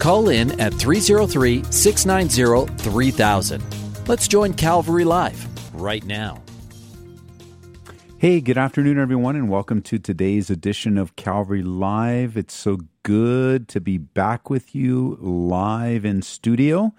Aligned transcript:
Call 0.00 0.30
in 0.30 0.58
at 0.58 0.72
303 0.72 1.62
690 1.70 2.74
3000. 2.82 3.62
Let's 4.08 4.26
join 4.26 4.54
Calvary 4.54 5.04
Live 5.04 5.46
right 5.74 6.02
now. 6.06 6.42
Hey, 8.16 8.40
good 8.40 8.56
afternoon, 8.56 8.98
everyone, 8.98 9.36
and 9.36 9.50
welcome 9.50 9.82
to 9.82 9.98
today's 9.98 10.48
edition 10.48 10.96
of 10.96 11.16
Calvary 11.16 11.62
Live. 11.62 12.38
It's 12.38 12.54
so 12.54 12.78
good 13.02 13.68
to 13.68 13.78
be 13.78 13.98
back 13.98 14.48
with 14.48 14.74
you 14.74 15.18
live 15.20 16.06
in 16.06 16.22
studio. 16.22 16.94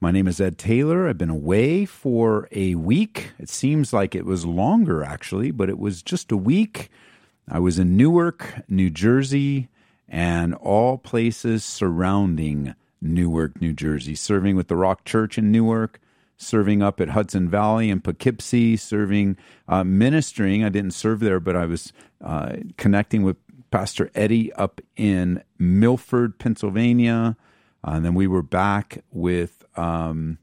My 0.00 0.12
name 0.12 0.28
is 0.28 0.40
Ed 0.40 0.56
Taylor. 0.56 1.08
I've 1.08 1.18
been 1.18 1.28
away 1.30 1.84
for 1.84 2.48
a 2.52 2.76
week. 2.76 3.32
It 3.40 3.48
seems 3.48 3.92
like 3.92 4.14
it 4.14 4.24
was 4.24 4.46
longer, 4.46 5.02
actually, 5.02 5.50
but 5.50 5.68
it 5.68 5.80
was 5.80 6.00
just 6.00 6.30
a 6.30 6.36
week. 6.36 6.90
I 7.48 7.58
was 7.58 7.80
in 7.80 7.96
Newark, 7.96 8.62
New 8.68 8.90
Jersey, 8.90 9.68
and 10.08 10.54
all 10.54 10.98
places 10.98 11.64
surrounding 11.64 12.74
Newark, 13.00 13.60
New 13.60 13.72
Jersey, 13.72 14.14
serving 14.14 14.56
with 14.56 14.68
the 14.68 14.76
Rock 14.76 15.04
Church 15.04 15.38
in 15.38 15.50
Newark, 15.52 16.00
serving 16.36 16.82
up 16.82 17.00
at 17.00 17.10
Hudson 17.10 17.48
Valley 17.48 17.90
and 17.90 18.02
Poughkeepsie, 18.02 18.76
serving, 18.76 19.36
uh, 19.68 19.84
ministering. 19.84 20.64
I 20.64 20.68
didn't 20.68 20.92
serve 20.92 21.20
there, 21.20 21.40
but 21.40 21.56
I 21.56 21.66
was 21.66 21.92
uh, 22.20 22.56
connecting 22.76 23.22
with 23.22 23.36
Pastor 23.70 24.10
Eddie 24.14 24.52
up 24.54 24.80
in 24.96 25.42
Milford, 25.58 26.38
Pennsylvania. 26.38 27.36
Uh, 27.86 27.92
and 27.92 28.04
then 28.04 28.14
we 28.14 28.26
were 28.26 28.42
back 28.42 29.04
with 29.12 29.64
um, 29.76 30.38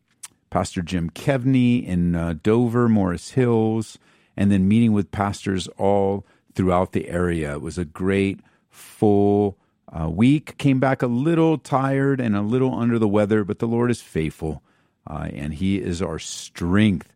Pastor 0.50 0.82
Jim 0.82 1.09
Kevney 1.09 1.86
in 1.86 2.16
uh, 2.16 2.36
Dover, 2.42 2.88
Morris 2.88 3.32
Hills, 3.32 3.98
and 4.38 4.52
then 4.52 4.68
meeting 4.68 4.94
with 4.94 5.12
pastors 5.12 5.68
all 5.78 6.26
throughout 6.54 6.92
the 6.92 7.09
area. 7.09 7.54
It 7.54 7.62
was 7.62 7.78
a 7.78 7.86
great 7.86 8.40
full 8.70 9.58
uh, 10.00 10.10
week. 10.10 10.58
Came 10.58 10.80
back 10.80 11.02
a 11.02 11.08
little 11.08 11.58
tired 11.58 12.20
and 12.20 12.36
a 12.36 12.42
little 12.42 12.74
under 12.74 12.98
the 12.98 13.08
weather, 13.08 13.44
but 13.44 13.60
the 13.60 13.68
Lord 13.68 13.92
is 13.92 14.02
faithful 14.02 14.64
uh, 15.08 15.30
and 15.34 15.54
He 15.54 15.78
is 15.78 16.02
our 16.02 16.20
strength. 16.20 17.10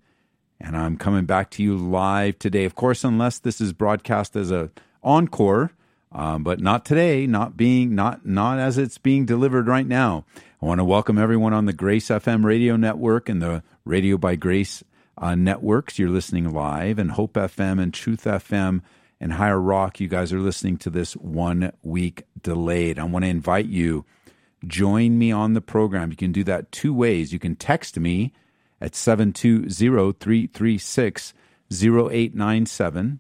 And 0.60 0.76
I'm 0.76 0.98
coming 0.98 1.26
back 1.26 1.52
to 1.52 1.64
you 1.64 1.78
live 1.78 2.40
today. 2.40 2.66
Of 2.66 2.76
course, 2.76 3.04
unless 3.04 3.40
this 3.40 3.62
is 3.62 3.74
broadcast 3.74 4.36
as 4.36 4.52
a 4.52 4.72
encore, 5.04 5.72
um, 6.12 6.44
but 6.44 6.60
not 6.60 6.84
today. 6.84 7.28
Not 7.28 7.56
being 7.56 7.94
not 7.94 8.26
not 8.26 8.58
as 8.60 8.78
it's 8.78 8.98
being 8.98 9.26
delivered 9.26 9.68
right 9.68 9.86
now. 9.86 10.26
I 10.62 10.66
want 10.66 10.80
to 10.80 10.86
welcome 10.86 11.20
everyone 11.20 11.54
on 11.54 11.66
the 11.66 11.74
Grace 11.74 12.08
FM 12.08 12.44
radio 12.44 12.76
network 12.76 13.30
and 13.30 13.42
the 13.42 13.62
Radio 13.86 14.18
by 14.18 14.36
Grace 14.36 14.84
uh, 15.18 15.36
networks. 15.36 16.00
You're 16.00 16.10
listening 16.10 16.52
live, 16.52 16.98
and 16.98 17.12
Hope 17.12 17.34
FM 17.34 17.82
and 17.82 17.94
Truth 17.94 18.24
FM 18.24 18.82
and 19.20 19.34
Higher 19.34 19.60
Rock, 19.60 20.00
you 20.00 20.08
guys 20.08 20.32
are 20.32 20.40
listening 20.40 20.78
to 20.78 20.90
this 20.90 21.14
one 21.14 21.72
week 21.84 22.24
delayed. 22.42 23.00
I 23.00 23.04
want 23.04 23.26
to 23.26 23.30
invite 23.30 23.66
you, 23.66 24.06
join 24.66 25.18
me 25.18 25.32
on 25.32 25.54
the 25.54 25.62
program. 25.62 26.12
You 26.12 26.18
can 26.18 26.32
do 26.32 26.44
that 26.44 26.72
two 26.72 26.94
ways. 26.94 27.34
You 27.34 27.40
can 27.40 27.56
text 27.56 28.00
me 28.00 28.34
at 28.80 28.96
720 28.96 30.14
336 30.14 31.34
0897, 31.72 33.20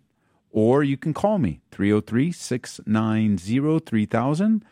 or 0.52 0.84
you 0.84 0.98
can 0.98 1.14
call 1.14 1.40
me 1.40 1.62
303 1.72 2.32
690 2.32 3.80
3000. 3.80 4.66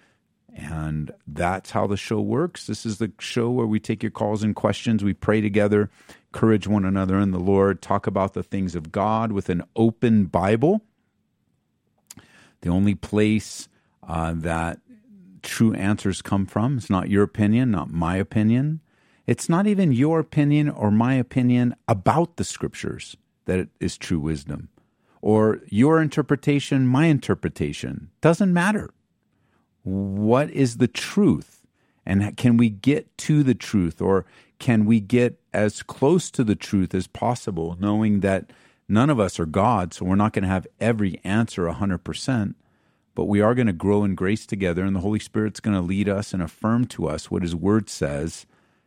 And 0.57 1.11
that's 1.27 1.71
how 1.71 1.85
the 1.85 1.97
show 1.97 2.21
works. 2.21 2.67
This 2.67 2.85
is 2.85 2.99
the 2.99 3.11
show 3.19 3.49
where 3.49 3.65
we 3.65 3.79
take 3.79 4.01
your 4.01 4.11
calls 4.11 4.41
and 4.41 4.55
questions. 4.55 5.03
We 5.03 5.13
pray 5.13 5.41
together, 5.41 5.89
encourage 6.33 6.65
one 6.65 6.85
another 6.85 7.19
in 7.19 7.31
the 7.31 7.39
Lord, 7.39 7.81
talk 7.81 8.07
about 8.07 8.33
the 8.33 8.43
things 8.43 8.73
of 8.73 8.93
God 8.93 9.33
with 9.33 9.49
an 9.49 9.63
open 9.75 10.25
Bible 10.25 10.81
the 12.65 12.71
only 12.71 12.95
place 12.95 13.69
uh, 14.07 14.33
that 14.35 14.79
true 15.43 15.75
answers 15.75 16.23
come 16.23 16.47
from. 16.47 16.77
It's 16.77 16.89
not 16.89 17.09
your 17.11 17.21
opinion, 17.21 17.69
not 17.69 17.91
my 17.91 18.15
opinion. 18.15 18.81
It's 19.27 19.47
not 19.47 19.67
even 19.67 19.91
your 19.91 20.19
opinion 20.19 20.69
or 20.69 20.89
my 20.89 21.13
opinion 21.13 21.75
about 21.87 22.37
the 22.37 22.43
scriptures 22.43 23.15
that 23.45 23.67
is 23.79 23.99
true 23.99 24.19
wisdom. 24.19 24.69
Or 25.21 25.61
your 25.67 26.01
interpretation, 26.01 26.87
my 26.87 27.05
interpretation. 27.05 28.09
Doesn't 28.21 28.51
matter. 28.51 28.89
What 29.83 30.49
is 30.49 30.77
the 30.77 30.87
truth? 30.87 31.67
And 32.03 32.35
can 32.35 32.57
we 32.57 32.69
get 32.69 33.15
to 33.19 33.43
the 33.43 33.55
truth? 33.55 34.01
Or 34.01 34.25
can 34.57 34.85
we 34.85 34.99
get 34.99 35.39
as 35.53 35.83
close 35.83 36.31
to 36.31 36.43
the 36.43 36.55
truth 36.55 36.95
as 36.95 37.05
possible, 37.05 37.77
knowing 37.79 38.21
that 38.21 38.49
None 38.87 39.09
of 39.09 39.19
us 39.19 39.39
are 39.39 39.47
God, 39.47 39.93
so 39.93 40.05
we're 40.05 40.15
not 40.15 40.33
going 40.33 40.43
to 40.43 40.49
have 40.49 40.67
every 40.79 41.19
answer 41.23 41.63
100%, 41.63 42.53
but 43.15 43.25
we 43.25 43.41
are 43.41 43.55
going 43.55 43.65
to 43.67 43.73
grow 43.73 44.03
in 44.03 44.13
grace 44.13 44.45
together, 44.45 44.83
and 44.83 44.95
the 44.95 44.99
Holy 45.01 45.19
Spirit's 45.19 45.59
going 45.59 45.75
to 45.75 45.81
lead 45.81 46.07
us 46.07 46.33
and 46.33 46.43
affirm 46.43 46.85
to 46.87 47.07
us 47.07 47.31
what 47.31 47.41
His 47.41 47.55
Word 47.55 47.89
says. 47.89 48.45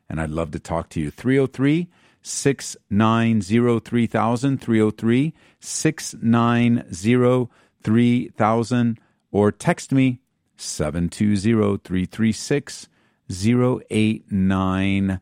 And 0.08 0.20
I'd 0.20 0.31
love 0.31 0.53
to 0.53 0.60
talk 0.60 0.88
to 0.91 1.00
you. 1.00 1.10
303 1.10 1.88
690 2.22 3.81
3000, 3.81 4.58
303 4.60 5.34
690 5.60 7.50
3000, 7.82 9.00
or 9.31 9.53
text 9.53 9.92
me 9.92 10.20
720 10.56 11.78
336 11.78 12.88
0897. 13.31 15.20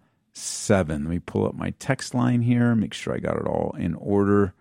Let 0.88 1.10
me 1.10 1.18
pull 1.18 1.46
up 1.46 1.54
my 1.54 1.70
text 1.78 2.14
line 2.14 2.42
here, 2.42 2.74
make 2.74 2.92
sure 2.94 3.14
I 3.14 3.18
got 3.18 3.36
it 3.36 3.46
all 3.46 3.74
in 3.78 3.94
order. 3.94 4.52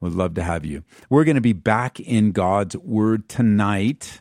Would 0.00 0.14
love 0.14 0.34
to 0.34 0.42
have 0.42 0.64
you. 0.64 0.84
We're 1.08 1.24
going 1.24 1.36
to 1.36 1.40
be 1.40 1.52
back 1.52 1.98
in 2.00 2.32
God's 2.32 2.76
Word 2.76 3.28
tonight 3.28 4.20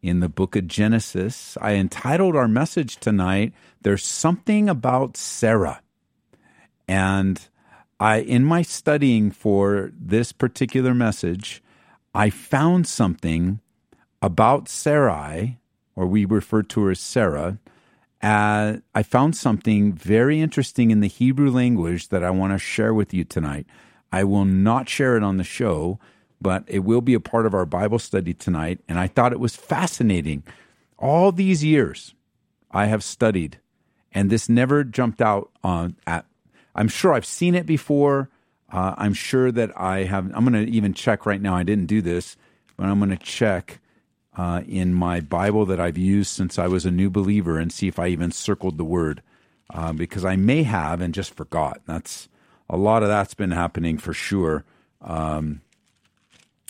in 0.00 0.20
the 0.20 0.28
book 0.28 0.56
of 0.56 0.66
Genesis. 0.66 1.56
I 1.60 1.74
entitled 1.74 2.36
our 2.36 2.48
message 2.48 2.96
tonight, 2.96 3.52
There's 3.82 4.04
Something 4.04 4.68
About 4.68 5.16
Sarah. 5.16 5.80
And 6.86 7.40
I, 7.98 8.18
in 8.18 8.44
my 8.44 8.62
studying 8.62 9.30
for 9.30 9.92
this 9.98 10.32
particular 10.32 10.94
message, 10.94 11.62
I 12.14 12.30
found 12.30 12.86
something 12.86 13.60
about 14.20 14.68
Sarai, 14.68 15.58
or 15.96 16.06
we 16.06 16.24
refer 16.24 16.62
to 16.62 16.84
her 16.84 16.90
as 16.90 17.00
Sarah. 17.00 17.58
Uh, 18.20 18.76
I 18.94 19.02
found 19.02 19.36
something 19.36 19.92
very 19.92 20.40
interesting 20.40 20.90
in 20.90 21.00
the 21.00 21.08
Hebrew 21.08 21.50
language 21.50 22.08
that 22.08 22.22
I 22.22 22.30
want 22.30 22.52
to 22.52 22.58
share 22.58 22.94
with 22.94 23.12
you 23.14 23.24
tonight. 23.24 23.66
I 24.12 24.24
will 24.24 24.44
not 24.44 24.88
share 24.88 25.16
it 25.16 25.22
on 25.22 25.38
the 25.38 25.44
show, 25.44 25.98
but 26.40 26.64
it 26.66 26.80
will 26.80 27.00
be 27.00 27.14
a 27.14 27.20
part 27.20 27.46
of 27.46 27.54
our 27.54 27.64
Bible 27.64 27.98
study 27.98 28.34
tonight. 28.34 28.80
And 28.88 28.98
I 28.98 29.06
thought 29.06 29.32
it 29.32 29.40
was 29.40 29.56
fascinating. 29.56 30.42
All 30.98 31.32
these 31.32 31.64
years 31.64 32.14
I 32.70 32.86
have 32.86 33.02
studied, 33.02 33.58
and 34.12 34.30
this 34.30 34.48
never 34.48 34.84
jumped 34.84 35.22
out 35.22 35.50
on 35.64 35.96
at. 36.06 36.26
I'm 36.74 36.88
sure 36.88 37.12
I've 37.12 37.26
seen 37.26 37.54
it 37.54 37.66
before. 37.66 38.30
Uh, 38.70 38.94
I'm 38.96 39.14
sure 39.14 39.52
that 39.52 39.78
I 39.78 40.04
have. 40.04 40.30
I'm 40.34 40.44
going 40.46 40.66
to 40.66 40.72
even 40.72 40.94
check 40.94 41.26
right 41.26 41.40
now. 41.40 41.54
I 41.54 41.62
didn't 41.62 41.86
do 41.86 42.00
this, 42.00 42.36
but 42.76 42.86
I'm 42.86 42.98
going 42.98 43.10
to 43.10 43.16
check 43.16 43.80
uh, 44.36 44.62
in 44.66 44.94
my 44.94 45.20
Bible 45.20 45.66
that 45.66 45.80
I've 45.80 45.98
used 45.98 46.30
since 46.30 46.58
I 46.58 46.66
was 46.66 46.86
a 46.86 46.90
new 46.90 47.10
believer 47.10 47.58
and 47.58 47.72
see 47.72 47.88
if 47.88 47.98
I 47.98 48.08
even 48.08 48.30
circled 48.30 48.78
the 48.78 48.84
word 48.84 49.22
uh, 49.72 49.92
because 49.92 50.24
I 50.24 50.36
may 50.36 50.62
have 50.62 51.00
and 51.00 51.12
just 51.12 51.34
forgot. 51.34 51.82
That's 51.86 52.28
a 52.72 52.76
lot 52.76 53.02
of 53.02 53.10
that's 53.10 53.34
been 53.34 53.50
happening 53.50 53.98
for 53.98 54.14
sure. 54.14 54.64
Um, 55.02 55.60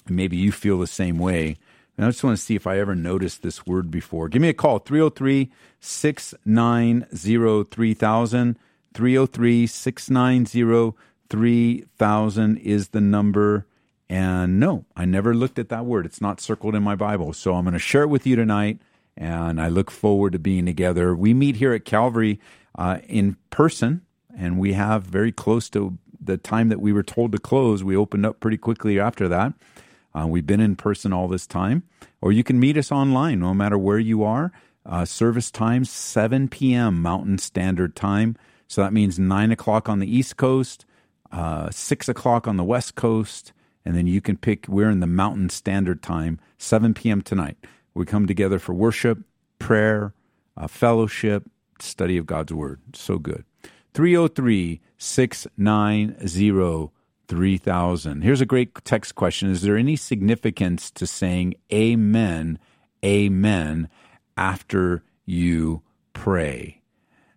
maybe 0.08 0.36
you 0.36 0.50
feel 0.50 0.80
the 0.80 0.88
same 0.88 1.16
way. 1.16 1.56
And 1.96 2.04
I 2.04 2.08
just 2.08 2.24
want 2.24 2.36
to 2.36 2.42
see 2.42 2.56
if 2.56 2.66
I 2.66 2.80
ever 2.80 2.96
noticed 2.96 3.42
this 3.42 3.64
word 3.66 3.88
before. 3.90 4.28
Give 4.28 4.42
me 4.42 4.48
a 4.48 4.54
call 4.54 4.80
303 4.80 5.50
690 5.78 7.64
3000. 7.70 8.58
303 8.94 9.66
690 9.66 10.96
3000 11.30 12.56
is 12.58 12.88
the 12.88 13.00
number. 13.00 13.66
And 14.08 14.58
no, 14.58 14.84
I 14.96 15.04
never 15.04 15.34
looked 15.34 15.58
at 15.60 15.68
that 15.68 15.86
word. 15.86 16.04
It's 16.04 16.20
not 16.20 16.40
circled 16.40 16.74
in 16.74 16.82
my 16.82 16.96
Bible. 16.96 17.32
So 17.32 17.54
I'm 17.54 17.64
going 17.64 17.74
to 17.74 17.78
share 17.78 18.02
it 18.02 18.08
with 18.08 18.26
you 18.26 18.34
tonight. 18.34 18.80
And 19.16 19.60
I 19.60 19.68
look 19.68 19.90
forward 19.90 20.32
to 20.32 20.40
being 20.40 20.66
together. 20.66 21.14
We 21.14 21.32
meet 21.32 21.56
here 21.56 21.72
at 21.72 21.84
Calvary 21.84 22.40
uh, 22.76 22.98
in 23.06 23.36
person 23.50 24.02
and 24.36 24.58
we 24.58 24.72
have 24.74 25.04
very 25.04 25.32
close 25.32 25.68
to 25.70 25.98
the 26.20 26.36
time 26.36 26.68
that 26.68 26.80
we 26.80 26.92
were 26.92 27.02
told 27.02 27.32
to 27.32 27.38
close. 27.38 27.82
We 27.84 27.96
opened 27.96 28.24
up 28.26 28.40
pretty 28.40 28.56
quickly 28.58 29.00
after 29.00 29.28
that. 29.28 29.52
Uh, 30.14 30.26
we've 30.26 30.46
been 30.46 30.60
in 30.60 30.76
person 30.76 31.12
all 31.12 31.28
this 31.28 31.46
time, 31.46 31.82
or 32.20 32.32
you 32.32 32.44
can 32.44 32.60
meet 32.60 32.76
us 32.76 32.92
online, 32.92 33.40
no 33.40 33.54
matter 33.54 33.78
where 33.78 33.98
you 33.98 34.22
are. 34.22 34.52
uh, 34.84 35.04
service 35.04 35.50
time, 35.50 35.84
7 35.84 36.48
p.m. 36.48 37.00
Mountain 37.00 37.38
Standard 37.38 37.94
Time. 37.94 38.36
So 38.68 38.82
that 38.82 38.92
means 38.92 39.18
9 39.18 39.52
o'clock 39.52 39.88
on 39.88 39.98
the 40.00 40.12
East 40.16 40.36
Coast, 40.36 40.84
uh, 41.30 41.70
6 41.70 42.08
o'clock 42.08 42.48
on 42.48 42.56
the 42.56 42.64
West 42.64 42.94
Coast, 42.94 43.52
and 43.84 43.96
then 43.96 44.06
you 44.06 44.20
can 44.20 44.36
pick, 44.36 44.66
we're 44.68 44.90
in 44.90 45.00
the 45.00 45.06
Mountain 45.06 45.50
Standard 45.50 46.02
Time, 46.02 46.40
7 46.58 46.94
p.m. 46.94 47.22
tonight. 47.22 47.56
We 47.94 48.06
come 48.06 48.26
together 48.26 48.58
for 48.58 48.74
worship, 48.74 49.18
prayer, 49.58 50.14
uh, 50.56 50.66
fellowship, 50.66 51.44
study 51.78 52.16
of 52.16 52.26
God's 52.26 52.52
Word. 52.52 52.80
So 52.94 53.18
good. 53.18 53.44
303 53.94 54.80
690 54.98 56.92
3000. 57.28 58.22
Here's 58.22 58.40
a 58.42 58.46
great 58.46 58.74
text 58.84 59.14
question 59.14 59.50
Is 59.50 59.62
there 59.62 59.76
any 59.76 59.96
significance 59.96 60.90
to 60.92 61.06
saying 61.06 61.54
Amen, 61.72 62.58
Amen 63.04 63.88
after 64.36 65.02
you 65.24 65.82
pray? 66.12 66.82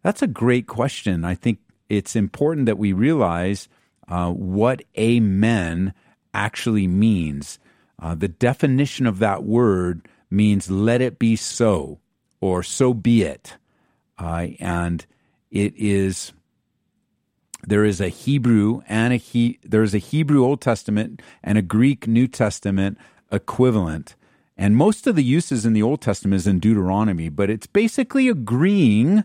That's 0.03 0.21
a 0.21 0.27
great 0.27 0.67
question. 0.67 1.23
I 1.23 1.35
think 1.35 1.59
it's 1.87 2.15
important 2.15 2.65
that 2.65 2.77
we 2.77 2.93
realize 2.93 3.69
uh, 4.07 4.31
what 4.31 4.83
Amen 4.97 5.93
actually 6.33 6.87
means. 6.87 7.59
Uh, 7.97 8.15
the 8.15 8.27
definition 8.27 9.07
of 9.07 9.19
that 9.19 9.43
word 9.43 10.07
means 10.29 10.69
let 10.69 11.01
it 11.01 11.17
be 11.17 11.35
so 11.35 11.99
or 12.41 12.63
so 12.63 12.93
be 12.93 13.23
it. 13.23 13.55
Uh, 14.17 14.47
and 14.59 15.05
it 15.49 15.73
is 15.77 16.33
there 17.67 17.85
is 17.85 17.99
a 18.01 18.09
Hebrew 18.09 18.81
and 18.87 19.13
a 19.13 19.17
he, 19.17 19.59
there 19.63 19.83
is 19.83 19.93
a 19.93 19.99
Hebrew 19.99 20.43
Old 20.43 20.61
Testament 20.61 21.21
and 21.43 21.57
a 21.57 21.61
Greek 21.61 22.07
New 22.07 22.27
Testament 22.27 22.97
equivalent. 23.31 24.15
And 24.57 24.77
most 24.77 25.05
of 25.07 25.15
the 25.15 25.23
uses 25.23 25.65
in 25.65 25.73
the 25.73 25.81
Old 25.81 26.01
Testament 26.01 26.35
is 26.35 26.47
in 26.47 26.59
Deuteronomy, 26.59 27.29
but 27.29 27.49
it's 27.49 27.67
basically 27.67 28.29
agreeing 28.29 29.23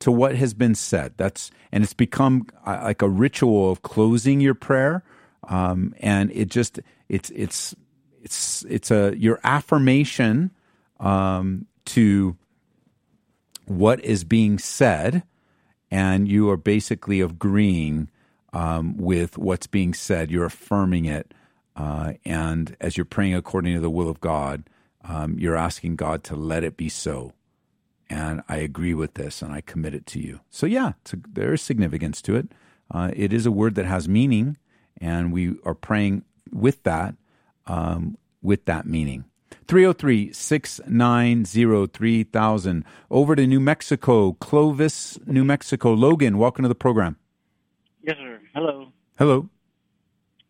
to 0.00 0.12
what 0.12 0.36
has 0.36 0.54
been 0.54 0.74
said. 0.74 1.14
That's 1.16 1.50
and 1.72 1.82
it's 1.82 1.94
become 1.94 2.46
uh, 2.66 2.80
like 2.84 3.02
a 3.02 3.08
ritual 3.08 3.70
of 3.70 3.82
closing 3.82 4.40
your 4.40 4.54
prayer, 4.54 5.02
um, 5.48 5.94
and 6.00 6.30
it 6.32 6.50
just 6.50 6.80
it's 7.08 7.30
it's 7.30 7.74
it's 8.22 8.64
it's 8.68 8.90
a 8.90 9.16
your 9.16 9.40
affirmation 9.42 10.50
um, 11.00 11.66
to 11.86 12.36
what 13.64 14.04
is 14.04 14.24
being 14.24 14.58
said 14.58 15.22
and 15.90 16.28
you 16.28 16.50
are 16.50 16.56
basically 16.56 17.20
agreeing 17.20 18.10
um, 18.52 18.96
with 18.96 19.38
what's 19.38 19.66
being 19.66 19.94
said. 19.94 20.30
You're 20.30 20.46
affirming 20.46 21.04
it. 21.04 21.32
Uh, 21.76 22.14
and 22.24 22.76
as 22.80 22.96
you're 22.96 23.04
praying 23.04 23.34
according 23.34 23.74
to 23.74 23.80
the 23.80 23.90
will 23.90 24.08
of 24.08 24.20
God, 24.20 24.68
um, 25.04 25.38
you're 25.38 25.56
asking 25.56 25.96
God 25.96 26.24
to 26.24 26.36
let 26.36 26.64
it 26.64 26.76
be 26.76 26.88
so. 26.88 27.32
And 28.10 28.42
I 28.48 28.56
agree 28.56 28.94
with 28.94 29.14
this 29.14 29.42
and 29.42 29.52
I 29.52 29.60
commit 29.60 29.94
it 29.94 30.06
to 30.06 30.20
you. 30.20 30.40
So, 30.50 30.66
yeah, 30.66 30.92
a, 31.04 31.18
there 31.30 31.52
is 31.52 31.62
significance 31.62 32.22
to 32.22 32.36
it. 32.36 32.48
Uh, 32.90 33.10
it 33.14 33.32
is 33.32 33.44
a 33.44 33.52
word 33.52 33.74
that 33.74 33.84
has 33.84 34.08
meaning, 34.08 34.56
and 34.98 35.30
we 35.30 35.56
are 35.64 35.74
praying 35.74 36.24
with 36.50 36.82
that, 36.84 37.14
um, 37.66 38.16
with 38.42 38.64
that 38.64 38.86
meaning. 38.86 39.26
303 39.68 40.32
690 40.32 41.86
3000. 41.86 42.84
Over 43.10 43.36
to 43.36 43.46
New 43.46 43.60
Mexico, 43.60 44.32
Clovis, 44.32 45.18
New 45.26 45.44
Mexico. 45.44 45.92
Logan, 45.92 46.38
welcome 46.38 46.62
to 46.62 46.68
the 46.68 46.74
program. 46.74 47.16
Yes, 48.02 48.16
sir. 48.18 48.40
Hello. 48.54 48.88
Hello. 49.18 49.50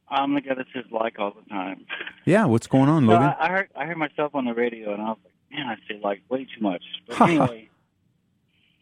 I'm 0.09 0.35
the 0.35 0.41
guy 0.41 0.55
that 0.55 0.67
says 0.73 0.85
like 0.93 1.19
all 1.19 1.33
the 1.33 1.49
time. 1.51 1.85
Yeah, 2.25 2.45
what's 2.45 2.69
going 2.69 2.89
on, 2.89 3.07
Logan? 3.07 3.35
I, 3.41 3.47
I, 3.47 3.49
heard 3.49 3.69
I 3.75 3.87
heard 3.87 3.99
myself 3.99 4.35
on 4.35 4.45
the 4.45 4.55
radio, 4.55 4.93
and 4.93 5.03
I 5.03 5.07
was 5.07 5.19
like, 5.25 5.59
man, 5.59 5.67
I 5.67 5.75
say 5.89 6.01
like 6.03 6.23
way 6.29 6.45
too 6.45 6.61
much. 6.61 6.83
But 7.09 7.21
anyway, 7.23 7.69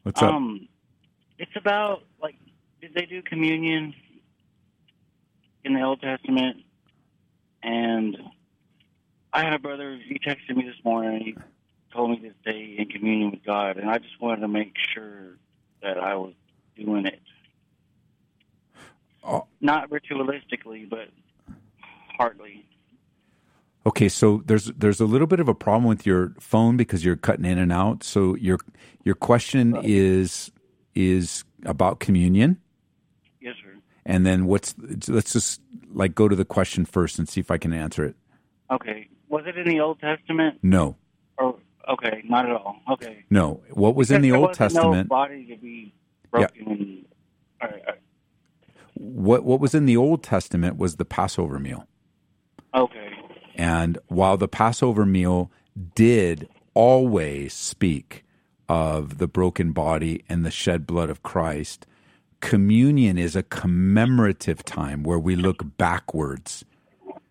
what's 0.03 0.21
up? 0.21 0.35
Um, 0.35 0.69
it's 1.39 1.57
about 1.57 2.03
like, 2.21 2.37
did 2.81 2.93
they 2.95 3.07
do 3.07 3.23
communion 3.23 3.95
in 5.65 5.75
the 5.75 5.83
Old 5.83 6.01
Testament? 6.01 6.59
And 7.63 8.17
I 9.37 9.45
had 9.45 9.53
a 9.53 9.59
brother. 9.59 10.01
He 10.03 10.19
texted 10.19 10.57
me 10.57 10.65
this 10.65 10.83
morning. 10.83 11.21
He 11.23 11.37
told 11.93 12.11
me 12.11 12.17
to 12.27 12.35
stay 12.41 12.77
in 12.79 12.87
communion 12.89 13.33
with 13.33 13.45
God, 13.45 13.77
and 13.77 13.91
I 13.91 13.99
just 13.99 14.19
wanted 14.19 14.41
to 14.41 14.49
make 14.49 14.73
sure 14.95 15.37
that 15.83 15.99
I 15.99 16.15
was 16.15 16.33
doing 16.75 17.05
it. 17.05 17.21
Oh. 19.23 19.47
Not 19.61 19.91
ritualistically, 19.91 20.89
but 20.89 21.09
heartily. 22.17 22.65
Okay, 23.85 24.09
so 24.09 24.43
there's 24.47 24.73
there's 24.73 25.01
a 25.01 25.05
little 25.05 25.27
bit 25.27 25.39
of 25.39 25.49
a 25.49 25.55
problem 25.55 25.85
with 25.85 26.07
your 26.07 26.33
phone 26.41 26.79
because 26.79 27.05
you're 27.05 27.17
cutting 27.17 27.45
in 27.45 27.59
and 27.59 27.71
out. 27.71 28.05
So 28.05 28.37
your 28.37 28.59
your 29.05 29.15
question 29.15 29.79
is 29.83 30.51
is 30.95 31.45
about 31.67 32.01
communion. 32.01 32.59
Yes, 33.43 33.57
sir. 33.63 33.75
And 34.07 34.25
then 34.25 34.47
what's 34.47 34.75
let's 35.09 35.35
just 35.35 35.61
like 35.93 36.15
go 36.15 36.27
to 36.27 36.35
the 36.35 36.47
question 36.47 36.87
first 36.87 37.19
and 37.19 37.29
see 37.29 37.41
if 37.41 37.51
I 37.51 37.59
can 37.59 37.75
answer 37.75 38.03
it. 38.03 38.17
Okay. 38.71 39.09
Was 39.29 39.45
it 39.47 39.59
in 39.59 39.69
the 39.69 39.81
Old 39.81 40.01
Testament? 40.01 40.59
No. 40.63 40.97
Or 41.39 41.57
okay, 41.89 42.23
not 42.29 42.47
at 42.47 42.53
all. 42.53 42.77
Okay. 42.93 43.25
No. 43.31 43.63
What 43.71 43.95
was 43.95 44.11
in 44.11 44.23
the 44.23 44.33
Old 44.33 44.55
Testament? 44.55 45.09
No 45.09 45.17
body 45.17 45.47
to 45.47 45.57
be 45.57 45.93
broken. 46.31 46.67
And, 46.67 47.07
all 47.61 47.69
right, 47.69 47.83
all 47.87 47.93
right. 47.93 48.01
What 48.95 49.45
what 49.45 49.61
was 49.61 49.75
in 49.75 49.87
the 49.87 49.97
Old 49.97 50.23
Testament 50.23 50.79
was 50.79 50.97
the 50.97 51.05
Passover 51.05 51.59
meal. 51.59 51.87
Okay. 52.75 53.11
And 53.55 53.99
while 54.09 54.37
the 54.37 54.49
Passover 54.49 55.07
meal 55.07 55.51
did 55.95 56.49
always 56.75 57.53
speak 57.55 58.25
of 58.69 59.19
the 59.19 59.29
broken 59.29 59.73
body 59.73 60.25
and 60.29 60.45
the 60.45 60.51
shed 60.51 60.87
blood 60.87 61.11
of 61.11 61.23
Christ, 61.23 61.87
communion 62.41 63.17
is 63.19 63.35
a 63.37 63.43
commemorative 63.43 64.65
time 64.65 65.03
where 65.03 65.19
we 65.19 65.37
look 65.37 65.77
backwards. 65.79 66.65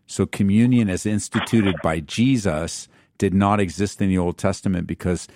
So, 0.08 0.26
communion, 0.26 0.90
as 0.90 1.06
instituted 1.06 1.76
by 1.82 2.00
Jesus, 2.00 2.88
did 3.18 3.34
not 3.34 3.60
exist 3.60 4.02
in 4.02 4.10
the 4.10 4.18
Old 4.18 4.38
Testament 4.38 4.88
because 4.88 5.28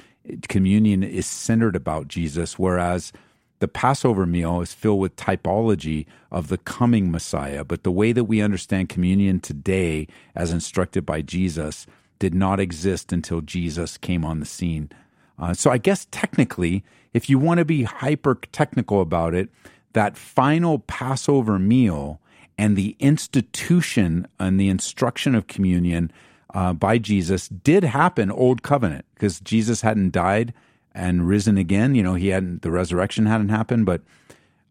communion 0.47 1.03
is 1.03 1.25
centered 1.25 1.75
about 1.75 2.07
Jesus, 2.07 2.59
whereas 2.59 3.11
the 3.59 3.67
Passover 3.67 4.25
meal 4.25 4.61
is 4.61 4.73
filled 4.73 4.99
with 4.99 5.15
typology 5.15 6.05
of 6.31 6.47
the 6.47 6.57
coming 6.57 7.11
Messiah. 7.11 7.63
But 7.63 7.83
the 7.83 7.91
way 7.91 8.11
that 8.11 8.25
we 8.25 8.41
understand 8.41 8.89
communion 8.89 9.39
today, 9.39 10.07
as 10.35 10.51
instructed 10.51 11.05
by 11.05 11.21
Jesus, 11.21 11.85
did 12.19 12.33
not 12.33 12.59
exist 12.59 13.11
until 13.11 13.41
Jesus 13.41 13.97
came 13.97 14.23
on 14.23 14.39
the 14.39 14.45
scene. 14.45 14.89
Uh, 15.37 15.53
so 15.53 15.71
I 15.71 15.77
guess 15.77 16.07
technically, 16.11 16.83
if 17.13 17.29
you 17.29 17.39
want 17.39 17.57
to 17.59 17.65
be 17.65 17.83
hyper 17.83 18.35
technical 18.51 19.01
about 19.01 19.33
it, 19.33 19.49
that 19.93 20.17
final 20.17 20.79
Passover 20.79 21.57
meal 21.57 22.21
and 22.59 22.75
the 22.75 22.97
institution 22.99 24.27
and 24.37 24.59
the 24.59 24.67
instruction 24.67 25.33
of 25.33 25.47
communion 25.47 26.11
uh, 26.53 26.73
by 26.73 26.97
Jesus 26.97 27.47
did 27.47 27.85
happen 27.85 28.29
Old 28.29 28.63
Covenant 28.63 29.05
because 29.13 29.39
Jesus 29.39 29.79
hadn't 29.79 30.11
died 30.11 30.53
and 30.93 31.25
risen 31.25 31.57
again. 31.57 31.95
You 31.95 32.03
know, 32.03 32.15
he 32.15 32.27
hadn't 32.27 32.61
the 32.61 32.69
resurrection 32.69 33.27
hadn't 33.27 33.47
happened, 33.47 33.85
but 33.85 34.01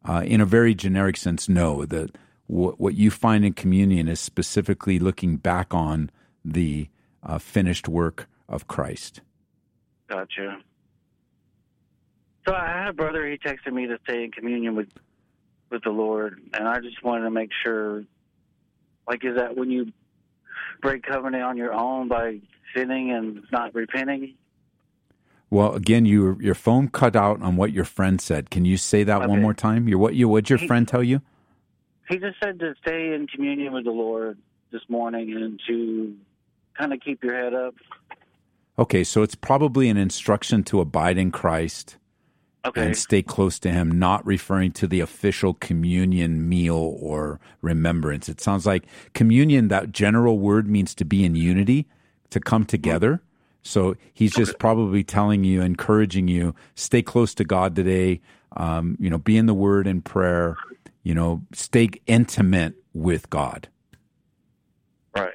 uh, 0.06 0.22
in 0.26 0.42
a 0.42 0.44
very 0.44 0.74
generic 0.74 1.16
sense, 1.16 1.48
no. 1.48 1.86
The 1.86 2.10
what, 2.46 2.78
what 2.78 2.94
you 2.94 3.10
find 3.10 3.42
in 3.42 3.54
communion 3.54 4.06
is 4.06 4.20
specifically 4.20 4.98
looking 4.98 5.38
back 5.38 5.72
on 5.72 6.10
the 6.44 6.90
uh, 7.22 7.38
finished 7.38 7.88
work 7.88 8.28
of 8.50 8.68
Christ. 8.68 9.22
Gotcha. 10.10 10.58
So 12.46 12.52
I 12.52 12.66
had 12.66 12.88
a 12.88 12.92
brother. 12.92 13.26
He 13.26 13.38
texted 13.38 13.72
me 13.72 13.86
to 13.86 13.98
stay 14.04 14.24
in 14.24 14.30
communion 14.30 14.76
with 14.76 14.88
with 15.70 15.82
the 15.82 15.90
Lord, 15.90 16.40
and 16.54 16.66
I 16.66 16.80
just 16.80 17.02
wanted 17.02 17.24
to 17.24 17.30
make 17.30 17.50
sure. 17.64 18.04
Like, 19.06 19.24
is 19.24 19.36
that 19.36 19.56
when 19.56 19.70
you 19.70 19.92
break 20.82 21.02
covenant 21.02 21.42
on 21.42 21.56
your 21.56 21.72
own 21.72 22.08
by 22.08 22.40
sinning 22.74 23.10
and 23.10 23.42
not 23.50 23.74
repenting? 23.74 24.34
Well, 25.50 25.74
again, 25.74 26.04
you 26.04 26.36
your 26.40 26.54
phone 26.54 26.88
cut 26.88 27.16
out 27.16 27.40
on 27.40 27.56
what 27.56 27.72
your 27.72 27.84
friend 27.84 28.20
said. 28.20 28.50
Can 28.50 28.64
you 28.64 28.76
say 28.76 29.02
that 29.04 29.28
one 29.28 29.40
more 29.40 29.54
time? 29.54 29.88
Your 29.88 29.98
what? 29.98 30.14
Your 30.14 30.28
what'd 30.28 30.50
your 30.50 30.58
He- 30.58 30.66
friend 30.66 30.86
tell 30.86 31.02
you? 31.02 31.22
He 32.08 32.16
just 32.18 32.36
said 32.42 32.58
to 32.60 32.74
stay 32.80 33.12
in 33.14 33.26
communion 33.26 33.72
with 33.74 33.84
the 33.84 33.90
Lord 33.90 34.38
this 34.72 34.80
morning 34.88 35.34
and 35.34 35.60
to 35.66 36.16
kind 36.78 36.92
of 36.92 37.00
keep 37.00 37.22
your 37.22 37.34
head 37.34 37.52
up. 37.54 37.74
Okay, 38.78 39.04
so 39.04 39.22
it's 39.22 39.34
probably 39.34 39.88
an 39.88 39.96
instruction 39.96 40.62
to 40.64 40.80
abide 40.80 41.18
in 41.18 41.30
Christ 41.30 41.98
Okay. 42.68 42.86
and 42.86 42.96
stay 42.96 43.22
close 43.22 43.58
to 43.60 43.70
Him, 43.70 43.98
not 43.98 44.24
referring 44.26 44.72
to 44.72 44.86
the 44.86 45.00
official 45.00 45.54
communion 45.54 46.48
meal 46.48 46.96
or 47.00 47.40
remembrance. 47.62 48.28
It 48.28 48.40
sounds 48.40 48.66
like 48.66 48.84
communion, 49.14 49.68
that 49.68 49.92
general 49.92 50.38
word 50.38 50.68
means 50.68 50.94
to 50.96 51.04
be 51.04 51.24
in 51.24 51.34
unity, 51.34 51.86
to 52.30 52.40
come 52.40 52.64
together. 52.64 53.22
So 53.62 53.96
he's 54.14 54.34
just 54.34 54.58
probably 54.58 55.04
telling 55.04 55.44
you, 55.44 55.60
encouraging 55.62 56.28
you, 56.28 56.54
stay 56.74 57.02
close 57.02 57.34
to 57.34 57.44
God 57.44 57.76
today. 57.76 58.20
Um, 58.56 58.96
you 58.98 59.10
know, 59.10 59.18
be 59.18 59.36
in 59.36 59.46
the 59.46 59.54
Word 59.54 59.86
and 59.86 60.04
prayer. 60.04 60.56
You 61.02 61.14
know, 61.14 61.42
stay 61.52 61.90
intimate 62.06 62.74
with 62.94 63.28
God. 63.30 63.68
Right. 65.14 65.34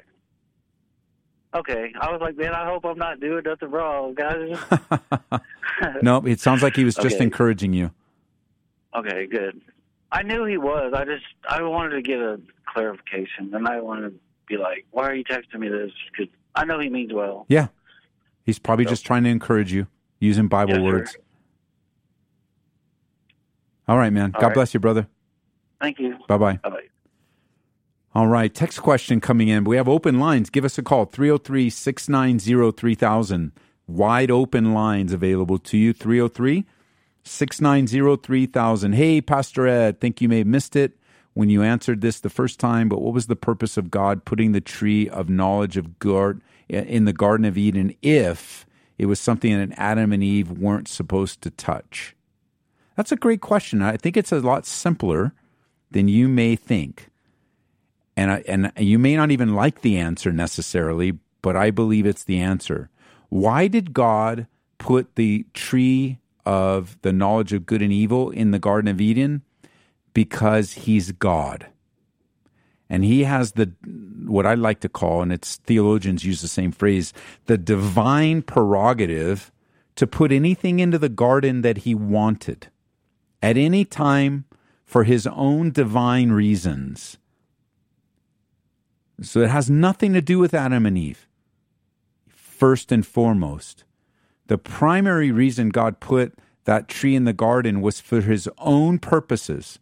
Okay. 1.53 1.93
I 1.99 2.11
was 2.11 2.21
like, 2.21 2.35
man, 2.35 2.53
I 2.53 2.65
hope 2.65 2.85
I'm 2.85 2.97
not 2.97 3.19
doing 3.19 3.43
nothing 3.45 3.69
wrong, 3.69 4.15
guys. 4.15 4.57
no, 6.01 6.17
it 6.25 6.39
sounds 6.39 6.61
like 6.63 6.75
he 6.75 6.83
was 6.83 6.95
just 6.95 7.15
Okay. 7.15 7.23
encouraging 7.23 7.73
you. 7.73 7.91
okay, 8.95 9.25
good. 9.27 9.61
I 10.11 10.21
knew 10.21 10.45
he 10.45 10.57
was. 10.57 10.93
I 10.95 11.05
just 11.05 11.25
I 11.49 11.61
wanted 11.63 11.91
to 11.95 12.01
get 12.01 12.19
a 12.19 12.39
clarification, 12.71 13.53
and 13.53 13.67
I 13.67 13.81
wanted 13.81 14.09
to 14.11 14.19
be 14.47 14.57
like, 14.57 14.85
why 14.91 15.03
are 15.09 15.15
you 15.15 15.23
texting 15.23 15.59
me 15.59 15.69
this? 15.69 15.91
Because 16.11 16.31
I 16.55 16.65
know 16.65 16.79
he 16.79 16.89
means 16.89 17.11
well. 17.13 17.45
Yeah. 17.49 17.67
He's 18.45 18.59
probably 18.59 18.85
just 18.85 19.05
trying 19.05 19.23
to 19.23 19.29
encourage 19.29 19.71
you 19.73 19.87
using 20.19 20.47
Bible 20.47 20.73
Yes, 20.73 20.79
sir. 20.79 20.83
words. 20.83 21.17
All 23.87 23.97
right, 23.97 24.13
man. 24.13 24.31
All 24.35 24.41
God 24.41 24.47
right. 24.47 24.53
bless 24.53 24.73
you, 24.73 24.79
brother. 24.79 25.07
Thank 25.81 25.99
you. 25.99 26.17
Bye 26.27 26.37
bye. 26.37 26.59
Bye 26.63 26.69
bye. 26.69 26.77
All 28.15 28.27
right. 28.27 28.53
Text 28.53 28.81
question 28.81 29.19
coming 29.19 29.47
in. 29.47 29.63
We 29.63 29.75
have 29.77 29.89
open 29.89 30.19
lines. 30.19 30.49
Give 30.49 30.63
us 30.63 30.77
a 30.77 30.83
call 30.83 31.05
303 31.05 31.69
690 31.69 32.71
3000. 32.77 33.51
Wide 33.87 34.31
open 34.31 34.73
lines 34.73 35.11
available 35.11 35.59
to 35.59 35.77
you 35.77 35.93
303 35.93 36.65
690 37.23 38.21
3000. 38.21 38.93
Hey, 38.93 39.21
Pastor 39.21 39.67
Ed, 39.67 39.99
think 39.99 40.21
you 40.21 40.29
may 40.29 40.39
have 40.39 40.47
missed 40.47 40.75
it 40.75 40.97
when 41.33 41.49
you 41.49 41.63
answered 41.63 42.01
this 42.01 42.19
the 42.19 42.29
first 42.29 42.59
time, 42.59 42.89
but 42.89 43.01
what 43.01 43.13
was 43.13 43.27
the 43.27 43.35
purpose 43.35 43.77
of 43.77 43.91
God 43.91 44.25
putting 44.25 44.51
the 44.51 44.61
tree 44.61 45.09
of 45.09 45.29
knowledge 45.29 45.77
of 45.77 45.99
good 45.99 46.41
in 46.69 47.05
the 47.05 47.13
Garden 47.13 47.45
of 47.45 47.57
Eden 47.57 47.95
if 48.01 48.65
it 48.97 49.07
was 49.07 49.19
something 49.19 49.57
that 49.57 49.77
Adam 49.77 50.11
and 50.11 50.23
Eve 50.23 50.51
weren't 50.51 50.87
supposed 50.87 51.41
to 51.41 51.49
touch? 51.49 52.15
That's 52.95 53.11
a 53.11 53.17
great 53.17 53.41
question. 53.41 53.81
I 53.81 53.97
think 53.97 54.15
it's 54.15 54.31
a 54.31 54.39
lot 54.39 54.65
simpler 54.65 55.33
than 55.91 56.07
you 56.07 56.27
may 56.27 56.55
think. 56.55 57.09
And 58.15 58.31
I, 58.31 58.43
and 58.47 58.71
you 58.77 58.99
may 58.99 59.15
not 59.15 59.31
even 59.31 59.55
like 59.55 59.81
the 59.81 59.97
answer 59.97 60.31
necessarily, 60.31 61.17
but 61.41 61.55
I 61.55 61.71
believe 61.71 62.05
it's 62.05 62.23
the 62.23 62.39
answer. 62.39 62.91
Why 63.33 63.67
did 63.67 63.93
God 63.93 64.45
put 64.77 65.15
the 65.15 65.47
tree 65.55 66.19
of 66.45 67.01
the 67.01 67.11
knowledge 67.11 67.51
of 67.51 67.65
good 67.65 67.81
and 67.81 67.91
evil 67.91 68.29
in 68.29 68.51
the 68.51 68.59
Garden 68.59 68.87
of 68.87 69.01
Eden? 69.01 69.41
Because 70.13 70.73
he's 70.73 71.11
God. 71.13 71.65
And 72.91 73.03
he 73.03 73.23
has 73.23 73.53
the 73.53 73.73
what 74.27 74.45
I 74.45 74.53
like 74.53 74.81
to 74.81 74.87
call, 74.87 75.23
and 75.23 75.33
it's 75.33 75.55
theologians 75.55 76.23
use 76.23 76.43
the 76.43 76.47
same 76.47 76.71
phrase, 76.71 77.11
the 77.47 77.57
divine 77.57 78.43
prerogative 78.43 79.51
to 79.95 80.05
put 80.05 80.31
anything 80.31 80.79
into 80.79 80.99
the 80.99 81.09
garden 81.09 81.63
that 81.63 81.79
he 81.79 81.95
wanted 81.95 82.67
at 83.41 83.57
any 83.57 83.83
time 83.83 84.45
for 84.85 85.05
his 85.05 85.25
own 85.25 85.71
divine 85.71 86.31
reasons. 86.31 87.17
So 89.23 89.39
it 89.39 89.49
has 89.49 89.71
nothing 89.71 90.13
to 90.13 90.21
do 90.21 90.37
with 90.37 90.53
Adam 90.53 90.85
and 90.85 90.99
Eve. 90.99 91.27
First 92.63 92.93
and 92.93 93.05
foremost, 93.05 93.83
the 94.47 94.57
primary 94.57 95.33
reason 95.33 95.67
God 95.67 95.99
put 95.99 96.33
that 96.63 96.87
tree 96.87 97.13
in 97.13 97.25
the 97.25 97.33
garden 97.33 97.81
was 97.81 97.99
for 97.99 98.21
his 98.21 98.47
own 98.57 98.99
purposes. 98.99 99.79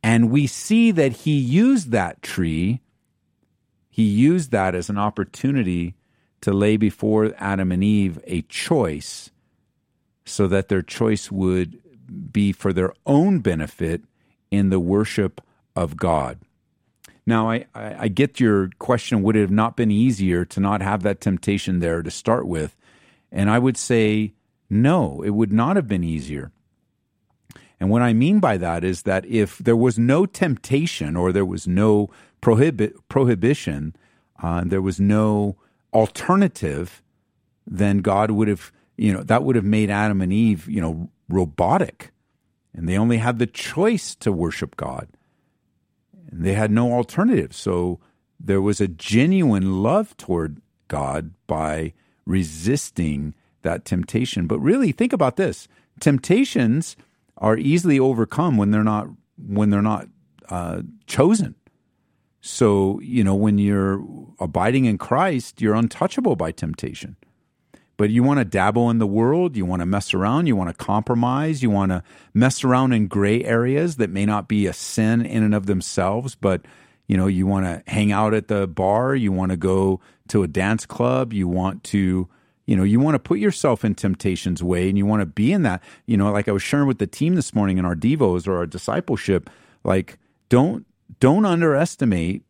And 0.00 0.30
we 0.30 0.46
see 0.46 0.92
that 0.92 1.24
he 1.26 1.36
used 1.36 1.90
that 1.90 2.22
tree, 2.22 2.80
he 3.88 4.04
used 4.04 4.52
that 4.52 4.76
as 4.76 4.88
an 4.88 4.98
opportunity 4.98 5.96
to 6.42 6.52
lay 6.52 6.76
before 6.76 7.34
Adam 7.38 7.72
and 7.72 7.82
Eve 7.82 8.20
a 8.24 8.42
choice 8.42 9.30
so 10.24 10.46
that 10.46 10.68
their 10.68 10.82
choice 10.82 11.32
would 11.32 11.80
be 12.32 12.52
for 12.52 12.72
their 12.72 12.92
own 13.04 13.40
benefit 13.40 14.02
in 14.52 14.70
the 14.70 14.78
worship 14.78 15.40
of 15.74 15.96
God. 15.96 16.38
Now, 17.30 17.48
I, 17.48 17.64
I, 17.74 17.96
I 18.00 18.08
get 18.08 18.40
your 18.40 18.70
question 18.80 19.22
would 19.22 19.36
it 19.36 19.40
have 19.40 19.52
not 19.52 19.76
been 19.76 19.92
easier 19.92 20.44
to 20.46 20.58
not 20.58 20.82
have 20.82 21.04
that 21.04 21.20
temptation 21.20 21.78
there 21.78 22.02
to 22.02 22.10
start 22.10 22.44
with? 22.46 22.76
And 23.30 23.48
I 23.48 23.60
would 23.60 23.76
say, 23.76 24.34
no, 24.68 25.22
it 25.22 25.30
would 25.30 25.52
not 25.52 25.76
have 25.76 25.86
been 25.86 26.02
easier. 26.02 26.50
And 27.78 27.88
what 27.88 28.02
I 28.02 28.12
mean 28.14 28.40
by 28.40 28.56
that 28.56 28.82
is 28.82 29.02
that 29.02 29.24
if 29.26 29.58
there 29.58 29.76
was 29.76 29.96
no 29.96 30.26
temptation 30.26 31.14
or 31.14 31.30
there 31.30 31.44
was 31.44 31.68
no 31.68 32.10
prohibit, 32.40 32.96
prohibition, 33.08 33.94
uh, 34.42 34.64
there 34.66 34.82
was 34.82 34.98
no 34.98 35.56
alternative, 35.94 37.00
then 37.64 37.98
God 37.98 38.32
would 38.32 38.48
have, 38.48 38.72
you 38.96 39.12
know, 39.12 39.22
that 39.22 39.44
would 39.44 39.54
have 39.54 39.64
made 39.64 39.88
Adam 39.88 40.20
and 40.20 40.32
Eve, 40.32 40.68
you 40.68 40.80
know, 40.80 41.08
robotic. 41.28 42.10
And 42.74 42.88
they 42.88 42.98
only 42.98 43.18
had 43.18 43.38
the 43.38 43.46
choice 43.46 44.16
to 44.16 44.32
worship 44.32 44.74
God. 44.76 45.06
And 46.30 46.44
they 46.44 46.54
had 46.54 46.70
no 46.70 46.92
alternative. 46.92 47.54
So 47.54 48.00
there 48.38 48.60
was 48.60 48.80
a 48.80 48.88
genuine 48.88 49.82
love 49.82 50.16
toward 50.16 50.60
God 50.88 51.32
by 51.46 51.92
resisting 52.26 53.34
that 53.62 53.84
temptation. 53.84 54.46
But 54.46 54.60
really 54.60 54.92
think 54.92 55.12
about 55.12 55.36
this. 55.36 55.68
Temptations 56.00 56.96
are 57.36 57.56
easily 57.56 57.98
overcome 57.98 58.56
when 58.56 58.70
they're 58.70 58.84
not 58.84 59.08
when 59.36 59.70
they're 59.70 59.82
not 59.82 60.06
uh, 60.48 60.82
chosen. 61.06 61.54
So 62.40 63.00
you 63.02 63.22
know 63.24 63.34
when 63.34 63.58
you're 63.58 64.04
abiding 64.38 64.86
in 64.86 64.98
Christ, 64.98 65.60
you're 65.60 65.74
untouchable 65.74 66.36
by 66.36 66.52
temptation. 66.52 67.16
But 68.00 68.08
you 68.08 68.22
want 68.22 68.38
to 68.38 68.46
dabble 68.46 68.88
in 68.88 68.96
the 68.96 69.06
world, 69.06 69.58
you 69.58 69.66
want 69.66 69.80
to 69.80 69.86
mess 69.86 70.14
around, 70.14 70.46
you 70.46 70.56
want 70.56 70.70
to 70.70 70.84
compromise, 70.84 71.62
you 71.62 71.68
want 71.68 71.92
to 71.92 72.02
mess 72.32 72.64
around 72.64 72.94
in 72.94 73.08
gray 73.08 73.44
areas 73.44 73.96
that 73.96 74.08
may 74.08 74.24
not 74.24 74.48
be 74.48 74.66
a 74.66 74.72
sin 74.72 75.20
in 75.20 75.42
and 75.42 75.54
of 75.54 75.66
themselves, 75.66 76.34
but 76.34 76.62
you 77.08 77.18
know 77.18 77.26
you 77.26 77.46
want 77.46 77.66
to 77.66 77.82
hang 77.92 78.10
out 78.10 78.32
at 78.32 78.48
the 78.48 78.66
bar, 78.66 79.14
you 79.14 79.32
want 79.32 79.50
to 79.50 79.58
go 79.58 80.00
to 80.28 80.42
a 80.42 80.48
dance 80.48 80.86
club, 80.86 81.34
you 81.34 81.46
want 81.46 81.84
to 81.84 82.26
you 82.64 82.74
know 82.74 82.84
you 82.84 83.00
want 83.00 83.16
to 83.16 83.18
put 83.18 83.38
yourself 83.38 83.84
in 83.84 83.94
temptation's 83.94 84.62
way 84.62 84.88
and 84.88 84.96
you 84.96 85.04
want 85.04 85.20
to 85.20 85.26
be 85.26 85.52
in 85.52 85.62
that 85.64 85.82
you 86.06 86.16
know 86.16 86.32
like 86.32 86.48
i 86.48 86.52
was 86.52 86.62
sharing 86.62 86.86
with 86.86 87.00
the 87.00 87.06
team 87.06 87.34
this 87.34 87.54
morning 87.54 87.76
in 87.76 87.84
our 87.84 87.94
devos 87.94 88.48
or 88.48 88.56
our 88.56 88.64
discipleship 88.64 89.50
like 89.84 90.18
don't 90.48 90.86
don't 91.18 91.44
underestimate 91.44 92.44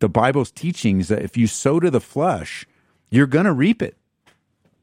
the 0.00 0.08
bible's 0.08 0.50
teachings 0.50 1.08
that 1.08 1.22
if 1.22 1.36
you 1.36 1.46
sow 1.46 1.80
to 1.80 1.90
the 1.90 2.00
flesh 2.00 2.66
you're 3.08 3.26
going 3.26 3.46
to 3.46 3.52
reap 3.52 3.80
it 3.80 3.96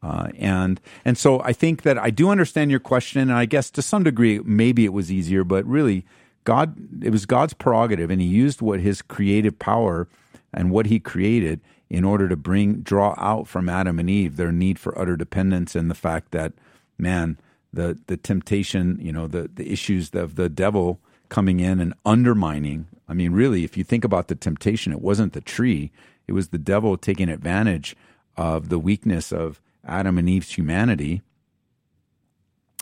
uh, 0.04 0.30
and 0.38 0.80
and 1.06 1.18
so 1.18 1.42
i 1.42 1.54
think 1.54 1.84
that 1.84 1.98
i 1.98 2.10
do 2.10 2.30
understand 2.30 2.72
your 2.72 2.80
question 2.80 3.22
and 3.22 3.34
i 3.34 3.46
guess 3.46 3.70
to 3.70 3.82
some 3.82 4.04
degree 4.04 4.40
maybe 4.40 4.86
it 4.86 4.94
was 4.94 5.12
easier 5.12 5.44
but 5.44 5.66
really 5.66 6.06
god 6.44 6.76
it 7.04 7.10
was 7.10 7.26
god's 7.26 7.54
prerogative 7.54 8.10
and 8.10 8.22
he 8.22 8.28
used 8.28 8.62
what 8.62 8.80
his 8.80 9.02
creative 9.02 9.58
power 9.58 10.08
and 10.54 10.72
what 10.72 10.88
he 10.88 11.00
created 11.00 11.62
in 11.90 12.04
order 12.04 12.28
to 12.28 12.36
bring 12.36 12.82
draw 12.82 13.14
out 13.18 13.48
from 13.48 13.70
Adam 13.70 14.00
and 14.00 14.10
Eve 14.10 14.36
their 14.36 14.52
need 14.52 14.80
for 14.80 14.98
utter 15.00 15.16
dependence 15.16 15.76
and 15.76 15.90
the 15.90 15.96
fact 15.96 16.32
that 16.32 16.54
man 16.98 17.38
the 17.72 18.00
the 18.08 18.18
temptation 18.18 18.98
you 19.02 19.12
know 19.12 19.28
the 19.28 19.50
the 19.54 19.72
issues 19.72 20.14
of 20.14 20.36
the 20.36 20.50
devil 20.50 21.00
coming 21.30 21.60
in 21.60 21.80
and 21.80 21.94
undermining. 22.06 22.88
I 23.08 23.14
mean 23.14 23.32
really 23.32 23.64
if 23.64 23.78
you 23.78 23.84
think 23.84 24.04
about 24.04 24.28
the 24.28 24.36
temptation 24.36 24.92
it 24.92 25.02
wasn't 25.02 25.34
the 25.34 25.42
tree. 25.42 25.92
It 26.28 26.34
was 26.34 26.50
the 26.50 26.58
devil 26.58 26.98
taking 26.98 27.30
advantage 27.30 27.96
of 28.36 28.70
the 28.70 28.80
weakness 28.80 29.32
of 29.32 29.62
Adam 29.88 30.18
and 30.18 30.30
Eve's 30.30 30.54
humanity 30.54 31.22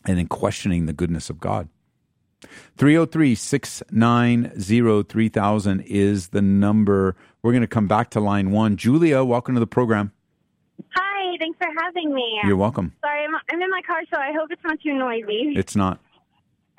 and 0.06 0.18
then 0.18 0.28
questioning 0.28 0.86
the 0.86 0.94
goodness 0.94 1.30
of 1.30 1.40
God 1.40 1.70
303 2.78 3.34
690 3.36 5.04
3000 5.04 5.80
is 5.82 6.28
the 6.30 6.42
number. 6.42 7.16
We're 7.42 7.52
going 7.52 7.62
to 7.62 7.68
come 7.68 7.88
back 7.88 8.12
to 8.12 8.20
line 8.20 8.52
one. 8.52 8.76
Julia, 8.78 9.24
welcome 9.24 9.56
to 9.56 9.60
the 9.60 9.68
program. 9.68 10.12
Hi, 10.96 11.38
thanks 11.40 11.58
for 11.58 11.68
having 11.82 12.14
me. 12.14 12.40
You're 12.44 12.58
welcome. 12.58 12.94
Sorry, 13.02 13.24
I'm, 13.24 13.34
I'm 13.52 13.62
in 13.62 13.70
my 13.72 13.82
car, 13.88 14.02
so 14.14 14.20
I 14.20 14.32
hope 14.34 14.52
it's 14.52 14.62
not 14.64 14.80
too 14.82 14.94
noisy. 14.94 15.54
It's 15.56 15.76
not. 15.76 16.00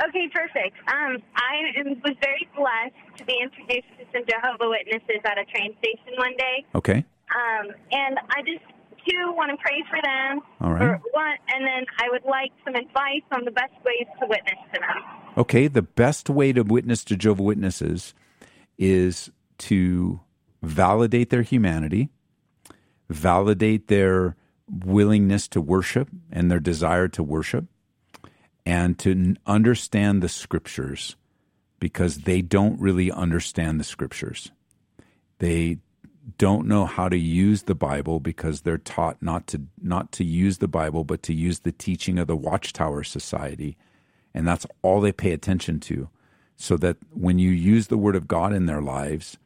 Okay, 0.07 0.29
perfect. 0.33 0.77
Um, 0.89 1.17
I 1.35 1.81
am, 1.81 2.01
was 2.05 2.15
very 2.21 2.47
blessed 2.55 2.95
to 3.19 3.25
be 3.25 3.39
introduced 3.43 3.89
to 3.99 4.05
some 4.13 4.23
Jehovah 4.29 4.69
Witnesses 4.69 5.23
at 5.25 5.39
a 5.39 5.45
train 5.47 5.75
station 5.79 6.13
one 6.19 6.37
day, 6.37 6.65
Okay. 6.75 7.05
um, 7.35 7.71
and 7.91 8.19
I 8.31 8.43
just 8.43 8.63
too 9.09 9.33
want 9.35 9.51
to 9.51 9.57
pray 9.57 9.83
for 9.89 10.01
them. 10.03 10.41
All 10.61 10.73
right. 10.73 11.01
One, 11.13 11.37
and 11.49 11.67
then 11.67 11.85
I 11.99 12.09
would 12.11 12.25
like 12.25 12.53
some 12.65 12.75
advice 12.75 13.23
on 13.33 13.45
the 13.45 13.51
best 13.51 13.73
ways 13.85 14.07
to 14.21 14.27
witness 14.27 14.59
to 14.75 14.81
them. 14.81 15.35
Okay. 15.39 15.69
The 15.69 15.83
best 15.83 16.29
way 16.31 16.53
to 16.53 16.63
witness 16.63 17.05
to 17.05 17.17
Jehovah 17.17 17.43
Witnesses 17.43 18.15
is 18.79 19.31
to 19.59 20.21
validate 20.63 21.31
their 21.31 21.43
humanity, 21.43 22.11
validate 23.09 23.89
their 23.89 24.37
willingness 24.69 25.47
to 25.49 25.61
worship 25.61 26.09
and 26.31 26.51
their 26.51 26.61
desire 26.61 27.09
to 27.09 27.23
worship, 27.23 27.67
and 28.65 28.99
to 28.99 29.37
understand 29.47 30.23
the 30.23 30.29
scriptures 30.29 31.17
because 31.79 32.19
they 32.19 32.43
don't 32.43 32.81
really 32.81 33.13
understand 33.13 33.79
the 33.79 33.85
scriptures. 33.85 34.51
They 35.39 35.79
don't 36.39 36.67
know 36.67 36.87
how 36.87 37.09
to 37.09 37.17
use 37.17 37.63
the 37.63 37.75
Bible 37.75 38.21
because 38.21 38.63
they're 38.63 38.79
taught 38.79 39.23
not 39.23 39.47
to 39.49 39.63
not 39.81 40.13
to 40.13 40.25
use 40.25 40.59
the 40.59 40.69
Bible 40.69 41.05
but 41.05 41.23
to 41.25 41.35
use 41.35 41.61
the 41.61 41.73
teaching 41.73 42.19
of 42.19 42.27
the 42.27 42.37
Watchtower 42.37 43.05
Society 43.05 43.77
and 44.35 44.47
that's 44.47 44.67
all 44.83 45.01
they 45.01 45.13
pay 45.13 45.33
attention 45.33 45.81
to 45.81 46.09
so 46.57 46.77
that 46.79 46.97
when 47.11 47.39
you 47.39 47.51
use 47.51 47.87
the 47.87 47.99
word 47.99 48.17
of 48.17 48.27
God 48.27 48.53
in 48.53 48.67
their 48.67 48.83
lives 48.83 49.37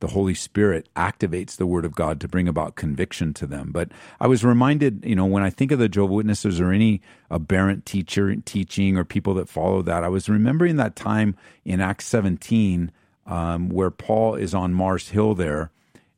the 0.00 0.08
Holy 0.08 0.34
Spirit 0.34 0.86
activates 0.96 1.56
the 1.56 1.66
Word 1.66 1.86
of 1.86 1.94
God 1.94 2.20
to 2.20 2.28
bring 2.28 2.46
about 2.46 2.74
conviction 2.74 3.32
to 3.34 3.46
them. 3.46 3.70
But 3.72 3.90
I 4.20 4.26
was 4.26 4.44
reminded, 4.44 5.02
you 5.02 5.16
know, 5.16 5.24
when 5.24 5.42
I 5.42 5.48
think 5.48 5.72
of 5.72 5.78
the 5.78 5.88
Jehovah 5.88 6.12
Witnesses 6.12 6.60
or 6.60 6.72
any 6.72 7.00
aberrant 7.30 7.86
teacher 7.86 8.36
teaching 8.36 8.98
or 8.98 9.04
people 9.04 9.32
that 9.34 9.48
follow 9.48 9.80
that, 9.80 10.04
I 10.04 10.08
was 10.08 10.28
remembering 10.28 10.76
that 10.76 10.94
time 10.94 11.36
in 11.64 11.80
Acts 11.80 12.04
17 12.04 12.92
um, 13.26 13.70
where 13.70 13.90
Paul 13.90 14.34
is 14.34 14.52
on 14.54 14.74
Mars 14.74 15.08
Hill 15.08 15.34
there, 15.34 15.70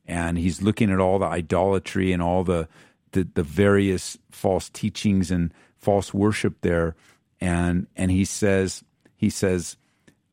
and 0.07 0.37
he's 0.37 0.61
looking 0.61 0.91
at 0.91 0.99
all 0.99 1.19
the 1.19 1.25
idolatry 1.25 2.11
and 2.11 2.21
all 2.21 2.43
the 2.43 2.67
the, 3.11 3.27
the 3.33 3.43
various 3.43 4.17
false 4.31 4.69
teachings 4.69 5.31
and 5.31 5.53
false 5.77 6.13
worship 6.13 6.55
there, 6.61 6.95
and 7.39 7.87
and 7.95 8.11
he 8.11 8.25
says 8.25 8.83
he 9.15 9.29
says. 9.29 9.77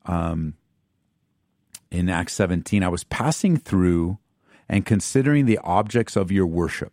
Um, 0.06 0.54
in 1.90 2.08
Acts 2.08 2.34
17, 2.34 2.82
I 2.82 2.88
was 2.88 3.04
passing 3.04 3.56
through 3.56 4.18
and 4.68 4.84
considering 4.84 5.46
the 5.46 5.58
objects 5.58 6.16
of 6.16 6.32
your 6.32 6.46
worship. 6.46 6.92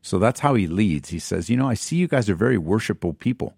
So 0.00 0.18
that's 0.18 0.40
how 0.40 0.54
he 0.54 0.66
leads. 0.66 1.10
He 1.10 1.18
says, 1.18 1.48
You 1.48 1.56
know, 1.56 1.68
I 1.68 1.74
see 1.74 1.96
you 1.96 2.08
guys 2.08 2.28
are 2.28 2.34
very 2.34 2.58
worshipful 2.58 3.14
people. 3.14 3.54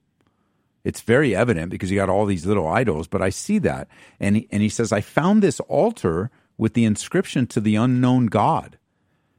It's 0.85 1.01
very 1.01 1.35
evident 1.35 1.71
because 1.71 1.91
you 1.91 1.97
got 1.97 2.11
all 2.11 2.27
these 2.27 2.45
little 2.45 2.69
idols, 2.69 3.09
but 3.09 3.23
I 3.23 3.31
see 3.31 3.59
that. 3.61 3.89
And 4.21 4.37
he, 4.37 4.49
and 4.51 4.63
he 4.63 4.69
says, 4.69 4.93
I 4.93 5.01
found 5.01 5.43
this 5.43 5.61
altar 5.61 6.31
with 6.57 6.75
the 6.75 6.85
inscription 6.85 7.47
to 7.49 7.61
the 7.61 7.77
unknown 7.77 8.27
God. 8.27 8.79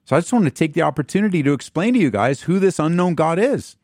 So 0.05 0.15
I 0.15 0.19
just 0.19 0.33
want 0.33 0.45
to 0.45 0.51
take 0.51 0.73
the 0.73 0.83
opportunity 0.83 1.41
to 1.43 1.53
explain 1.53 1.93
to 1.93 1.99
you 1.99 2.11
guys 2.11 2.41
who 2.41 2.59
this 2.59 2.79
unknown 2.79 3.15
God 3.15 3.39
is. 3.39 3.75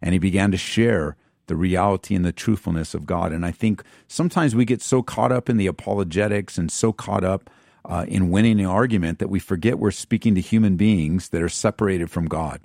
And 0.00 0.12
he 0.12 0.18
began 0.18 0.50
to 0.52 0.56
share 0.56 1.16
the 1.46 1.56
reality 1.56 2.14
and 2.14 2.24
the 2.24 2.32
truthfulness 2.32 2.94
of 2.94 3.06
God. 3.06 3.32
And 3.32 3.44
I 3.44 3.50
think 3.50 3.82
sometimes 4.08 4.54
we 4.54 4.64
get 4.64 4.82
so 4.82 5.02
caught 5.02 5.32
up 5.32 5.48
in 5.48 5.56
the 5.56 5.66
apologetics 5.66 6.58
and 6.58 6.70
so 6.70 6.92
caught 6.92 7.24
up 7.24 7.50
uh, 7.84 8.04
in 8.08 8.30
winning 8.30 8.60
an 8.60 8.66
argument 8.66 9.18
that 9.18 9.30
we 9.30 9.38
forget 9.38 9.78
we're 9.78 9.90
speaking 9.92 10.34
to 10.34 10.40
human 10.40 10.76
beings 10.76 11.28
that 11.30 11.42
are 11.42 11.48
separated 11.48 12.10
from 12.10 12.26
God. 12.26 12.60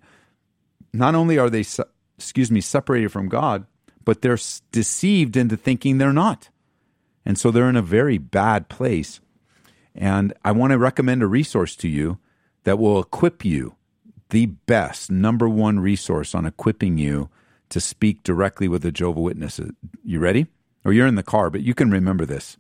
Not 0.94 1.15
only 1.15 1.38
are 1.38 1.50
they, 1.50 1.65
excuse 2.18 2.51
me, 2.51 2.60
separated 2.60 3.12
from 3.12 3.30
God, 3.30 3.65
but 4.03 4.22
they're 4.22 4.39
deceived 4.72 5.38
into 5.38 5.56
thinking 5.58 5.98
they're 5.98 6.12
not. 6.12 6.50
And 7.25 7.38
so 7.38 7.51
they're 7.51 7.70
in 7.70 7.75
a 7.75 7.84
very 7.84 8.18
bad 8.18 8.68
place. 8.68 9.22
And 9.95 10.33
I 10.43 10.51
want 10.51 10.71
to 10.71 10.77
recommend 10.77 11.21
a 11.21 11.27
resource 11.27 11.75
to 11.77 11.88
you 11.88 12.19
that 12.63 12.79
will 12.79 13.00
equip 13.00 13.43
you, 13.43 13.75
the 14.29 14.45
best 14.45 15.12
number 15.12 15.50
one 15.50 15.79
resource 15.79 16.33
on 16.33 16.45
equipping 16.45 16.98
you 16.98 17.29
to 17.69 17.79
speak 17.81 18.24
directly 18.24 18.67
with 18.67 18.81
the 18.81 18.91
Jehovah 18.91 19.21
Witnesses. 19.21 19.71
You 20.03 20.19
ready? 20.19 20.48
Or 20.86 20.93
you're 20.93 21.07
in 21.07 21.15
the 21.15 21.24
car, 21.24 21.50
but 21.50 21.62
you 21.62 21.74
can 21.74 21.91
remember 21.91 22.25
this. 22.25 22.57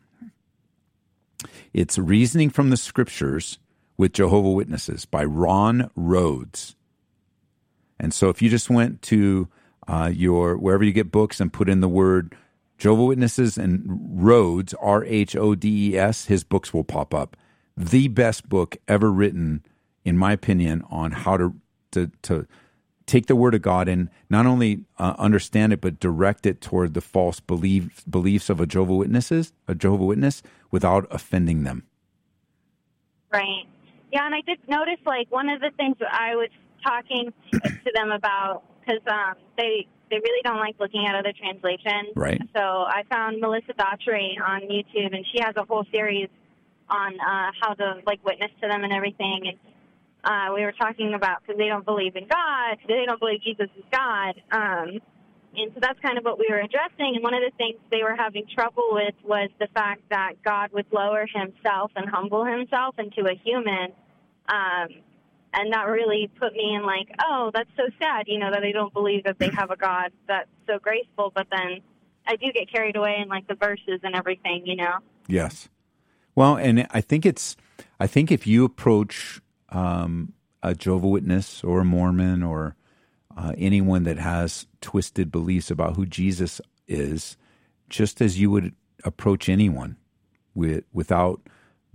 It's 1.73 1.97
Reasoning 1.97 2.49
from 2.49 2.69
the 2.69 2.77
Scriptures 2.77 3.57
with 3.97 4.13
Jehovah 4.13 4.51
Witnesses 4.51 5.05
by 5.05 5.23
Ron 5.23 5.89
Rhodes. 5.95 6.75
And 7.99 8.13
so 8.13 8.29
if 8.29 8.41
you 8.41 8.49
just 8.49 8.69
went 8.69 9.01
to 9.03 9.47
uh, 9.87 10.11
your 10.13 10.57
wherever 10.57 10.83
you 10.83 10.91
get 10.91 11.11
books 11.11 11.39
and 11.39 11.53
put 11.53 11.69
in 11.69 11.81
the 11.81 11.87
word 11.87 12.35
Jehovah 12.81 13.05
Witnesses 13.05 13.59
and 13.59 13.83
Rhodes, 14.11 14.73
R 14.73 15.05
H 15.05 15.35
O 15.35 15.53
D 15.53 15.91
E 15.91 15.97
S, 15.99 16.25
his 16.25 16.43
books 16.43 16.73
will 16.73 16.83
pop 16.83 17.13
up. 17.13 17.37
The 17.77 18.07
best 18.07 18.49
book 18.49 18.75
ever 18.87 19.11
written, 19.11 19.63
in 20.03 20.17
my 20.17 20.31
opinion, 20.31 20.83
on 20.89 21.11
how 21.11 21.37
to 21.37 21.53
to, 21.91 22.09
to 22.23 22.47
take 23.05 23.27
the 23.27 23.35
word 23.35 23.53
of 23.53 23.61
God 23.61 23.87
and 23.87 24.09
not 24.31 24.47
only 24.47 24.85
uh, 24.97 25.13
understand 25.19 25.73
it 25.73 25.79
but 25.79 25.99
direct 25.99 26.47
it 26.47 26.59
toward 26.59 26.95
the 26.95 27.01
false 27.01 27.39
belief, 27.39 28.03
beliefs 28.09 28.49
of 28.49 28.59
a 28.59 28.65
Jehovah 28.65 28.95
Witnesses, 28.95 29.53
a 29.67 29.75
Jehovah 29.75 30.05
Witness, 30.05 30.41
without 30.71 31.05
offending 31.11 31.61
them. 31.61 31.83
Right. 33.31 33.65
Yeah, 34.11 34.25
and 34.25 34.33
I 34.33 34.41
did 34.41 34.57
notice 34.67 34.99
like 35.05 35.29
one 35.29 35.49
of 35.49 35.61
the 35.61 35.69
things 35.77 35.97
that 35.99 36.11
I 36.11 36.35
was 36.35 36.49
talking 36.83 37.31
to 37.51 37.91
them 37.93 38.09
about 38.09 38.63
because 38.79 39.01
um, 39.07 39.35
they 39.55 39.85
they 40.11 40.19
really 40.19 40.41
don't 40.43 40.59
like 40.59 40.75
looking 40.79 41.07
at 41.07 41.15
other 41.15 41.33
translations. 41.33 42.13
Right. 42.15 42.41
So 42.55 42.61
I 42.61 43.03
found 43.09 43.39
Melissa 43.39 43.73
Dougherty 43.73 44.37
on 44.37 44.61
YouTube, 44.63 45.15
and 45.15 45.25
she 45.33 45.41
has 45.41 45.55
a 45.55 45.63
whole 45.63 45.85
series 45.91 46.29
on 46.89 47.13
uh, 47.19 47.51
how 47.59 47.73
to 47.73 48.01
like 48.05 48.23
witness 48.23 48.51
to 48.61 48.67
them 48.67 48.83
and 48.83 48.93
everything. 48.93 49.47
And 49.47 49.57
uh, 50.23 50.53
we 50.53 50.61
were 50.61 50.73
talking 50.73 51.13
about 51.13 51.41
because 51.41 51.57
they 51.57 51.67
don't 51.67 51.85
believe 51.85 52.15
in 52.15 52.27
God, 52.27 52.77
they 52.87 53.05
don't 53.07 53.19
believe 53.19 53.41
Jesus 53.41 53.69
is 53.77 53.85
God. 53.91 54.35
Um, 54.51 54.99
and 55.55 55.71
so 55.73 55.79
that's 55.81 55.99
kind 55.99 56.17
of 56.17 56.23
what 56.23 56.39
we 56.39 56.47
were 56.49 56.59
addressing. 56.59 57.15
And 57.15 57.23
one 57.23 57.33
of 57.33 57.41
the 57.41 57.51
things 57.57 57.75
they 57.89 58.03
were 58.03 58.15
having 58.15 58.45
trouble 58.53 58.89
with 58.91 59.15
was 59.23 59.49
the 59.59 59.67
fact 59.73 60.01
that 60.09 60.33
God 60.45 60.71
would 60.73 60.85
lower 60.91 61.25
himself 61.27 61.91
and 61.95 62.07
humble 62.09 62.45
himself 62.45 62.95
into 62.99 63.29
a 63.29 63.35
human. 63.43 63.91
Um, 64.47 64.87
and 65.53 65.73
that 65.73 65.87
really 65.87 66.29
put 66.39 66.53
me 66.53 66.75
in 66.75 66.85
like, 66.85 67.09
oh, 67.21 67.51
that's 67.53 67.69
so 67.75 67.83
sad, 67.99 68.25
you 68.27 68.39
know, 68.39 68.51
that 68.51 68.61
they 68.61 68.71
don't 68.71 68.93
believe 68.93 69.23
that 69.25 69.37
they 69.39 69.49
have 69.53 69.71
a 69.71 69.75
God 69.75 70.11
that's 70.27 70.49
so 70.67 70.79
graceful. 70.79 71.31
But 71.33 71.47
then 71.51 71.81
I 72.25 72.35
do 72.35 72.51
get 72.53 72.71
carried 72.71 72.95
away 72.95 73.17
in 73.21 73.27
like 73.27 73.47
the 73.47 73.55
verses 73.55 73.99
and 74.03 74.15
everything, 74.15 74.63
you 74.65 74.75
know? 74.75 74.95
Yes. 75.27 75.69
Well, 76.35 76.55
and 76.55 76.87
I 76.91 77.01
think 77.01 77.25
it's, 77.25 77.57
I 77.99 78.07
think 78.07 78.31
if 78.31 78.47
you 78.47 78.63
approach 78.63 79.41
um, 79.69 80.33
a 80.63 80.73
Jehovah 80.73 81.07
Witness 81.07 81.63
or 81.63 81.81
a 81.81 81.85
Mormon 81.85 82.43
or 82.43 82.75
uh, 83.35 83.53
anyone 83.57 84.03
that 84.03 84.17
has 84.17 84.67
twisted 84.79 85.31
beliefs 85.31 85.69
about 85.69 85.95
who 85.95 86.05
Jesus 86.05 86.61
is, 86.87 87.35
just 87.89 88.21
as 88.21 88.39
you 88.39 88.49
would 88.51 88.73
approach 89.03 89.49
anyone 89.49 89.97
with, 90.53 90.85
without 90.93 91.41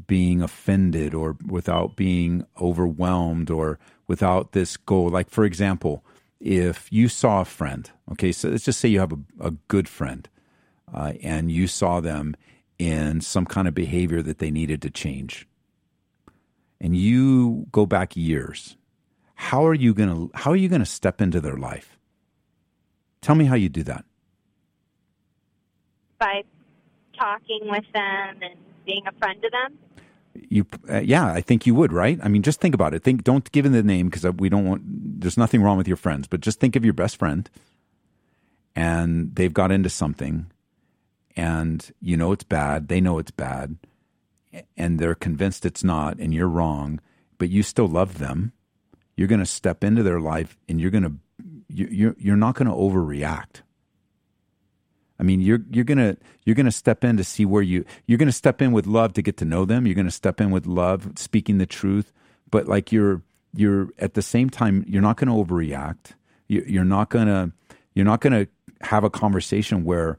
being 0.06 0.42
offended 0.42 1.14
or 1.14 1.36
without 1.46 1.96
being 1.96 2.46
overwhelmed 2.60 3.50
or 3.50 3.78
without 4.06 4.52
this 4.52 4.76
goal. 4.76 5.08
Like, 5.08 5.30
for 5.30 5.44
example, 5.44 6.04
if 6.40 6.92
you 6.92 7.08
saw 7.08 7.40
a 7.40 7.44
friend, 7.44 7.90
okay, 8.12 8.32
so 8.32 8.48
let's 8.48 8.64
just 8.64 8.80
say 8.80 8.88
you 8.88 9.00
have 9.00 9.12
a, 9.12 9.18
a 9.40 9.50
good 9.68 9.88
friend 9.88 10.28
uh, 10.92 11.14
and 11.22 11.50
you 11.50 11.66
saw 11.66 12.00
them 12.00 12.36
in 12.78 13.20
some 13.20 13.46
kind 13.46 13.66
of 13.66 13.74
behavior 13.74 14.22
that 14.22 14.38
they 14.38 14.50
needed 14.50 14.82
to 14.82 14.90
change 14.90 15.46
and 16.80 16.96
you 16.96 17.66
go 17.72 17.86
back 17.86 18.16
years, 18.16 18.76
how 19.34 19.66
are 19.66 19.74
you 19.74 19.94
to 20.08 20.30
how 20.34 20.50
are 20.50 20.56
you 20.56 20.68
to 20.68 20.86
step 20.86 21.20
into 21.20 21.40
their 21.40 21.56
life? 21.56 21.98
Tell 23.20 23.34
me 23.34 23.44
how 23.44 23.54
you 23.54 23.68
do 23.68 23.82
that. 23.84 24.04
By 26.18 26.44
talking 27.18 27.60
with 27.64 27.84
them 27.92 28.42
and 28.42 28.54
being 28.84 29.02
a 29.06 29.12
friend 29.12 29.40
to 29.42 29.50
them. 29.50 29.78
You, 30.48 30.66
uh, 30.90 31.00
yeah, 31.00 31.26
I 31.26 31.40
think 31.40 31.66
you 31.66 31.74
would, 31.74 31.92
right? 31.92 32.18
I 32.22 32.28
mean, 32.28 32.42
just 32.42 32.60
think 32.60 32.74
about 32.74 32.94
it. 32.94 33.02
Think, 33.02 33.24
don't 33.24 33.50
give 33.52 33.66
in 33.66 33.72
the 33.72 33.82
name 33.82 34.08
because 34.08 34.24
we 34.34 34.48
don't 34.48 34.64
want. 34.64 34.82
There's 34.84 35.36
nothing 35.36 35.62
wrong 35.62 35.76
with 35.76 35.88
your 35.88 35.96
friends, 35.96 36.26
but 36.28 36.40
just 36.40 36.60
think 36.60 36.76
of 36.76 36.84
your 36.84 36.94
best 36.94 37.16
friend, 37.16 37.48
and 38.74 39.34
they've 39.34 39.52
got 39.52 39.72
into 39.72 39.90
something, 39.90 40.46
and 41.36 41.90
you 42.00 42.16
know 42.16 42.32
it's 42.32 42.44
bad. 42.44 42.88
They 42.88 43.00
know 43.00 43.18
it's 43.18 43.30
bad 43.30 43.76
and 44.76 44.98
they're 44.98 45.14
convinced 45.14 45.66
it's 45.66 45.84
not 45.84 46.18
and 46.18 46.32
you're 46.32 46.48
wrong, 46.48 47.00
but 47.38 47.50
you 47.50 47.62
still 47.62 47.88
love 47.88 48.18
them, 48.18 48.52
you're 49.16 49.28
going 49.28 49.40
to 49.40 49.46
step 49.46 49.82
into 49.82 50.02
their 50.02 50.20
life 50.20 50.56
and 50.68 50.80
you're 50.80 50.90
going 50.90 51.04
to 51.04 51.12
you, 51.68 52.10
are 52.10 52.16
you're 52.18 52.36
not 52.36 52.54
going 52.54 52.68
to 52.68 52.74
overreact. 52.74 53.62
I 55.18 55.22
mean, 55.22 55.40
you're 55.40 55.60
you're 55.70 55.84
gonna 55.84 56.16
you're 56.44 56.54
gonna 56.54 56.72
step 56.72 57.04
in 57.04 57.16
to 57.16 57.24
see 57.24 57.44
where 57.44 57.62
you 57.62 57.84
you're 58.06 58.18
gonna 58.18 58.32
step 58.32 58.60
in 58.60 58.72
with 58.72 58.86
love 58.86 59.14
to 59.14 59.22
get 59.22 59.36
to 59.38 59.44
know 59.44 59.64
them. 59.64 59.86
You're 59.86 59.94
gonna 59.94 60.10
step 60.10 60.40
in 60.40 60.50
with 60.50 60.66
love, 60.66 61.12
speaking 61.16 61.58
the 61.58 61.66
truth, 61.66 62.12
but 62.50 62.66
like 62.66 62.92
you're 62.92 63.22
you're 63.54 63.88
at 63.98 64.14
the 64.14 64.22
same 64.22 64.50
time 64.50 64.84
you're 64.86 65.02
not 65.02 65.16
gonna 65.16 65.34
overreact. 65.34 66.12
You, 66.48 66.64
you're 66.66 66.84
not 66.84 67.08
gonna 67.08 67.52
you're 67.94 68.04
not 68.04 68.20
gonna 68.20 68.46
have 68.82 69.04
a 69.04 69.10
conversation 69.10 69.84
where 69.84 70.18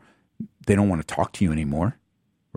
they 0.65 0.75
don't 0.75 0.89
want 0.89 1.05
to 1.07 1.15
talk 1.15 1.31
to 1.33 1.45
you 1.45 1.51
anymore 1.51 1.97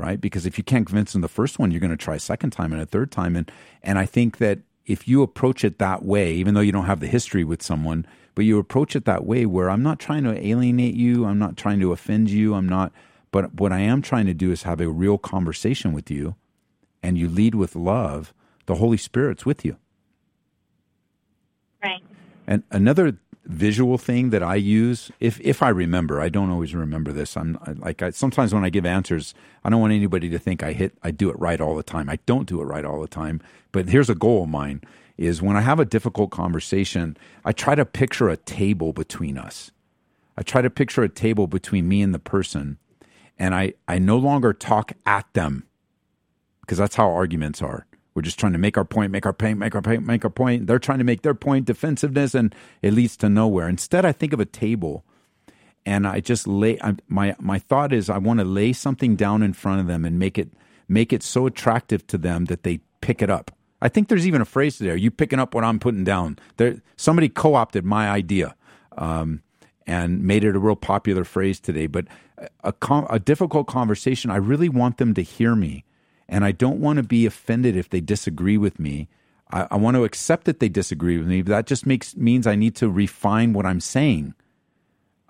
right? 0.00 0.20
Because 0.20 0.46
if 0.46 0.56
you 0.56 0.64
can't 0.64 0.86
convince 0.86 1.12
them 1.12 1.20
the 1.20 1.28
first 1.28 1.58
one, 1.58 1.70
you're 1.70 1.80
to 1.80 1.96
try 1.96 2.14
a 2.14 2.20
second 2.20 2.50
time 2.50 2.72
and 2.72 2.80
a 2.80 2.86
third 2.86 3.10
time. 3.10 3.36
And 3.36 3.50
and 3.82 3.98
I 3.98 4.06
think 4.06 4.38
that 4.38 4.60
if 4.86 5.06
you 5.06 5.22
approach 5.22 5.62
it 5.62 5.78
that 5.78 6.04
way, 6.04 6.32
even 6.34 6.54
though 6.54 6.60
you 6.60 6.72
don't 6.72 6.86
have 6.86 7.00
the 7.00 7.06
history 7.06 7.44
with 7.44 7.62
someone, 7.62 8.06
but 8.34 8.44
you 8.44 8.58
approach 8.58 8.96
it 8.96 9.04
that 9.04 9.24
way 9.24 9.46
where 9.46 9.70
I'm 9.70 9.82
not 9.82 9.98
trying 9.98 10.24
to 10.24 10.46
alienate 10.46 10.94
you, 10.94 11.24
I'm 11.24 11.38
not 11.38 11.56
trying 11.56 11.80
to 11.80 11.92
offend 11.92 12.30
you, 12.30 12.54
I'm 12.54 12.68
not 12.68 12.92
but 13.32 13.54
what 13.54 13.72
I 13.72 13.80
am 13.80 14.02
trying 14.02 14.26
to 14.26 14.34
do 14.34 14.50
is 14.50 14.64
have 14.64 14.80
a 14.80 14.88
real 14.88 15.18
conversation 15.18 15.92
with 15.92 16.10
you 16.10 16.34
and 17.02 17.16
you 17.16 17.28
lead 17.28 17.54
with 17.54 17.76
love, 17.76 18.34
the 18.66 18.76
Holy 18.76 18.96
Spirit's 18.96 19.46
with 19.46 19.64
you. 19.64 19.76
Right. 21.82 22.02
And 22.46 22.62
another 22.70 23.16
visual 23.46 23.98
thing 23.98 24.30
that 24.30 24.42
I 24.42 24.56
use, 24.56 25.10
if 25.18 25.40
if 25.40 25.62
I 25.62 25.68
remember, 25.68 26.20
I 26.20 26.28
don't 26.28 26.50
always 26.50 26.74
remember 26.74 27.12
this. 27.12 27.36
I'm 27.36 27.58
like 27.78 28.02
I, 28.02 28.10
sometimes 28.10 28.52
when 28.52 28.64
I 28.64 28.70
give 28.70 28.84
answers, 28.84 29.34
I 29.64 29.70
don't 29.70 29.80
want 29.80 29.92
anybody 29.92 30.28
to 30.30 30.38
think 30.38 30.62
I 30.62 30.72
hit 30.72 30.94
I 31.02 31.10
do 31.10 31.30
it 31.30 31.38
right 31.38 31.60
all 31.60 31.76
the 31.76 31.82
time. 31.82 32.08
I 32.08 32.18
don't 32.26 32.48
do 32.48 32.60
it 32.60 32.64
right 32.64 32.84
all 32.84 33.00
the 33.00 33.08
time. 33.08 33.40
But 33.72 33.88
here's 33.88 34.10
a 34.10 34.14
goal 34.14 34.44
of 34.44 34.48
mine: 34.50 34.82
is 35.20 35.42
when 35.42 35.56
I 35.56 35.60
have 35.60 35.78
a 35.78 35.84
difficult 35.84 36.30
conversation, 36.30 37.16
I 37.44 37.52
try 37.52 37.74
to 37.74 37.84
picture 37.84 38.28
a 38.28 38.38
table 38.38 38.92
between 38.94 39.36
us. 39.36 39.70
I 40.36 40.42
try 40.42 40.62
to 40.62 40.70
picture 40.70 41.02
a 41.02 41.08
table 41.10 41.46
between 41.46 41.86
me 41.86 42.00
and 42.00 42.14
the 42.14 42.18
person, 42.18 42.78
and 43.38 43.54
I 43.54 43.74
I 43.86 43.98
no 43.98 44.16
longer 44.16 44.52
talk 44.54 44.92
at 45.04 45.26
them 45.34 45.66
because 46.62 46.78
that's 46.78 46.96
how 46.96 47.10
arguments 47.10 47.60
are. 47.60 47.86
We're 48.14 48.22
just 48.22 48.40
trying 48.40 48.52
to 48.52 48.58
make 48.58 48.78
our 48.78 48.84
point, 48.84 49.12
make 49.12 49.26
our 49.26 49.32
point, 49.32 49.58
make 49.58 49.74
our 49.74 49.82
point, 49.82 50.06
make 50.06 50.24
our 50.24 50.30
point. 50.30 50.66
They're 50.66 50.78
trying 50.78 50.98
to 50.98 51.04
make 51.04 51.22
their 51.22 51.34
point, 51.34 51.66
defensiveness, 51.66 52.34
and 52.34 52.54
it 52.80 52.94
leads 52.94 53.16
to 53.18 53.28
nowhere. 53.28 53.68
Instead, 53.68 54.04
I 54.04 54.12
think 54.12 54.32
of 54.32 54.40
a 54.40 54.46
table 54.46 55.04
and 55.86 56.06
I 56.06 56.20
just 56.20 56.46
lay 56.46 56.78
I, 56.80 56.96
my 57.08 57.36
my 57.38 57.58
thought 57.58 57.92
is 57.92 58.08
I 58.08 58.18
want 58.18 58.40
to 58.40 58.44
lay 58.44 58.72
something 58.72 59.16
down 59.16 59.42
in 59.42 59.52
front 59.52 59.80
of 59.80 59.86
them 59.86 60.04
and 60.04 60.18
make 60.18 60.38
it 60.38 60.50
make 60.88 61.12
it 61.12 61.22
so 61.22 61.46
attractive 61.46 62.06
to 62.08 62.18
them 62.18 62.46
that 62.46 62.62
they 62.62 62.80
pick 63.00 63.22
it 63.22 63.30
up. 63.30 63.50
I 63.82 63.88
think 63.88 64.08
there's 64.08 64.26
even 64.26 64.40
a 64.40 64.46
phrase 64.46 64.78
there. 64.78 64.96
You 64.96 65.10
picking 65.10 65.38
up 65.38 65.54
what 65.54 65.64
I'm 65.64 65.78
putting 65.78 66.04
down. 66.04 66.38
There, 66.56 66.80
somebody 66.96 67.28
co-opted 67.28 67.84
my 67.84 68.10
idea 68.10 68.54
um, 68.98 69.42
and 69.86 70.22
made 70.22 70.44
it 70.44 70.54
a 70.54 70.58
real 70.58 70.76
popular 70.76 71.24
phrase 71.24 71.60
today. 71.60 71.86
But 71.86 72.06
a, 72.62 72.74
a 73.10 73.18
difficult 73.18 73.66
conversation. 73.66 74.30
I 74.30 74.36
really 74.36 74.68
want 74.68 74.98
them 74.98 75.14
to 75.14 75.22
hear 75.22 75.54
me, 75.54 75.84
and 76.28 76.44
I 76.44 76.52
don't 76.52 76.80
want 76.80 76.98
to 76.98 77.02
be 77.02 77.26
offended 77.26 77.76
if 77.76 77.88
they 77.88 78.00
disagree 78.00 78.58
with 78.58 78.78
me. 78.78 79.08
I, 79.50 79.66
I 79.70 79.76
want 79.76 79.96
to 79.96 80.04
accept 80.04 80.44
that 80.44 80.60
they 80.60 80.68
disagree 80.68 81.18
with 81.18 81.26
me. 81.26 81.42
That 81.42 81.66
just 81.66 81.86
makes 81.86 82.16
means 82.16 82.46
I 82.46 82.54
need 82.56 82.76
to 82.76 82.88
refine 82.88 83.52
what 83.52 83.66
I'm 83.66 83.80
saying. 83.80 84.34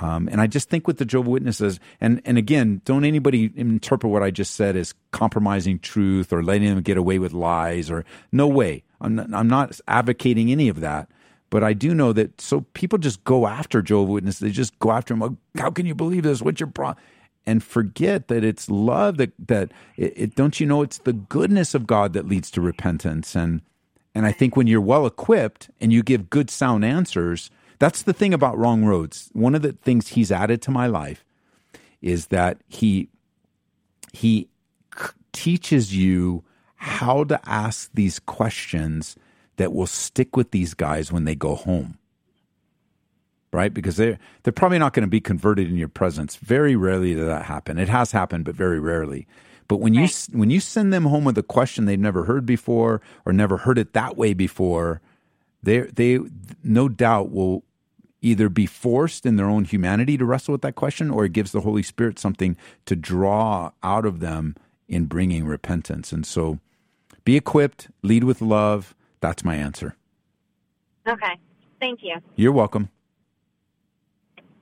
Um, 0.00 0.28
and 0.32 0.40
I 0.40 0.46
just 0.46 0.68
think 0.70 0.86
with 0.86 0.98
the 0.98 1.04
Jehovah 1.04 1.30
Witnesses, 1.30 1.78
and 2.00 2.22
and 2.24 2.38
again, 2.38 2.80
don't 2.84 3.04
anybody 3.04 3.52
interpret 3.54 4.10
what 4.10 4.22
I 4.22 4.30
just 4.30 4.54
said 4.54 4.76
as 4.76 4.94
compromising 5.10 5.78
truth 5.78 6.32
or 6.32 6.42
letting 6.42 6.68
them 6.68 6.82
get 6.82 6.96
away 6.96 7.18
with 7.18 7.32
lies 7.32 7.90
or 7.90 8.04
no 8.32 8.48
way. 8.48 8.82
I'm 9.00 9.14
not, 9.14 9.32
I'm 9.32 9.48
not 9.48 9.78
advocating 9.88 10.50
any 10.50 10.68
of 10.68 10.80
that. 10.80 11.08
But 11.50 11.64
I 11.64 11.72
do 11.72 11.94
know 11.94 12.12
that 12.12 12.40
so 12.40 12.62
people 12.74 12.98
just 12.98 13.24
go 13.24 13.46
after 13.46 13.82
Jehovah 13.82 14.12
Witnesses. 14.12 14.40
They 14.40 14.50
just 14.50 14.78
go 14.78 14.92
after 14.92 15.12
them. 15.12 15.20
Like, 15.20 15.32
How 15.58 15.70
can 15.70 15.84
you 15.84 15.94
believe 15.94 16.22
this? 16.22 16.40
What's 16.40 16.60
your 16.60 16.68
problem? 16.68 17.02
And 17.44 17.62
forget 17.64 18.28
that 18.28 18.44
it's 18.44 18.70
love 18.70 19.16
that 19.16 19.32
that 19.48 19.72
it, 19.96 20.12
it, 20.16 20.34
don't 20.36 20.60
you 20.60 20.66
know 20.66 20.82
it's 20.82 20.98
the 20.98 21.12
goodness 21.12 21.74
of 21.74 21.86
God 21.86 22.12
that 22.12 22.28
leads 22.28 22.50
to 22.52 22.60
repentance 22.60 23.34
and 23.34 23.62
and 24.14 24.26
I 24.26 24.32
think 24.32 24.56
when 24.56 24.66
you're 24.66 24.80
well 24.80 25.06
equipped 25.06 25.70
and 25.80 25.92
you 25.92 26.02
give 26.02 26.30
good 26.30 26.50
sound 26.50 26.84
answers, 26.84 27.50
that's 27.80 28.02
the 28.02 28.12
thing 28.12 28.32
about 28.32 28.58
Ron 28.58 28.84
Rhodes. 28.84 29.30
One 29.32 29.54
of 29.56 29.62
the 29.62 29.72
things 29.72 30.08
he's 30.08 30.30
added 30.30 30.62
to 30.62 30.70
my 30.70 30.86
life 30.86 31.24
is 32.00 32.28
that 32.28 32.58
he 32.68 33.08
he 34.12 34.48
teaches 35.32 35.96
you 35.96 36.44
how 36.76 37.24
to 37.24 37.40
ask 37.48 37.90
these 37.94 38.18
questions 38.18 39.16
that 39.56 39.72
will 39.72 39.86
stick 39.86 40.36
with 40.36 40.50
these 40.50 40.74
guys 40.74 41.10
when 41.10 41.24
they 41.24 41.34
go 41.34 41.54
home. 41.54 41.96
Right? 43.52 43.72
Because 43.72 43.96
they're 43.96 44.18
they're 44.42 44.52
probably 44.52 44.78
not 44.78 44.92
going 44.92 45.02
to 45.02 45.10
be 45.10 45.20
converted 45.20 45.68
in 45.68 45.76
your 45.76 45.88
presence. 45.88 46.36
Very 46.36 46.76
rarely 46.76 47.14
does 47.14 47.26
that 47.26 47.46
happen. 47.46 47.78
It 47.78 47.88
has 47.88 48.12
happened, 48.12 48.44
but 48.44 48.54
very 48.54 48.78
rarely. 48.78 49.26
But 49.68 49.78
when 49.78 49.96
right. 49.96 50.28
you 50.28 50.38
when 50.38 50.50
you 50.50 50.60
send 50.60 50.92
them 50.92 51.04
home 51.04 51.24
with 51.24 51.38
a 51.38 51.42
question 51.42 51.86
they've 51.86 51.98
never 51.98 52.24
heard 52.24 52.44
before 52.44 53.00
or 53.24 53.32
never 53.32 53.56
heard 53.56 53.78
it 53.78 53.94
that 53.94 54.18
way 54.18 54.34
before, 54.34 55.00
they 55.62 55.80
they 55.80 56.18
no 56.62 56.88
doubt 56.88 57.32
will 57.32 57.64
either 58.22 58.48
be 58.48 58.66
forced 58.66 59.24
in 59.24 59.36
their 59.36 59.48
own 59.48 59.64
humanity 59.64 60.16
to 60.18 60.24
wrestle 60.24 60.52
with 60.52 60.62
that 60.62 60.74
question 60.74 61.10
or 61.10 61.24
it 61.24 61.32
gives 61.32 61.52
the 61.52 61.62
Holy 61.62 61.82
Spirit 61.82 62.18
something 62.18 62.56
to 62.86 62.94
draw 62.94 63.70
out 63.82 64.04
of 64.04 64.20
them 64.20 64.54
in 64.88 65.06
bringing 65.06 65.46
repentance. 65.46 66.12
And 66.12 66.26
so 66.26 66.58
be 67.24 67.36
equipped, 67.36 67.88
lead 68.02 68.24
with 68.24 68.40
love. 68.40 68.94
That's 69.20 69.44
my 69.44 69.56
answer. 69.56 69.96
Okay. 71.06 71.38
Thank 71.78 72.00
you. 72.02 72.16
You're 72.36 72.52
welcome. 72.52 72.90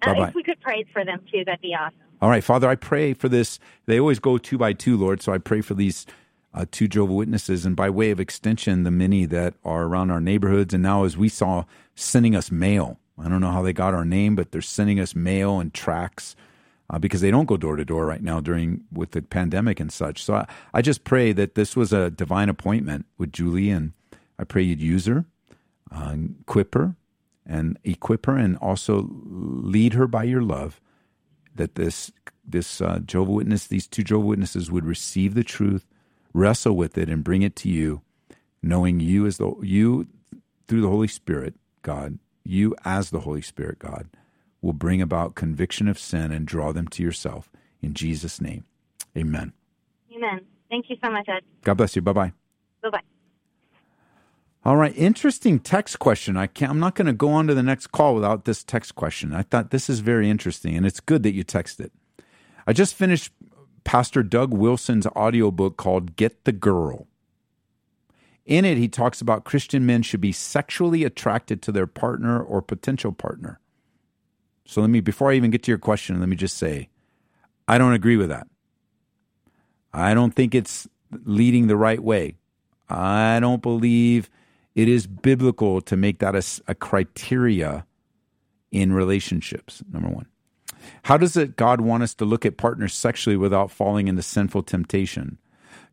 Uh, 0.06 0.14
if 0.28 0.34
we 0.34 0.44
could 0.44 0.60
pray 0.60 0.84
for 0.92 1.04
them 1.04 1.20
too, 1.30 1.44
that'd 1.44 1.60
be 1.60 1.74
awesome. 1.74 1.98
All 2.20 2.28
right, 2.28 2.42
Father, 2.42 2.68
I 2.68 2.76
pray 2.76 3.14
for 3.14 3.28
this. 3.28 3.58
They 3.86 3.98
always 3.98 4.18
go 4.18 4.38
two 4.38 4.58
by 4.58 4.72
two, 4.72 4.96
Lord. 4.96 5.22
So 5.22 5.32
I 5.32 5.38
pray 5.38 5.60
for 5.60 5.74
these 5.74 6.06
uh, 6.54 6.66
two 6.70 6.88
Jehovah 6.88 7.12
Witnesses, 7.12 7.64
and 7.64 7.76
by 7.76 7.90
way 7.90 8.10
of 8.10 8.18
extension, 8.20 8.84
the 8.84 8.90
many 8.90 9.26
that 9.26 9.54
are 9.64 9.84
around 9.84 10.10
our 10.10 10.20
neighborhoods. 10.20 10.74
And 10.74 10.82
now, 10.82 11.04
as 11.04 11.16
we 11.16 11.28
saw, 11.28 11.64
sending 11.94 12.34
us 12.34 12.50
mail 12.50 12.98
I 13.20 13.28
don't 13.28 13.40
know 13.40 13.50
how 13.50 13.62
they 13.62 13.72
got 13.72 13.94
our 13.94 14.04
name, 14.04 14.36
but 14.36 14.52
they're 14.52 14.62
sending 14.62 15.00
us 15.00 15.14
mail 15.14 15.60
and 15.60 15.72
tracts 15.74 16.36
uh, 16.90 16.98
because 16.98 17.20
they 17.20 17.30
don't 17.30 17.46
go 17.46 17.56
door 17.56 17.76
to 17.76 17.84
door 17.84 18.06
right 18.06 18.22
now 18.22 18.40
during 18.40 18.84
with 18.92 19.10
the 19.10 19.22
pandemic 19.22 19.80
and 19.80 19.92
such. 19.92 20.22
So 20.24 20.34
I, 20.34 20.46
I 20.72 20.82
just 20.82 21.04
pray 21.04 21.32
that 21.32 21.54
this 21.54 21.76
was 21.76 21.92
a 21.92 22.10
divine 22.10 22.48
appointment 22.48 23.06
with 23.18 23.32
Julie, 23.32 23.70
and 23.70 23.92
I 24.38 24.44
pray 24.44 24.62
you'd 24.62 24.80
use 24.80 25.06
her, 25.06 25.24
uh, 25.90 26.14
equip 26.40 26.74
her, 26.74 26.96
and 27.44 27.78
equip 27.84 28.26
her, 28.26 28.36
and 28.36 28.56
also 28.58 29.08
lead 29.10 29.94
her 29.94 30.06
by 30.06 30.24
your 30.24 30.42
love. 30.42 30.80
That 31.54 31.74
this 31.74 32.12
this 32.46 32.80
uh, 32.80 33.00
Jehovah 33.04 33.32
Witness, 33.32 33.66
these 33.66 33.86
two 33.86 34.04
Jehovah 34.04 34.26
Witnesses, 34.26 34.70
would 34.70 34.86
receive 34.86 35.34
the 35.34 35.44
truth, 35.44 35.86
wrestle 36.32 36.76
with 36.76 36.96
it, 36.96 37.08
and 37.08 37.24
bring 37.24 37.42
it 37.42 37.56
to 37.56 37.68
you, 37.68 38.02
knowing 38.62 39.00
you 39.00 39.26
as 39.26 39.38
the 39.38 39.52
you 39.60 40.06
through 40.66 40.82
the 40.82 40.88
Holy 40.88 41.08
Spirit, 41.08 41.54
God, 41.82 42.18
you, 42.48 42.74
as 42.84 43.10
the 43.10 43.20
Holy 43.20 43.42
Spirit, 43.42 43.78
God, 43.78 44.08
will 44.60 44.72
bring 44.72 45.00
about 45.00 45.34
conviction 45.34 45.88
of 45.88 45.98
sin 45.98 46.32
and 46.32 46.46
draw 46.46 46.72
them 46.72 46.88
to 46.88 47.02
yourself. 47.02 47.50
In 47.80 47.94
Jesus' 47.94 48.40
name, 48.40 48.64
amen. 49.16 49.52
Amen. 50.14 50.40
Thank 50.68 50.90
you 50.90 50.96
so 51.02 51.10
much, 51.10 51.28
Ed. 51.28 51.42
God 51.62 51.74
bless 51.74 51.96
you. 51.96 52.02
Bye 52.02 52.12
bye. 52.12 52.32
Bye 52.82 52.90
bye. 52.90 53.00
All 54.64 54.76
right, 54.76 54.92
interesting 54.96 55.60
text 55.60 55.98
question. 55.98 56.36
I 56.36 56.46
can't, 56.46 56.70
I'm 56.70 56.80
not 56.80 56.94
going 56.94 57.06
to 57.06 57.12
go 57.12 57.30
on 57.30 57.46
to 57.46 57.54
the 57.54 57.62
next 57.62 57.86
call 57.88 58.14
without 58.14 58.44
this 58.44 58.64
text 58.64 58.94
question. 58.96 59.32
I 59.32 59.42
thought 59.42 59.70
this 59.70 59.88
is 59.88 60.00
very 60.00 60.28
interesting, 60.28 60.76
and 60.76 60.84
it's 60.84 61.00
good 61.00 61.22
that 61.22 61.32
you 61.32 61.44
texted. 61.44 61.86
It. 61.86 61.92
I 62.66 62.72
just 62.72 62.94
finished 62.94 63.32
Pastor 63.84 64.22
Doug 64.22 64.52
Wilson's 64.52 65.06
audiobook 65.06 65.76
called 65.78 66.16
Get 66.16 66.44
the 66.44 66.52
Girl. 66.52 67.06
In 68.48 68.64
it, 68.64 68.78
he 68.78 68.88
talks 68.88 69.20
about 69.20 69.44
Christian 69.44 69.84
men 69.84 70.02
should 70.02 70.22
be 70.22 70.32
sexually 70.32 71.04
attracted 71.04 71.60
to 71.62 71.70
their 71.70 71.86
partner 71.86 72.42
or 72.42 72.62
potential 72.62 73.12
partner. 73.12 73.60
So 74.64 74.80
let 74.80 74.88
me, 74.88 75.00
before 75.00 75.30
I 75.30 75.34
even 75.34 75.50
get 75.50 75.62
to 75.64 75.70
your 75.70 75.78
question, 75.78 76.18
let 76.18 76.30
me 76.30 76.36
just 76.36 76.56
say, 76.56 76.88
I 77.68 77.76
don't 77.76 77.92
agree 77.92 78.16
with 78.16 78.30
that. 78.30 78.48
I 79.92 80.14
don't 80.14 80.34
think 80.34 80.54
it's 80.54 80.88
leading 81.24 81.66
the 81.66 81.76
right 81.76 82.02
way. 82.02 82.36
I 82.88 83.38
don't 83.38 83.60
believe 83.60 84.30
it 84.74 84.88
is 84.88 85.06
biblical 85.06 85.82
to 85.82 85.96
make 85.96 86.18
that 86.20 86.34
a, 86.34 86.42
a 86.70 86.74
criteria 86.74 87.84
in 88.72 88.94
relationships, 88.94 89.82
number 89.92 90.08
one. 90.08 90.26
How 91.02 91.18
does 91.18 91.36
it 91.36 91.56
God 91.56 91.82
want 91.82 92.02
us 92.02 92.14
to 92.14 92.24
look 92.24 92.46
at 92.46 92.56
partners 92.56 92.94
sexually 92.94 93.36
without 93.36 93.70
falling 93.70 94.08
into 94.08 94.22
sinful 94.22 94.62
temptation? 94.62 95.36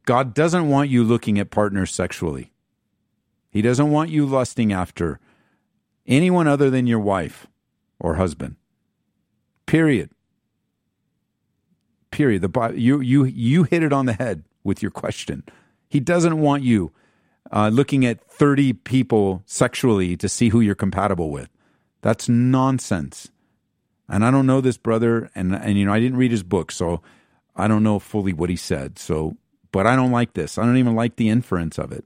God 0.05 0.33
doesn't 0.33 0.69
want 0.69 0.89
you 0.89 1.03
looking 1.03 1.39
at 1.39 1.49
partners 1.49 1.91
sexually. 1.91 2.51
He 3.49 3.61
doesn't 3.61 3.91
want 3.91 4.09
you 4.09 4.25
lusting 4.25 4.71
after 4.71 5.19
anyone 6.05 6.47
other 6.47 6.69
than 6.69 6.87
your 6.87 6.99
wife 6.99 7.47
or 7.99 8.15
husband. 8.15 8.55
Period. 9.65 10.11
Period. 12.11 12.41
The 12.41 12.73
you 12.75 12.99
you 12.99 13.25
you 13.25 13.63
hit 13.63 13.83
it 13.83 13.91
on 13.91 14.05
the 14.05 14.13
head 14.13 14.43
with 14.63 14.81
your 14.81 14.91
question. 14.91 15.43
He 15.89 15.99
doesn't 15.99 16.39
want 16.39 16.63
you 16.63 16.91
uh, 17.51 17.69
looking 17.69 18.05
at 18.05 18.21
thirty 18.29 18.73
people 18.73 19.43
sexually 19.45 20.15
to 20.17 20.29
see 20.29 20.49
who 20.49 20.61
you're 20.61 20.75
compatible 20.75 21.31
with. 21.31 21.49
That's 22.01 22.29
nonsense. 22.29 23.31
And 24.07 24.23
I 24.23 24.29
don't 24.31 24.45
know 24.45 24.61
this 24.61 24.77
brother, 24.77 25.31
and 25.33 25.55
and 25.55 25.77
you 25.77 25.85
know 25.85 25.93
I 25.93 25.99
didn't 25.99 26.17
read 26.17 26.31
his 26.31 26.43
book, 26.43 26.71
so 26.71 27.01
I 27.55 27.67
don't 27.67 27.83
know 27.83 27.99
fully 27.99 28.33
what 28.33 28.49
he 28.49 28.55
said. 28.55 28.99
So 28.99 29.37
but 29.75 29.85
I 29.85 29.97
don't 29.97 30.13
like 30.13 30.35
this. 30.35 30.57
I 30.57 30.65
don't 30.65 30.77
even 30.77 30.95
like 30.95 31.17
the 31.17 31.27
inference 31.27 31.77
of 31.77 31.91
it. 31.91 32.05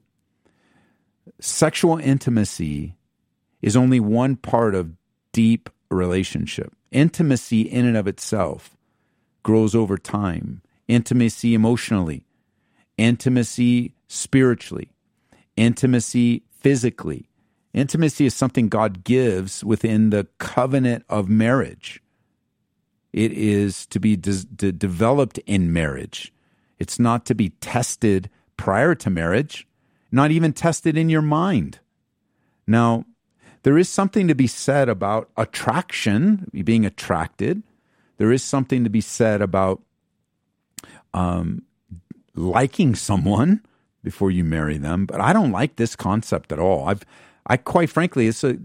Sexual 1.38 1.98
intimacy 1.98 2.96
is 3.62 3.76
only 3.76 4.00
one 4.00 4.34
part 4.34 4.74
of 4.74 4.96
deep 5.30 5.70
relationship. 5.88 6.72
Intimacy 6.90 7.60
in 7.60 7.86
and 7.86 7.96
of 7.96 8.08
itself 8.08 8.76
grows 9.44 9.76
over 9.76 9.96
time. 9.96 10.62
Intimacy 10.88 11.54
emotionally, 11.54 12.24
intimacy 12.98 13.94
spiritually, 14.08 14.90
intimacy 15.54 16.42
physically. 16.50 17.28
Intimacy 17.72 18.26
is 18.26 18.34
something 18.34 18.68
God 18.68 19.04
gives 19.04 19.62
within 19.62 20.10
the 20.10 20.26
covenant 20.38 21.04
of 21.08 21.28
marriage. 21.28 22.02
It 23.12 23.30
is 23.30 23.86
to 23.86 24.00
be 24.00 24.16
de- 24.16 24.44
de- 24.44 24.72
developed 24.72 25.38
in 25.46 25.72
marriage. 25.72 26.32
It's 26.80 26.98
not 26.98 27.26
to 27.26 27.34
be 27.34 27.50
tested 27.60 28.30
prior 28.56 28.94
to 28.96 29.10
marriage, 29.10 29.68
not 30.10 30.30
even 30.32 30.52
tested 30.52 30.96
in 30.96 31.08
your 31.08 31.22
mind. 31.22 31.78
Now, 32.66 33.04
there 33.62 33.78
is 33.78 33.88
something 33.88 34.26
to 34.28 34.34
be 34.34 34.46
said 34.46 34.88
about 34.88 35.30
attraction, 35.36 36.50
being 36.64 36.86
attracted. 36.86 37.62
There 38.16 38.32
is 38.32 38.42
something 38.42 38.84
to 38.84 38.90
be 38.90 39.02
said 39.02 39.42
about 39.42 39.82
um, 41.12 41.62
liking 42.34 42.94
someone 42.94 43.62
before 44.02 44.30
you 44.30 44.44
marry 44.44 44.78
them, 44.78 45.04
but 45.04 45.20
I 45.20 45.34
don't 45.34 45.52
like 45.52 45.76
this 45.76 45.94
concept 45.94 46.52
at 46.52 46.58
all. 46.58 46.88
I've, 46.88 47.04
I 47.46 47.58
quite 47.58 47.90
frankly, 47.90 48.28
it's 48.28 48.42
a, 48.42 48.56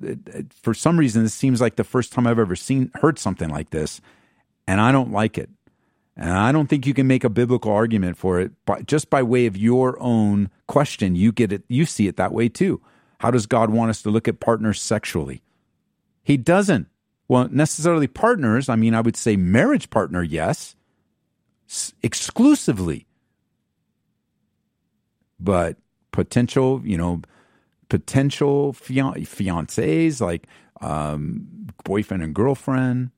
for 0.62 0.74
some 0.74 0.98
reason, 0.98 1.24
this 1.24 1.34
seems 1.34 1.60
like 1.60 1.76
the 1.76 1.84
first 1.84 2.14
time 2.14 2.26
I've 2.26 2.40
ever 2.40 2.56
seen 2.56 2.92
heard 2.96 3.20
something 3.20 3.50
like 3.50 3.72
this, 3.72 4.00
and 4.66 4.80
I 4.80 4.94
don't 4.94 5.12
like 5.12 5.38
it. 5.38 5.50
And 6.18 6.32
I 6.32 6.52
don't 6.52 6.68
think 6.68 6.86
you 6.88 6.94
can 6.94 7.08
make 7.08 7.24
a 7.24 7.30
biblical 7.30 7.72
argument 7.72 8.18
for 8.18 8.40
it, 8.40 8.52
but 8.66 8.88
just 8.88 9.10
by 9.10 9.22
way 9.22 9.48
of 9.48 9.58
your 9.58 9.98
own 10.00 10.50
question, 10.68 11.16
you 11.16 11.32
get 11.32 11.52
it, 11.52 11.64
you 11.68 11.86
see 11.86 12.08
it 12.08 12.16
that 12.16 12.32
way 12.32 12.48
too. 12.48 12.82
How 13.20 13.32
does 13.32 13.46
God 13.46 13.70
want 13.70 13.90
us 13.90 14.02
to 14.04 14.10
look 14.10 14.28
at 14.28 14.40
partners 14.40 14.82
sexually? 14.82 15.42
He 16.24 16.38
doesn't. 16.38 16.88
Well, 17.28 17.50
necessarily 17.52 18.08
partners, 18.08 18.70
I 18.70 18.76
mean, 18.76 18.94
I 18.94 19.02
would 19.02 19.18
say 19.18 19.36
marriage 19.36 19.90
partner, 19.90 20.24
yes, 20.24 20.76
exclusively. 22.02 23.08
But 25.40 25.78
potential, 26.12 26.82
you 26.86 26.98
know, 26.98 27.22
potential 27.90 28.74
fian- 28.74 29.26
fiancés, 29.26 30.22
like 30.22 30.48
um, 30.82 31.68
boyfriend 31.84 32.24
and 32.24 32.34
girlfriend, 32.34 33.12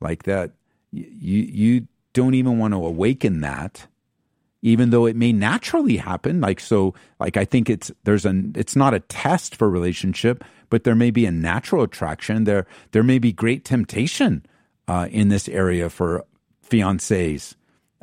like 0.00 0.24
that, 0.24 0.52
you, 0.92 1.04
you 1.42 1.88
don't 2.12 2.34
even 2.34 2.58
want 2.58 2.74
to 2.74 2.84
awaken 2.84 3.40
that 3.40 3.86
even 4.60 4.90
though 4.90 5.06
it 5.06 5.14
may 5.14 5.32
naturally 5.32 5.96
happen. 5.96 6.40
Like 6.40 6.60
so 6.60 6.94
like 7.20 7.36
i 7.36 7.44
think 7.44 7.70
it's 7.70 7.92
there's 8.04 8.24
an 8.24 8.52
it's 8.56 8.76
not 8.76 8.94
a 8.94 9.00
test 9.00 9.56
for 9.56 9.70
relationship 9.70 10.44
but 10.70 10.84
there 10.84 10.94
may 10.94 11.10
be 11.10 11.26
a 11.26 11.30
natural 11.30 11.82
attraction. 11.82 12.44
There 12.44 12.66
there 12.92 13.02
may 13.02 13.18
be 13.18 13.32
great 13.32 13.64
temptation 13.64 14.44
uh, 14.86 15.08
in 15.10 15.28
this 15.28 15.48
area 15.48 15.90
for 15.90 16.24
fiancés 16.68 17.54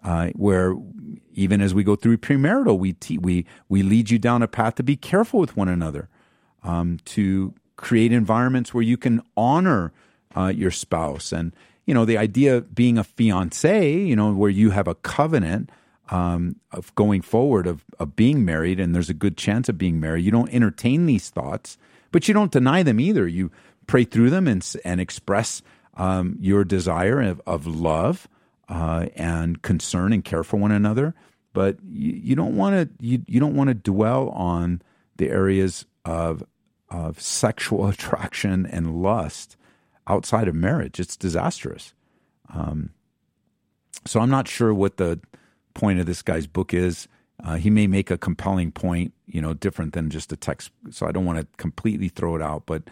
uh, 0.04 0.30
where 0.30 0.76
even 1.34 1.62
as 1.62 1.74
we 1.74 1.84
go 1.84 1.96
through 1.96 2.18
premarital 2.18 2.78
we 2.78 2.94
te- 2.94 3.18
we 3.18 3.46
we 3.70 3.84
lead 3.84 4.10
you 4.10 4.20
down 4.20 4.42
a 4.42 4.48
path 4.48 4.76
to 4.76 4.84
be 4.84 4.96
careful 4.96 5.40
with 5.40 5.56
one 5.56 5.70
another 5.70 6.10
um, 6.64 6.98
to 7.06 7.54
create 7.76 8.12
environments 8.12 8.74
where 8.74 8.84
you 8.84 8.98
can 8.98 9.22
honor 9.38 9.92
uh, 10.36 10.48
your 10.48 10.72
spouse 10.72 11.32
and 11.32 11.56
you 11.86 11.94
know, 11.94 12.06
the 12.06 12.18
idea 12.18 12.58
of 12.58 12.74
being 12.74 12.98
a 12.98 13.04
fiance, 13.04 13.96
you 13.96 14.16
know, 14.16 14.34
where 14.34 14.50
you 14.50 14.72
have 14.72 14.88
a 14.88 14.96
covenant 14.96 15.70
um, 16.10 16.58
of 16.72 16.94
going 16.96 17.22
forward 17.22 17.68
of, 17.68 17.84
of 18.00 18.16
being 18.16 18.46
married 18.46 18.80
and 18.80 18.94
there's 18.94 19.10
a 19.10 19.14
good 19.14 19.38
chance 19.38 19.70
of 19.70 19.78
being 19.78 20.00
married. 20.00 20.26
You 20.26 20.32
don't 20.32 20.54
entertain 20.54 21.06
these 21.06 21.30
thoughts, 21.30 21.78
but 22.12 22.28
you 22.28 22.34
don't 22.34 22.52
deny 22.52 22.84
them 22.84 23.00
either. 23.00 23.28
You 23.28 23.52
pray 23.88 24.04
through 24.04 24.30
them 24.30 24.48
and, 24.48 24.66
and 24.84 25.00
express 25.00 25.62
um, 25.96 26.38
your 26.40 26.64
desire 26.64 27.22
of, 27.22 27.42
of 27.46 27.68
love 27.68 28.28
uh, 28.68 29.08
and 29.16 29.62
concern 29.62 30.14
and 30.14 30.24
care 30.24 30.44
for 30.44 30.58
one 30.58 30.72
another. 30.72 31.14
But 31.54 31.78
you, 31.88 32.36
don't 32.36 32.58
want 32.58 32.76
to 32.76 33.06
you, 33.06 33.24
you 33.28 33.40
don't 33.40 33.56
want 33.56 33.70
to 33.70 33.74
dwell 33.74 34.30
on 34.30 34.82
the 35.16 35.30
areas 35.30 35.86
of 36.04 36.44
of 36.90 37.22
sexual 37.22 37.88
attraction 37.90 38.66
and 38.66 39.02
lust 39.02 39.56
outside 40.08 40.48
of 40.48 40.56
marriage. 40.56 41.00
It's 41.00 41.18
disastrous. 41.18 41.94
Um, 42.54 42.92
so 44.06 44.20
I'm 44.20 44.30
not 44.30 44.48
sure 44.48 44.74
what 44.74 44.98
the 44.98 45.20
point 45.74 46.00
of 46.00 46.06
this 46.06 46.22
guy's 46.22 46.48
book 46.48 46.74
is. 46.74 47.08
Uh, 47.44 47.56
he 47.56 47.70
may 47.70 47.88
make 47.88 48.10
a 48.10 48.18
compelling 48.18 48.72
point, 48.72 49.14
you 49.26 49.42
know, 49.42 49.54
different 49.54 49.94
than 49.94 50.10
just 50.10 50.32
a 50.32 50.38
text. 50.38 50.72
So 50.90 51.06
I 51.06 51.12
don't 51.12 51.26
want 51.26 51.40
to 51.40 51.48
completely 51.58 52.08
throw 52.08 52.36
it 52.36 52.42
out, 52.42 52.64
but 52.66 52.84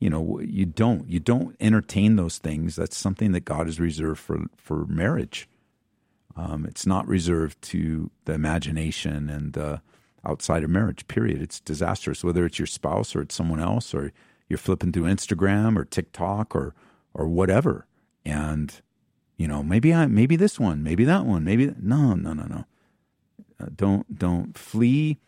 you 0.00 0.10
know, 0.10 0.40
you 0.40 0.66
don't 0.66 1.08
you 1.08 1.20
don't 1.20 1.56
entertain 1.60 2.16
those 2.16 2.38
things. 2.38 2.76
That's 2.76 2.96
something 2.96 3.32
that 3.32 3.44
God 3.44 3.66
has 3.66 3.78
reserved 3.80 4.20
for 4.20 4.46
for 4.56 4.84
marriage. 4.86 5.48
Um, 6.36 6.66
it's 6.66 6.84
not 6.84 7.06
reserved 7.06 7.62
to 7.62 8.10
the 8.24 8.32
imagination 8.32 9.30
and 9.30 9.56
uh, 9.56 9.76
outside 10.26 10.64
of 10.64 10.70
marriage. 10.70 11.06
Period. 11.06 11.40
It's 11.40 11.60
disastrous. 11.60 12.24
Whether 12.24 12.44
it's 12.44 12.58
your 12.58 12.66
spouse 12.66 13.14
or 13.14 13.22
it's 13.22 13.34
someone 13.34 13.60
else 13.60 13.94
or 13.94 14.12
you're 14.54 14.58
flipping 14.58 14.92
through 14.92 15.02
Instagram 15.02 15.76
or 15.76 15.84
TikTok 15.84 16.54
or 16.54 16.76
or 17.12 17.26
whatever, 17.26 17.88
and 18.24 18.80
you 19.36 19.48
know 19.48 19.64
maybe 19.64 19.92
I 19.92 20.06
maybe 20.06 20.36
this 20.36 20.60
one, 20.60 20.84
maybe 20.84 21.04
that 21.04 21.26
one, 21.26 21.42
maybe 21.42 21.74
no 21.82 22.14
no 22.14 22.32
no 22.32 22.44
no. 22.44 22.64
Uh, 23.58 23.66
don't 23.74 24.16
don't 24.16 24.56
flee. 24.56 25.18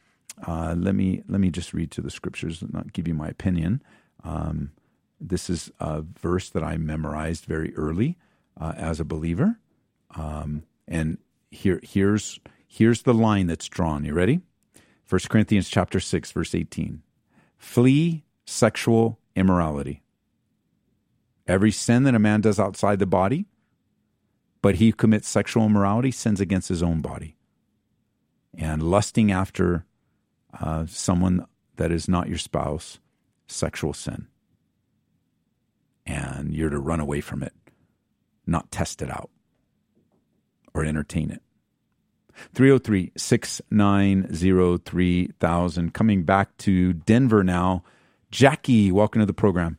Uh, 0.46 0.76
let 0.78 0.94
me 0.94 1.24
let 1.26 1.40
me 1.40 1.50
just 1.50 1.74
read 1.74 1.90
to 1.90 2.00
the 2.00 2.10
scriptures 2.10 2.62
and 2.62 2.72
not 2.72 2.92
give 2.92 3.08
you 3.08 3.14
my 3.14 3.26
opinion. 3.26 3.82
Um, 4.22 4.70
this 5.20 5.50
is 5.50 5.72
a 5.80 6.02
verse 6.02 6.48
that 6.50 6.62
I 6.62 6.76
memorized 6.76 7.46
very 7.46 7.74
early 7.74 8.16
uh, 8.60 8.74
as 8.76 9.00
a 9.00 9.04
believer, 9.04 9.58
um, 10.14 10.62
and 10.86 11.18
here 11.50 11.80
here's 11.82 12.38
here's 12.68 13.02
the 13.02 13.14
line 13.14 13.48
that's 13.48 13.68
drawn. 13.68 14.04
You 14.04 14.14
ready? 14.14 14.40
First 15.02 15.30
Corinthians 15.30 15.68
chapter 15.68 15.98
six 15.98 16.30
verse 16.30 16.54
eighteen. 16.54 17.02
Flee 17.58 18.22
sexual 18.46 19.18
immorality. 19.34 20.02
Every 21.46 21.70
sin 21.70 22.04
that 22.04 22.14
a 22.14 22.18
man 22.18 22.40
does 22.40 22.58
outside 22.58 22.98
the 22.98 23.06
body, 23.06 23.46
but 24.62 24.76
he 24.76 24.90
commits 24.92 25.28
sexual 25.28 25.66
immorality, 25.66 26.10
sins 26.10 26.40
against 26.40 26.68
his 26.68 26.82
own 26.82 27.00
body. 27.00 27.36
And 28.56 28.82
lusting 28.82 29.30
after 29.30 29.84
uh, 30.58 30.86
someone 30.88 31.46
that 31.76 31.92
is 31.92 32.08
not 32.08 32.28
your 32.28 32.38
spouse, 32.38 32.98
sexual 33.46 33.92
sin. 33.92 34.28
And 36.06 36.54
you're 36.54 36.70
to 36.70 36.78
run 36.78 37.00
away 37.00 37.20
from 37.20 37.42
it, 37.42 37.52
not 38.46 38.70
test 38.70 39.02
it 39.02 39.10
out 39.10 39.30
or 40.72 40.84
entertain 40.84 41.30
it. 41.30 41.42
303 42.54 43.12
690 43.16 44.82
3000. 44.84 45.94
Coming 45.94 46.22
back 46.22 46.56
to 46.58 46.92
Denver 46.92 47.42
now. 47.42 47.82
Jackie, 48.36 48.92
welcome 48.92 49.20
to 49.20 49.26
the 49.26 49.32
program. 49.32 49.78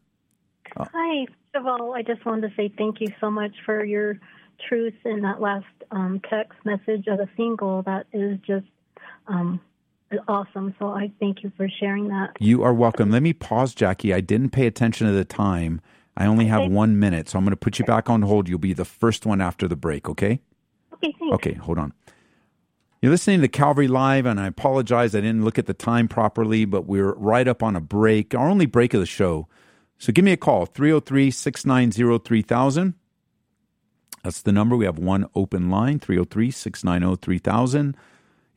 Hi. 0.75 1.25
First 1.27 1.37
of 1.53 1.67
all, 1.67 1.93
I 1.93 2.01
just 2.01 2.25
wanted 2.25 2.49
to 2.49 2.55
say 2.55 2.73
thank 2.75 2.99
you 2.99 3.05
so 3.21 3.29
much 3.29 3.51
for 3.63 3.85
your 3.85 4.19
truth 4.67 4.95
in 5.05 5.21
that 5.21 5.39
last 5.39 5.67
um, 5.91 6.19
text 6.27 6.57
message 6.65 7.05
of 7.05 7.19
the 7.19 7.29
single. 7.37 7.83
That 7.83 8.07
is 8.13 8.39
just 8.47 8.65
um, 9.27 9.61
awesome. 10.27 10.73
So 10.79 10.87
I 10.87 11.11
thank 11.19 11.43
you 11.43 11.51
for 11.55 11.69
sharing 11.79 12.07
that. 12.07 12.31
You 12.39 12.63
are 12.63 12.73
welcome. 12.73 13.11
Let 13.11 13.21
me 13.21 13.31
pause, 13.31 13.75
Jackie. 13.75 14.11
I 14.11 14.21
didn't 14.21 14.49
pay 14.49 14.65
attention 14.65 15.05
to 15.05 15.13
the 15.13 15.23
time. 15.23 15.79
I 16.15 16.25
only 16.25 16.47
have 16.47 16.61
Okay. 16.61 16.69
one 16.73 16.97
minute, 16.97 17.29
so 17.29 17.37
I'm 17.37 17.43
going 17.45 17.51
to 17.51 17.57
put 17.57 17.77
you 17.77 17.85
back 17.85 18.09
on 18.09 18.23
hold. 18.23 18.49
You'll 18.49 18.57
be 18.57 18.73
the 18.73 18.85
first 18.85 19.27
one 19.27 19.39
after 19.39 19.67
the 19.67 19.75
break, 19.75 20.09
okay? 20.09 20.39
Okay, 20.95 21.13
thanks. 21.19 21.35
Okay, 21.35 21.53
hold 21.53 21.77
on. 21.77 21.93
You're 22.99 23.11
listening 23.11 23.41
to 23.41 23.47
Calvary 23.47 23.87
Live, 23.87 24.25
and 24.25 24.39
I 24.39 24.47
apologize. 24.47 25.13
I 25.13 25.21
didn't 25.21 25.45
look 25.45 25.59
at 25.59 25.67
the 25.67 25.75
time 25.75 26.07
properly, 26.07 26.65
but 26.65 26.87
we're 26.87 27.13
right 27.13 27.47
up 27.47 27.61
on 27.61 27.75
a 27.75 27.79
break, 27.79 28.33
our 28.33 28.49
only 28.49 28.65
break 28.65 28.95
of 28.95 28.99
the 28.99 29.05
show. 29.05 29.47
So 29.99 30.11
give 30.11 30.25
me 30.25 30.31
a 30.31 30.37
call, 30.37 30.65
303 30.65 31.29
690 31.29 32.25
3000. 32.25 32.95
That's 34.23 34.41
the 34.41 34.51
number. 34.51 34.75
We 34.75 34.85
have 34.85 34.97
one 34.97 35.27
open 35.35 35.69
line, 35.69 35.99
303 35.99 36.49
690 36.49 37.21
3000. 37.21 37.95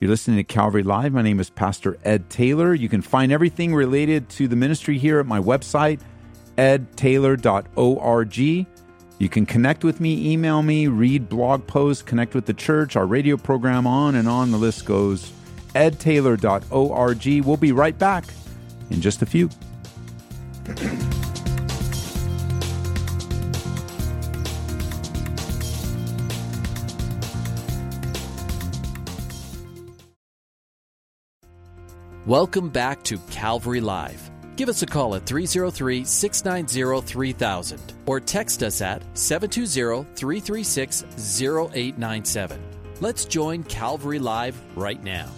You're 0.00 0.10
listening 0.10 0.38
to 0.38 0.44
Calvary 0.44 0.84
Live. 0.84 1.12
My 1.12 1.20
name 1.20 1.38
is 1.38 1.50
Pastor 1.50 1.98
Ed 2.02 2.30
Taylor. 2.30 2.72
You 2.72 2.88
can 2.88 3.02
find 3.02 3.30
everything 3.30 3.74
related 3.74 4.30
to 4.30 4.48
the 4.48 4.56
ministry 4.56 4.96
here 4.96 5.20
at 5.20 5.26
my 5.26 5.38
website, 5.38 6.00
edtaylor.org. 6.56 8.66
You 9.20 9.28
can 9.28 9.44
connect 9.44 9.84
with 9.84 10.00
me, 10.00 10.32
email 10.32 10.62
me, 10.62 10.86
read 10.86 11.28
blog 11.28 11.66
posts, 11.66 12.02
connect 12.02 12.34
with 12.34 12.46
the 12.46 12.54
church, 12.54 12.96
our 12.96 13.04
radio 13.04 13.36
program, 13.36 13.86
on 13.86 14.14
and 14.14 14.26
on 14.26 14.50
the 14.50 14.56
list 14.56 14.86
goes. 14.86 15.30
edtaylor.org. 15.74 17.44
We'll 17.44 17.56
be 17.58 17.72
right 17.72 17.98
back 17.98 18.24
in 18.88 19.02
just 19.02 19.20
a 19.20 19.26
few. 19.26 19.50
Welcome 32.24 32.70
back 32.70 33.02
to 33.04 33.18
Calvary 33.30 33.82
Live. 33.82 34.30
Give 34.56 34.68
us 34.68 34.82
a 34.82 34.86
call 34.86 35.14
at 35.14 35.26
303 35.26 36.04
690 36.04 37.06
3000 37.06 37.80
or 38.06 38.20
text 38.20 38.62
us 38.62 38.80
at 38.80 39.02
720 39.16 40.04
336 40.14 41.04
0897. 41.40 42.60
Let's 43.00 43.24
join 43.24 43.62
Calvary 43.64 44.18
Live 44.18 44.60
right 44.76 45.02
now. 45.02 45.28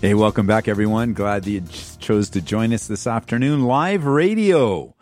Hey, 0.00 0.12
welcome 0.14 0.46
back, 0.46 0.68
everyone. 0.68 1.14
Glad 1.14 1.44
that 1.44 1.50
you 1.50 1.62
chose 1.98 2.28
to 2.30 2.42
join 2.42 2.72
us 2.74 2.88
this 2.88 3.06
afternoon. 3.06 3.64
Live 3.64 4.04
radio. 4.04 4.94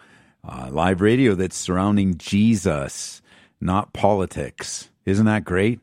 Uh, 0.46 0.68
live 0.70 1.00
radio 1.00 1.34
that's 1.34 1.56
surrounding 1.56 2.18
Jesus, 2.18 3.22
not 3.60 3.92
politics. 3.92 4.90
Isn't 5.06 5.26
that 5.26 5.44
great? 5.44 5.80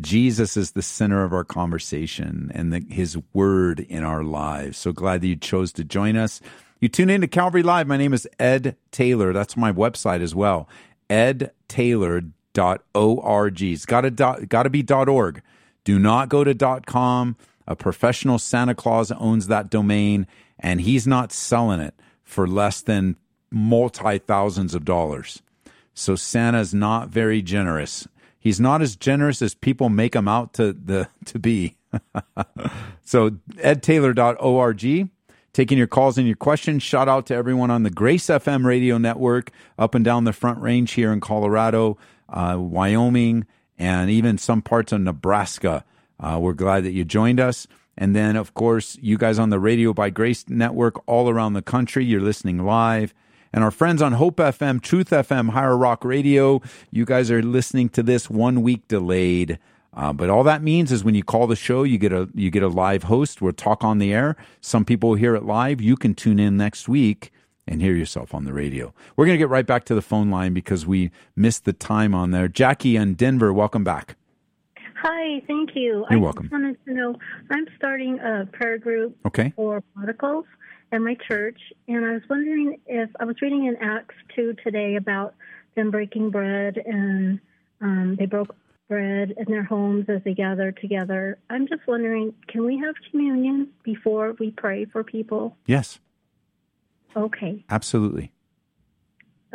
Jesus 0.00 0.56
is 0.56 0.72
the 0.72 0.82
center 0.82 1.24
of 1.24 1.32
our 1.32 1.44
conversation 1.44 2.50
and 2.54 2.72
the, 2.72 2.84
his 2.88 3.18
word 3.32 3.80
in 3.80 4.04
our 4.04 4.22
lives. 4.22 4.78
So 4.78 4.92
glad 4.92 5.20
that 5.22 5.28
you 5.28 5.36
chose 5.36 5.72
to 5.72 5.84
join 5.84 6.16
us. 6.16 6.40
You 6.80 6.88
tune 6.88 7.10
in 7.10 7.20
to 7.22 7.26
Calvary 7.26 7.62
Live. 7.62 7.86
My 7.86 7.96
name 7.96 8.14
is 8.14 8.28
Ed 8.38 8.76
Taylor. 8.92 9.32
That's 9.32 9.56
my 9.56 9.72
website 9.72 10.20
as 10.20 10.34
well. 10.34 10.68
edtaylor.org. 11.10 12.32
It's 13.62 13.86
got 13.86 14.00
to, 14.02 14.46
got 14.48 14.62
to 14.62 14.70
be 14.70 14.84
.org. 14.88 15.42
Do 15.84 15.98
not 15.98 16.28
go 16.28 16.44
to 16.44 16.82
.com. 16.86 17.36
A 17.66 17.74
professional 17.76 18.38
Santa 18.38 18.74
Claus 18.74 19.10
owns 19.12 19.48
that 19.48 19.70
domain, 19.70 20.26
and 20.58 20.80
he's 20.80 21.06
not 21.06 21.32
selling 21.32 21.80
it 21.80 21.94
for 22.22 22.46
less 22.46 22.80
than 22.80 23.16
multi 23.50 24.18
thousands 24.18 24.74
of 24.74 24.84
dollars. 24.84 25.42
So 25.94 26.14
Santa's 26.14 26.72
not 26.72 27.08
very 27.08 27.42
generous. 27.42 28.06
He's 28.40 28.60
not 28.60 28.82
as 28.82 28.96
generous 28.96 29.42
as 29.42 29.54
people 29.54 29.88
make 29.88 30.14
him 30.14 30.28
out 30.28 30.54
to 30.54 30.72
the 30.72 31.08
to 31.26 31.38
be. 31.38 31.76
so 33.04 33.30
edtaylor.org 33.56 35.10
taking 35.52 35.78
your 35.78 35.86
calls 35.86 36.18
and 36.18 36.26
your 36.26 36.36
questions. 36.36 36.82
Shout 36.82 37.08
out 37.08 37.26
to 37.26 37.34
everyone 37.34 37.70
on 37.70 37.82
the 37.82 37.90
Grace 37.90 38.26
FM 38.26 38.64
radio 38.64 38.96
network 38.98 39.50
up 39.78 39.94
and 39.94 40.04
down 40.04 40.24
the 40.24 40.32
Front 40.32 40.60
Range 40.60 40.90
here 40.90 41.12
in 41.12 41.20
Colorado, 41.20 41.98
uh, 42.28 42.56
Wyoming, 42.58 43.46
and 43.76 44.10
even 44.10 44.38
some 44.38 44.62
parts 44.62 44.92
of 44.92 45.00
Nebraska. 45.00 45.84
Uh, 46.20 46.38
we're 46.40 46.52
glad 46.52 46.84
that 46.84 46.92
you 46.92 47.04
joined 47.04 47.40
us. 47.40 47.66
And 47.96 48.14
then, 48.14 48.36
of 48.36 48.54
course, 48.54 48.96
you 49.00 49.18
guys 49.18 49.40
on 49.40 49.50
the 49.50 49.58
Radio 49.58 49.92
by 49.92 50.10
Grace 50.10 50.48
network 50.48 51.02
all 51.08 51.28
around 51.28 51.54
the 51.54 51.62
country, 51.62 52.04
you're 52.04 52.20
listening 52.20 52.64
live. 52.64 53.12
And 53.52 53.64
our 53.64 53.70
friends 53.70 54.02
on 54.02 54.12
Hope 54.12 54.36
FM, 54.36 54.82
Truth 54.82 55.10
FM, 55.10 55.50
Higher 55.50 55.76
Rock 55.76 56.04
Radio, 56.04 56.60
you 56.90 57.04
guys 57.04 57.30
are 57.30 57.42
listening 57.42 57.88
to 57.90 58.02
this 58.02 58.28
one 58.28 58.62
week 58.62 58.86
delayed. 58.88 59.58
Uh, 59.94 60.12
but 60.12 60.30
all 60.30 60.44
that 60.44 60.62
means 60.62 60.92
is 60.92 61.02
when 61.02 61.14
you 61.14 61.24
call 61.24 61.46
the 61.46 61.56
show, 61.56 61.82
you 61.82 61.98
get 61.98 62.12
a 62.12 62.28
you 62.34 62.50
get 62.50 62.62
a 62.62 62.68
live 62.68 63.04
host. 63.04 63.40
We'll 63.40 63.52
talk 63.52 63.82
on 63.82 63.98
the 63.98 64.12
air. 64.12 64.36
Some 64.60 64.84
people 64.84 65.14
hear 65.14 65.34
it 65.34 65.44
live. 65.44 65.80
You 65.80 65.96
can 65.96 66.14
tune 66.14 66.38
in 66.38 66.56
next 66.56 66.88
week 66.88 67.32
and 67.66 67.82
hear 67.82 67.94
yourself 67.94 68.34
on 68.34 68.44
the 68.44 68.52
radio. 68.52 68.92
We're 69.16 69.26
going 69.26 69.34
to 69.36 69.42
get 69.42 69.48
right 69.48 69.66
back 69.66 69.84
to 69.86 69.94
the 69.94 70.02
phone 70.02 70.30
line 70.30 70.54
because 70.54 70.86
we 70.86 71.10
missed 71.36 71.64
the 71.64 71.72
time 71.72 72.14
on 72.14 72.30
there. 72.30 72.48
Jackie 72.48 72.96
and 72.96 73.16
Denver, 73.16 73.52
welcome 73.52 73.84
back. 73.84 74.16
Hi, 75.02 75.40
thank 75.46 75.70
you. 75.76 76.04
You're 76.10 76.18
I 76.18 76.22
welcome. 76.22 76.44
just 76.44 76.52
wanted 76.52 76.84
to 76.86 76.92
know 76.94 77.14
I'm 77.50 77.66
starting 77.76 78.18
a 78.18 78.46
prayer 78.52 78.78
group 78.78 79.16
Okay. 79.26 79.52
for 79.54 79.80
prodigals 79.94 80.44
at 80.90 81.00
my 81.00 81.16
church, 81.28 81.60
and 81.86 82.04
I 82.04 82.12
was 82.14 82.22
wondering 82.28 82.80
if 82.86 83.10
I 83.20 83.24
was 83.24 83.36
reading 83.40 83.66
in 83.66 83.76
Acts 83.76 84.14
2 84.34 84.56
today 84.64 84.96
about 84.96 85.34
them 85.76 85.90
breaking 85.90 86.30
bread, 86.30 86.78
and 86.84 87.38
um, 87.80 88.16
they 88.18 88.26
broke 88.26 88.56
bread 88.88 89.34
in 89.36 89.44
their 89.46 89.62
homes 89.64 90.06
as 90.08 90.22
they 90.24 90.34
gathered 90.34 90.78
together. 90.80 91.38
I'm 91.50 91.68
just 91.68 91.86
wondering, 91.86 92.34
can 92.48 92.64
we 92.64 92.78
have 92.78 92.94
communion 93.10 93.68
before 93.84 94.34
we 94.40 94.50
pray 94.50 94.86
for 94.86 95.04
people? 95.04 95.56
Yes, 95.66 96.00
Okay. 97.16 97.64
absolutely. 97.70 98.32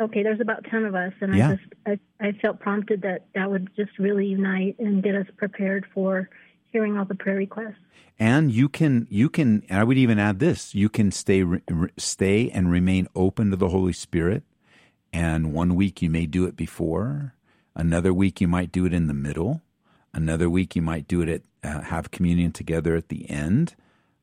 Okay, 0.00 0.22
there's 0.24 0.40
about 0.40 0.64
10 0.64 0.84
of 0.84 0.94
us, 0.94 1.12
and 1.20 1.34
Yeah. 1.34 1.50
I 1.50 1.56
just 1.56 2.00
I, 2.20 2.26
I 2.28 2.32
felt 2.32 2.58
prompted 2.60 3.02
that 3.02 3.26
that 3.34 3.50
would 3.50 3.70
just 3.76 3.98
really 3.98 4.26
unite 4.26 4.76
and 4.78 5.02
get 5.02 5.14
us 5.14 5.26
prepared 5.36 5.86
for 5.94 6.28
hearing 6.72 6.98
all 6.98 7.04
the 7.04 7.14
prayer 7.14 7.36
requests. 7.36 7.78
And 8.18 8.50
you 8.50 8.68
can 8.68 9.06
you 9.10 9.28
can 9.28 9.62
and 9.68 9.78
I 9.78 9.84
would 9.84 9.98
even 9.98 10.18
add 10.18 10.38
this, 10.38 10.74
you 10.74 10.88
can 10.88 11.10
stay 11.10 11.42
re- 11.42 11.90
stay 11.96 12.50
and 12.50 12.70
remain 12.70 13.08
open 13.14 13.50
to 13.50 13.56
the 13.56 13.68
Holy 13.68 13.92
Spirit. 13.92 14.42
And 15.12 15.52
one 15.52 15.76
week 15.76 16.02
you 16.02 16.10
may 16.10 16.26
do 16.26 16.44
it 16.44 16.56
before, 16.56 17.34
another 17.76 18.12
week 18.12 18.40
you 18.40 18.48
might 18.48 18.72
do 18.72 18.84
it 18.84 18.92
in 18.92 19.06
the 19.06 19.14
middle, 19.14 19.62
another 20.12 20.50
week 20.50 20.74
you 20.74 20.82
might 20.82 21.06
do 21.06 21.20
it 21.22 21.28
at 21.28 21.42
uh, 21.62 21.82
have 21.82 22.10
communion 22.10 22.50
together 22.52 22.96
at 22.96 23.08
the 23.08 23.28
end. 23.30 23.74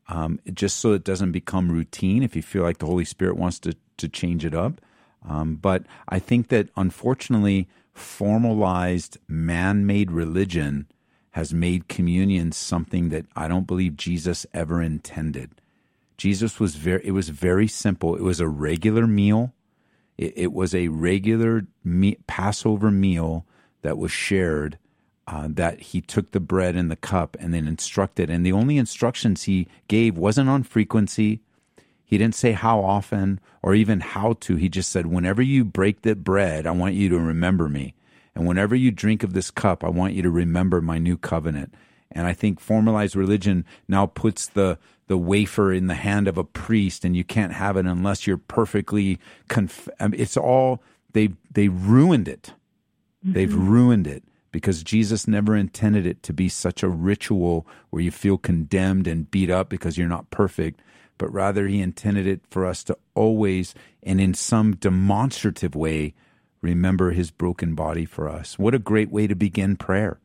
Um, 0.07 0.39
just 0.53 0.77
so 0.77 0.91
it 0.91 1.05
doesn't 1.05 1.31
become 1.31 1.71
routine 1.71 2.23
if 2.23 2.35
you 2.35 2.41
feel 2.41 2.63
like 2.63 2.79
the 2.79 2.85
Holy 2.85 3.05
Spirit 3.05 3.37
wants 3.37 3.59
to, 3.59 3.75
to 3.95 4.09
change 4.09 4.43
it 4.43 4.53
up. 4.53 4.81
Um, 5.27 5.55
but 5.55 5.85
I 6.09 6.19
think 6.19 6.47
that 6.49 6.69
unfortunately, 6.75 7.67
formalized 7.93 9.17
man 9.27 9.85
made 9.85 10.11
religion 10.11 10.87
has 11.31 11.53
made 11.53 11.87
communion 11.87 12.51
something 12.51 13.09
that 13.09 13.25
I 13.35 13.47
don't 13.47 13.67
believe 13.67 13.95
Jesus 13.95 14.45
ever 14.53 14.81
intended. 14.81 15.51
Jesus 16.17 16.59
was 16.59 16.75
very, 16.75 17.01
it 17.05 17.11
was 17.11 17.29
very 17.29 17.67
simple. 17.67 18.15
It 18.15 18.21
was 18.21 18.39
a 18.39 18.47
regular 18.47 19.07
meal. 19.07 19.53
It, 20.17 20.33
it 20.35 20.53
was 20.53 20.75
a 20.75 20.89
regular 20.89 21.65
me, 21.83 22.17
Passover 22.27 22.91
meal 22.91 23.45
that 23.81 23.97
was 23.97 24.11
shared. 24.11 24.77
Uh, 25.27 25.47
that 25.49 25.79
he 25.79 26.01
took 26.01 26.31
the 26.31 26.39
bread 26.41 26.75
and 26.75 26.91
the 26.91 26.95
cup 26.95 27.37
and 27.39 27.53
then 27.53 27.65
instructed. 27.65 28.29
And 28.29 28.45
the 28.45 28.51
only 28.51 28.77
instructions 28.77 29.43
he 29.43 29.67
gave 29.87 30.17
wasn't 30.17 30.49
on 30.49 30.63
frequency. 30.63 31.39
He 32.11 32.17
didn't 32.17 32.35
say 32.35 32.51
how 32.51 32.81
often 32.81 33.39
or 33.63 33.73
even 33.73 34.01
how 34.01 34.33
to. 34.41 34.57
He 34.57 34.67
just 34.67 34.91
said, 34.91 35.05
whenever 35.05 35.41
you 35.41 35.63
break 35.63 36.01
the 36.01 36.13
bread, 36.13 36.67
I 36.67 36.71
want 36.71 36.93
you 36.93 37.07
to 37.07 37.17
remember 37.17 37.69
me. 37.69 37.93
And 38.35 38.45
whenever 38.45 38.75
you 38.75 38.91
drink 38.91 39.23
of 39.23 39.31
this 39.31 39.49
cup, 39.49 39.81
I 39.81 39.87
want 39.87 40.13
you 40.13 40.21
to 40.23 40.29
remember 40.29 40.81
my 40.81 40.97
new 40.97 41.15
covenant. 41.15 41.73
And 42.11 42.27
I 42.27 42.33
think 42.33 42.59
formalized 42.59 43.15
religion 43.15 43.63
now 43.87 44.07
puts 44.07 44.45
the 44.45 44.77
the 45.07 45.17
wafer 45.17 45.73
in 45.73 45.87
the 45.87 45.93
hand 45.93 46.27
of 46.27 46.37
a 46.37 46.43
priest, 46.43 47.05
and 47.05 47.15
you 47.15 47.23
can't 47.23 47.53
have 47.53 47.77
it 47.77 47.85
unless 47.85 48.27
you're 48.27 48.37
perfectly. 48.37 49.17
Conf- 49.47 49.89
I 49.97 50.09
mean, 50.09 50.19
it's 50.19 50.35
all 50.35 50.83
they 51.13 51.29
they 51.49 51.69
ruined 51.69 52.27
it. 52.27 52.53
They've 53.23 53.49
mm-hmm. 53.49 53.69
ruined 53.69 54.07
it 54.07 54.23
because 54.51 54.83
Jesus 54.83 55.29
never 55.29 55.55
intended 55.55 56.05
it 56.05 56.23
to 56.23 56.33
be 56.33 56.49
such 56.49 56.83
a 56.83 56.89
ritual 56.89 57.65
where 57.89 58.01
you 58.01 58.11
feel 58.11 58.37
condemned 58.37 59.07
and 59.07 59.31
beat 59.31 59.49
up 59.49 59.69
because 59.69 59.97
you're 59.97 60.09
not 60.09 60.29
perfect, 60.29 60.81
but 61.21 61.31
rather 61.31 61.67
he 61.67 61.79
intended 61.79 62.25
it 62.25 62.41
for 62.49 62.65
us 62.65 62.83
to 62.83 62.97
always 63.13 63.75
and 64.01 64.19
in 64.19 64.33
some 64.33 64.75
demonstrative 64.75 65.75
way 65.75 66.15
remember 66.61 67.11
his 67.11 67.29
broken 67.29 67.75
body 67.75 68.05
for 68.05 68.27
us. 68.27 68.57
What 68.57 68.73
a 68.73 68.79
great 68.79 69.11
way 69.11 69.27
to 69.27 69.35
begin 69.35 69.75
prayer 69.75 70.19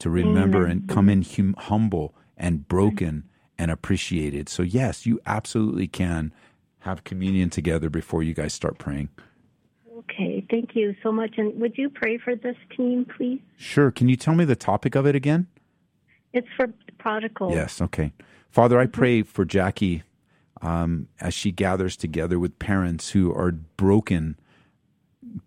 to 0.00 0.10
remember 0.10 0.66
and 0.66 0.82
mm-hmm. 0.82 0.94
come 0.94 1.08
in 1.08 1.22
hum- 1.22 1.54
humble 1.56 2.14
and 2.36 2.68
broken 2.68 3.24
and 3.56 3.70
appreciated. 3.70 4.50
So, 4.50 4.62
yes, 4.62 5.06
you 5.06 5.18
absolutely 5.24 5.88
can 5.88 6.34
have 6.80 7.04
communion 7.04 7.48
together 7.48 7.88
before 7.88 8.22
you 8.22 8.34
guys 8.34 8.52
start 8.52 8.76
praying. 8.76 9.08
Okay, 9.96 10.44
thank 10.50 10.76
you 10.76 10.94
so 11.02 11.10
much. 11.10 11.38
And 11.38 11.58
would 11.58 11.78
you 11.78 11.88
pray 11.88 12.18
for 12.18 12.36
this 12.36 12.56
team, 12.76 13.06
please? 13.16 13.40
Sure. 13.56 13.90
Can 13.90 14.10
you 14.10 14.16
tell 14.16 14.34
me 14.34 14.44
the 14.44 14.56
topic 14.56 14.94
of 14.94 15.06
it 15.06 15.16
again? 15.16 15.46
It's 16.34 16.48
for 16.54 16.66
prodigal. 16.98 17.52
Yes. 17.52 17.80
Okay. 17.80 18.12
Father, 18.50 18.78
I 18.78 18.84
mm-hmm. 18.84 18.92
pray 18.92 19.22
for 19.22 19.46
Jackie 19.46 20.02
um, 20.64 21.08
as 21.20 21.34
she 21.34 21.52
gathers 21.52 21.96
together 21.96 22.38
with 22.38 22.58
parents 22.58 23.10
who 23.10 23.32
are 23.32 23.52
broken, 23.52 24.36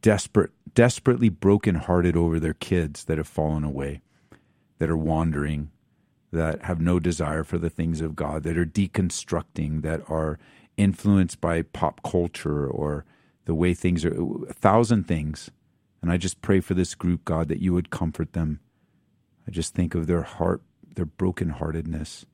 desperate, 0.03 0.51
desperately 0.75 1.30
brokenhearted 1.30 2.15
over 2.15 2.39
their 2.39 2.53
kids 2.53 3.06
that 3.06 3.17
have 3.17 3.27
fallen 3.27 3.63
away, 3.63 4.01
that 4.77 4.91
are 4.91 4.97
wandering, 4.97 5.71
that 6.32 6.62
have 6.62 6.80
no 6.80 6.99
desire 6.99 7.43
for 7.43 7.58
the 7.58 7.69
things 7.69 7.99
of 7.99 8.15
God, 8.15 8.43
that 8.43 8.60
are 8.60 8.65
deconstructing, 8.65 9.82
that 9.82 10.01
are 10.08 10.38
influenced 10.77 11.41
by 11.41 11.63
pop 11.63 12.03
culture 12.03 12.67
or 12.67 13.03
the 13.45 13.56
way 13.56 13.73
things 13.73 14.06
are, 14.06 14.15
a 14.47 14.53
thousand 14.53 15.08
things. 15.08 15.49
And 15.99 16.12
I 16.12 16.17
just 16.17 16.43
pray 16.43 16.60
for 16.60 16.75
this 16.75 16.93
group, 16.93 17.25
God, 17.25 17.47
that 17.47 17.60
you 17.60 17.73
would 17.73 17.89
comfort 17.89 18.34
them. 18.34 18.60
I 19.47 19.51
just 19.51 19.73
think 19.73 19.95
of 19.95 20.06
their 20.06 20.21
heart, 20.21 20.62
their 20.93 21.08
brokenheartedness, 21.08 22.25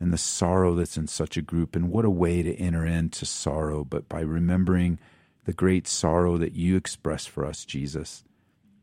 and 0.00 0.12
the 0.12 0.18
sorrow 0.18 0.74
that's 0.74 0.96
in 0.96 1.06
such 1.06 1.36
a 1.36 1.42
group. 1.42 1.76
And 1.76 1.90
what 1.90 2.04
a 2.04 2.10
way 2.10 2.42
to 2.42 2.56
enter 2.56 2.86
into 2.86 3.26
sorrow, 3.26 3.84
but 3.84 4.08
by 4.08 4.20
remembering 4.20 4.98
the 5.44 5.52
great 5.52 5.86
sorrow 5.86 6.38
that 6.38 6.54
you 6.54 6.76
express 6.76 7.26
for 7.26 7.44
us, 7.44 7.64
Jesus, 7.64 8.24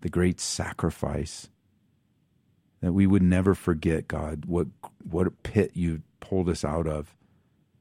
the 0.02 0.10
great 0.10 0.40
sacrifice 0.40 1.50
that 2.82 2.94
we 2.94 3.08
would 3.08 3.24
never 3.24 3.56
forget, 3.56 4.08
God, 4.08 4.46
what 4.46 4.68
what 5.04 5.28
a 5.28 5.32
pit 5.32 5.72
you 5.74 6.04
pulled 6.20 6.50
us 6.50 6.64
out 6.64 6.88
of, 6.88 7.16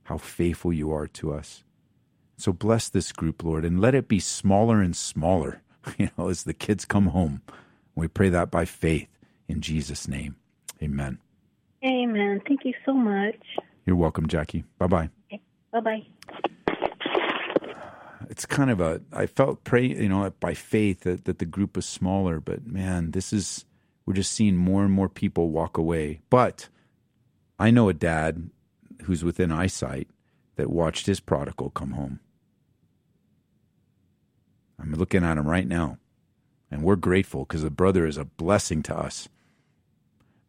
how 0.05 0.17
faithful 0.17 0.73
you 0.73 0.91
are 0.93 1.07
to 1.09 1.35
us. 1.35 1.63
So 2.39 2.53
bless 2.53 2.89
this 2.89 3.13
group, 3.13 3.43
Lord, 3.43 3.65
and 3.65 3.81
let 3.81 3.95
it 3.95 4.09
be 4.09 4.21
smaller 4.21 4.81
and 4.81 4.97
smaller, 4.97 5.63
you 5.99 6.11
know, 6.17 6.29
as 6.29 6.45
the 6.45 6.55
kids 6.55 6.85
come 6.85 7.09
home. 7.09 7.43
We 7.95 8.09
pray 8.09 8.29
that 8.31 8.51
by 8.51 8.65
faith 8.65 9.09
in 9.49 9.61
Jesus' 9.61 10.09
name. 10.09 10.37
Amen. 10.83 11.19
Amen. 11.87 12.43
Thank 12.47 12.65
you 12.65 12.75
so 12.85 12.93
much. 12.93 13.37
You're 13.85 13.97
welcome, 13.97 14.27
Jackie. 14.27 14.65
Bye 14.79 14.89
bye. 14.89 15.11
Bye 15.73 15.81
bye. 15.81 16.07
It's 18.29 18.45
kind 18.45 18.71
of 18.71 18.81
a, 18.81 19.01
I 19.13 19.27
felt 19.27 19.63
pray, 19.63 19.87
you 19.87 20.09
know, 20.09 20.29
by 20.41 20.55
faith 20.55 21.03
that, 21.03 21.27
that 21.27 21.39
the 21.39 21.45
group 21.45 21.77
was 21.77 21.87
smaller, 21.87 22.41
but 22.41 22.67
man, 22.67 23.13
this 23.13 23.33
is, 23.33 23.65
we're 24.05 24.15
just 24.15 24.33
seeing 24.33 24.57
more 24.57 24.85
and 24.85 24.93
more 24.93 25.09
people 25.09 25.51
walk 25.51 25.79
away. 25.79 26.21
But 26.29 26.69
I 27.59 27.71
know 27.71 27.89
a 27.89 27.95
dad 27.95 28.51
who's 29.05 29.23
within 29.23 29.53
eyesight 29.53 30.09
that 30.57 30.71
watched 30.71 31.07
his 31.07 31.21
prodigal 31.21 31.71
come 31.71 31.93
home. 31.93 32.19
I'm 34.79 34.93
looking 34.93 35.25
at 35.25 35.39
him 35.39 35.47
right 35.47 35.67
now, 35.67 35.99
and 36.71 36.83
we're 36.83 36.97
grateful 36.97 37.45
because 37.45 37.63
the 37.63 37.71
brother 37.71 38.07
is 38.07 38.19
a 38.19 38.25
blessing 38.25 38.83
to 38.85 38.97
us. 38.97 39.29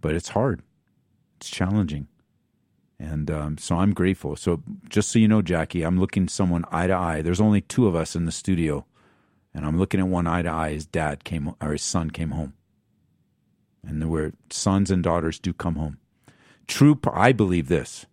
But 0.01 0.16
it's 0.16 0.30
hard, 0.30 0.62
it's 1.38 1.50
challenging. 1.50 2.08
And 3.00 3.30
um, 3.30 3.58
so 3.58 3.78
I'm 3.78 3.94
grateful. 3.94 4.36
So 4.36 4.64
just 4.90 5.12
so 5.12 5.20
you 5.20 5.28
know, 5.28 5.42
Jackie, 5.42 5.84
I'm 5.84 6.00
looking 6.00 6.28
someone 6.28 6.66
eye 6.72 6.88
to 6.88 6.96
eye. 6.96 7.22
There's 7.22 7.42
only 7.42 7.62
two 7.62 7.88
of 7.88 7.96
us 7.96 8.16
in 8.16 8.26
the 8.26 8.32
studio, 8.32 8.86
and 9.54 9.66
I'm 9.66 9.78
looking 9.78 10.00
at 10.00 10.08
one 10.08 10.26
eye 10.26 10.42
to 10.42 10.50
eye. 10.50 10.72
His 10.72 10.88
dad 10.88 11.24
came, 11.24 11.54
or 11.62 11.74
his 11.74 11.84
son 11.84 12.10
came 12.10 12.32
home, 12.32 12.54
and 13.86 14.10
where 14.10 14.34
sons 14.50 14.90
and 14.90 15.04
daughters 15.04 15.40
do 15.40 15.54
come 15.54 15.76
home. 15.76 16.00
True, 16.68 17.00
I 17.14 17.32
believe 17.32 17.68
this, 17.68 18.08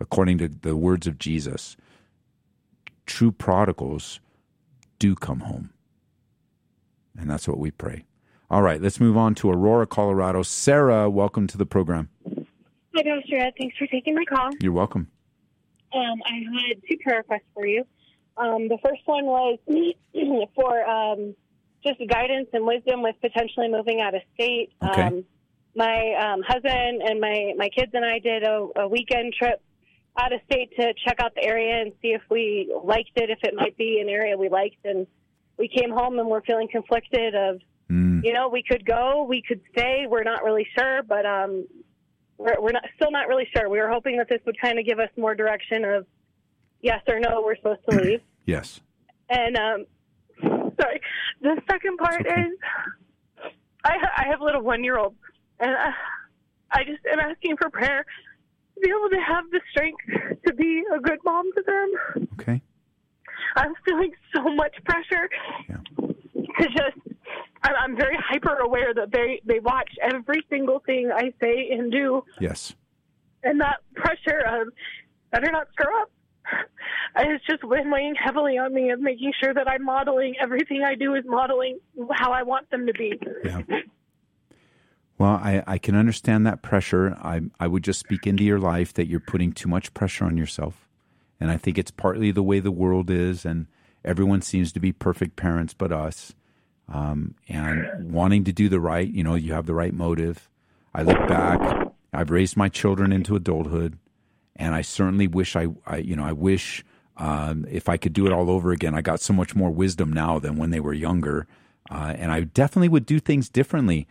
according 0.00 0.38
to 0.38 0.48
the 0.48 0.76
words 0.76 1.06
of 1.06 1.18
Jesus. 1.18 1.76
True 3.04 3.32
prodigals 3.32 4.18
do 4.98 5.14
come 5.14 5.40
home, 5.40 5.70
and 7.18 7.28
that's 7.28 7.46
what 7.46 7.58
we 7.58 7.70
pray. 7.70 8.06
All 8.50 8.62
right, 8.62 8.80
let's 8.80 9.00
move 9.00 9.16
on 9.16 9.34
to 9.36 9.50
Aurora, 9.50 9.86
Colorado. 9.86 10.42
Sarah, 10.42 11.10
welcome 11.10 11.46
to 11.48 11.58
the 11.58 11.66
program. 11.66 12.08
Hi, 12.94 13.02
Pastor 13.02 13.38
Ed. 13.38 13.54
Thanks 13.58 13.76
for 13.78 13.86
taking 13.86 14.14
my 14.14 14.24
call. 14.24 14.50
You're 14.60 14.72
welcome. 14.72 15.08
Um, 15.94 16.22
I 16.26 16.68
had 16.68 16.82
two 16.88 16.96
prayer 17.02 17.18
requests 17.18 17.48
for 17.54 17.66
you. 17.66 17.84
Um, 18.36 18.68
the 18.68 18.78
first 18.84 19.00
one 19.06 19.24
was 19.24 19.58
for 20.54 20.84
um, 20.84 21.34
just 21.84 21.98
guidance 22.08 22.48
and 22.52 22.66
wisdom 22.66 23.02
with 23.02 23.16
potentially 23.20 23.68
moving 23.68 24.00
out 24.00 24.14
of 24.14 24.22
state. 24.34 24.72
Okay. 24.84 25.02
Um, 25.02 25.24
my 25.74 26.14
um, 26.20 26.42
husband 26.46 27.02
and 27.02 27.18
my, 27.18 27.54
my 27.56 27.70
kids 27.70 27.92
and 27.94 28.04
I 28.04 28.18
did 28.18 28.42
a, 28.42 28.68
a 28.76 28.88
weekend 28.88 29.32
trip 29.32 29.62
out 30.18 30.34
of 30.34 30.40
state 30.44 30.70
to 30.76 30.92
check 31.06 31.18
out 31.20 31.34
the 31.34 31.44
area 31.44 31.80
and 31.80 31.92
see 32.02 32.08
if 32.08 32.20
we 32.30 32.74
liked 32.84 33.12
it, 33.16 33.30
if 33.30 33.38
it 33.42 33.54
might 33.54 33.76
be 33.78 34.00
an 34.00 34.10
area 34.10 34.36
we 34.36 34.50
liked. 34.50 34.84
And 34.84 35.06
we 35.58 35.68
came 35.68 35.90
home 35.90 36.18
and 36.18 36.28
we're 36.28 36.42
feeling 36.42 36.68
conflicted 36.70 37.34
of, 37.34 37.60
Mm, 37.90 38.24
you 38.24 38.32
know, 38.32 38.48
we 38.48 38.62
could 38.62 38.86
go, 38.86 39.26
we 39.28 39.42
could 39.46 39.60
stay. 39.72 40.06
We're 40.08 40.22
not 40.22 40.44
really 40.44 40.66
sure, 40.78 41.02
but 41.02 41.26
um, 41.26 41.66
we're, 42.42 42.60
we're 42.60 42.72
not 42.72 42.84
still 42.96 43.10
not 43.10 43.28
really 43.28 43.46
sure. 43.56 43.68
We 43.68 43.78
were 43.78 43.88
hoping 43.88 44.16
that 44.18 44.28
this 44.28 44.40
would 44.46 44.60
kind 44.60 44.78
of 44.78 44.84
give 44.84 44.98
us 44.98 45.08
more 45.16 45.34
direction 45.34 45.84
of 45.84 46.06
yes 46.80 47.00
or 47.08 47.20
no. 47.20 47.42
We're 47.44 47.56
supposed 47.56 47.80
to 47.88 47.96
leave. 47.96 48.20
yes. 48.46 48.80
And 49.30 49.56
um, 49.56 49.86
sorry, 50.40 51.00
the 51.40 51.60
second 51.70 51.96
part 51.98 52.26
okay. 52.26 52.40
is 52.42 52.52
I, 53.84 53.96
I 54.16 54.26
have 54.28 54.40
a 54.40 54.44
little 54.44 54.62
one 54.62 54.82
year 54.84 54.98
old, 54.98 55.14
and 55.60 55.70
I, 55.70 55.92
I 56.72 56.84
just 56.84 57.04
am 57.10 57.20
asking 57.20 57.56
for 57.56 57.70
prayer 57.70 58.04
to 58.74 58.80
be 58.80 58.88
able 58.88 59.08
to 59.10 59.20
have 59.20 59.44
the 59.50 59.60
strength 59.70 60.02
to 60.46 60.52
be 60.54 60.82
a 60.94 60.98
good 60.98 61.18
mom 61.24 61.50
to 61.54 61.62
them. 61.62 62.28
Okay. 62.34 62.60
I'm 63.56 63.74
feeling 63.84 64.12
so 64.34 64.42
much 64.54 64.74
pressure 64.84 65.28
Yeah. 65.68 65.76
to 66.58 66.66
just. 66.68 67.11
I'm, 67.62 67.72
I'm 67.82 67.96
very 67.96 68.16
hyper 68.18 68.56
aware 68.56 68.92
that 68.94 69.12
they 69.12 69.40
they 69.44 69.58
watch 69.60 69.90
every 70.02 70.44
single 70.50 70.80
thing 70.80 71.10
I 71.14 71.32
say 71.40 71.70
and 71.72 71.90
do, 71.92 72.24
Yes. 72.40 72.74
and 73.42 73.60
that 73.60 73.78
pressure 73.94 74.40
of 74.46 74.68
better 75.30 75.50
not 75.52 75.68
screw 75.72 76.02
up. 76.02 76.10
It's 77.14 77.44
just 77.44 77.60
been 77.60 77.90
weighing 77.90 78.14
heavily 78.14 78.56
on 78.56 78.72
me 78.72 78.88
of 78.90 78.98
making 78.98 79.32
sure 79.42 79.52
that 79.52 79.68
I'm 79.68 79.84
modeling 79.84 80.34
everything 80.40 80.82
I 80.82 80.94
do 80.94 81.14
is 81.14 81.24
modeling 81.26 81.78
how 82.10 82.32
I 82.32 82.42
want 82.42 82.70
them 82.70 82.86
to 82.86 82.92
be. 82.94 83.20
Yeah. 83.44 83.60
Well, 85.18 85.32
I, 85.32 85.62
I 85.66 85.78
can 85.78 85.94
understand 85.94 86.46
that 86.46 86.62
pressure. 86.62 87.16
I, 87.22 87.42
I 87.60 87.66
would 87.66 87.84
just 87.84 88.00
speak 88.00 88.26
into 88.26 88.44
your 88.44 88.58
life 88.58 88.94
that 88.94 89.06
you're 89.08 89.20
putting 89.20 89.52
too 89.52 89.68
much 89.68 89.92
pressure 89.94 90.24
on 90.24 90.36
yourself. 90.38 90.88
And 91.38 91.50
I 91.50 91.58
think 91.58 91.76
it's 91.76 91.90
partly 91.90 92.30
the 92.30 92.42
way 92.42 92.60
the 92.60 92.70
world 92.72 93.10
is, 93.10 93.44
and 93.44 93.66
everyone 94.04 94.40
seems 94.40 94.72
to 94.72 94.80
be 94.80 94.90
perfect 94.90 95.36
parents 95.36 95.74
but 95.74 95.92
us. 95.92 96.32
Um, 96.92 97.34
and 97.48 98.12
wanting 98.12 98.44
to 98.44 98.52
do 98.52 98.68
the 98.68 98.78
right, 98.78 99.08
you 99.08 99.24
know, 99.24 99.34
you 99.34 99.54
have 99.54 99.66
the 99.66 99.74
right 99.74 99.94
motive. 99.94 100.48
I 100.94 101.02
look 101.02 101.26
back, 101.26 101.90
I've 102.12 102.30
raised 102.30 102.56
my 102.56 102.68
children 102.68 103.12
into 103.12 103.34
adulthood, 103.34 103.98
and 104.56 104.74
I 104.74 104.82
certainly 104.82 105.26
wish 105.26 105.56
I, 105.56 105.68
I 105.86 105.96
you 105.98 106.14
know, 106.14 106.24
I 106.24 106.32
wish 106.32 106.84
um, 107.16 107.66
if 107.70 107.88
I 107.88 107.96
could 107.96 108.12
do 108.12 108.26
it 108.26 108.32
all 108.32 108.50
over 108.50 108.72
again. 108.72 108.94
I 108.94 109.00
got 109.00 109.20
so 109.20 109.32
much 109.32 109.54
more 109.54 109.70
wisdom 109.70 110.12
now 110.12 110.38
than 110.38 110.56
when 110.56 110.70
they 110.70 110.80
were 110.80 110.92
younger. 110.92 111.46
Uh, 111.90 112.14
and 112.16 112.30
I 112.30 112.42
definitely 112.42 112.88
would 112.88 113.06
do 113.06 113.18
things 113.18 113.48
differently. 113.48 114.06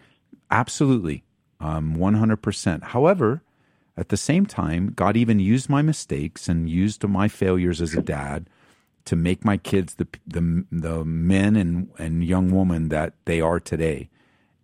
Absolutely. 0.50 1.24
Um, 1.60 1.96
100%. 1.96 2.84
However, 2.84 3.44
at 3.96 4.10
the 4.10 4.18
same 4.18 4.46
time, 4.46 4.94
God 4.96 5.16
even 5.16 5.40
used 5.40 5.70
my 5.70 5.82
mistakes 5.82 6.50
and 6.50 6.70
used 6.70 7.08
my 7.08 7.28
failures 7.28 7.82
as 7.82 7.94
a 7.94 8.02
dad 8.02 8.48
to 9.06 9.16
make 9.16 9.44
my 9.44 9.58
kids 9.58 9.96
the 9.96 10.08
the, 10.26 10.66
the 10.72 11.06
men 11.06 11.56
and, 11.56 11.90
and 11.98 12.24
young 12.24 12.52
women 12.52 12.90
that 12.90 13.14
they 13.26 13.42
are 13.42 13.60
today. 13.60 14.10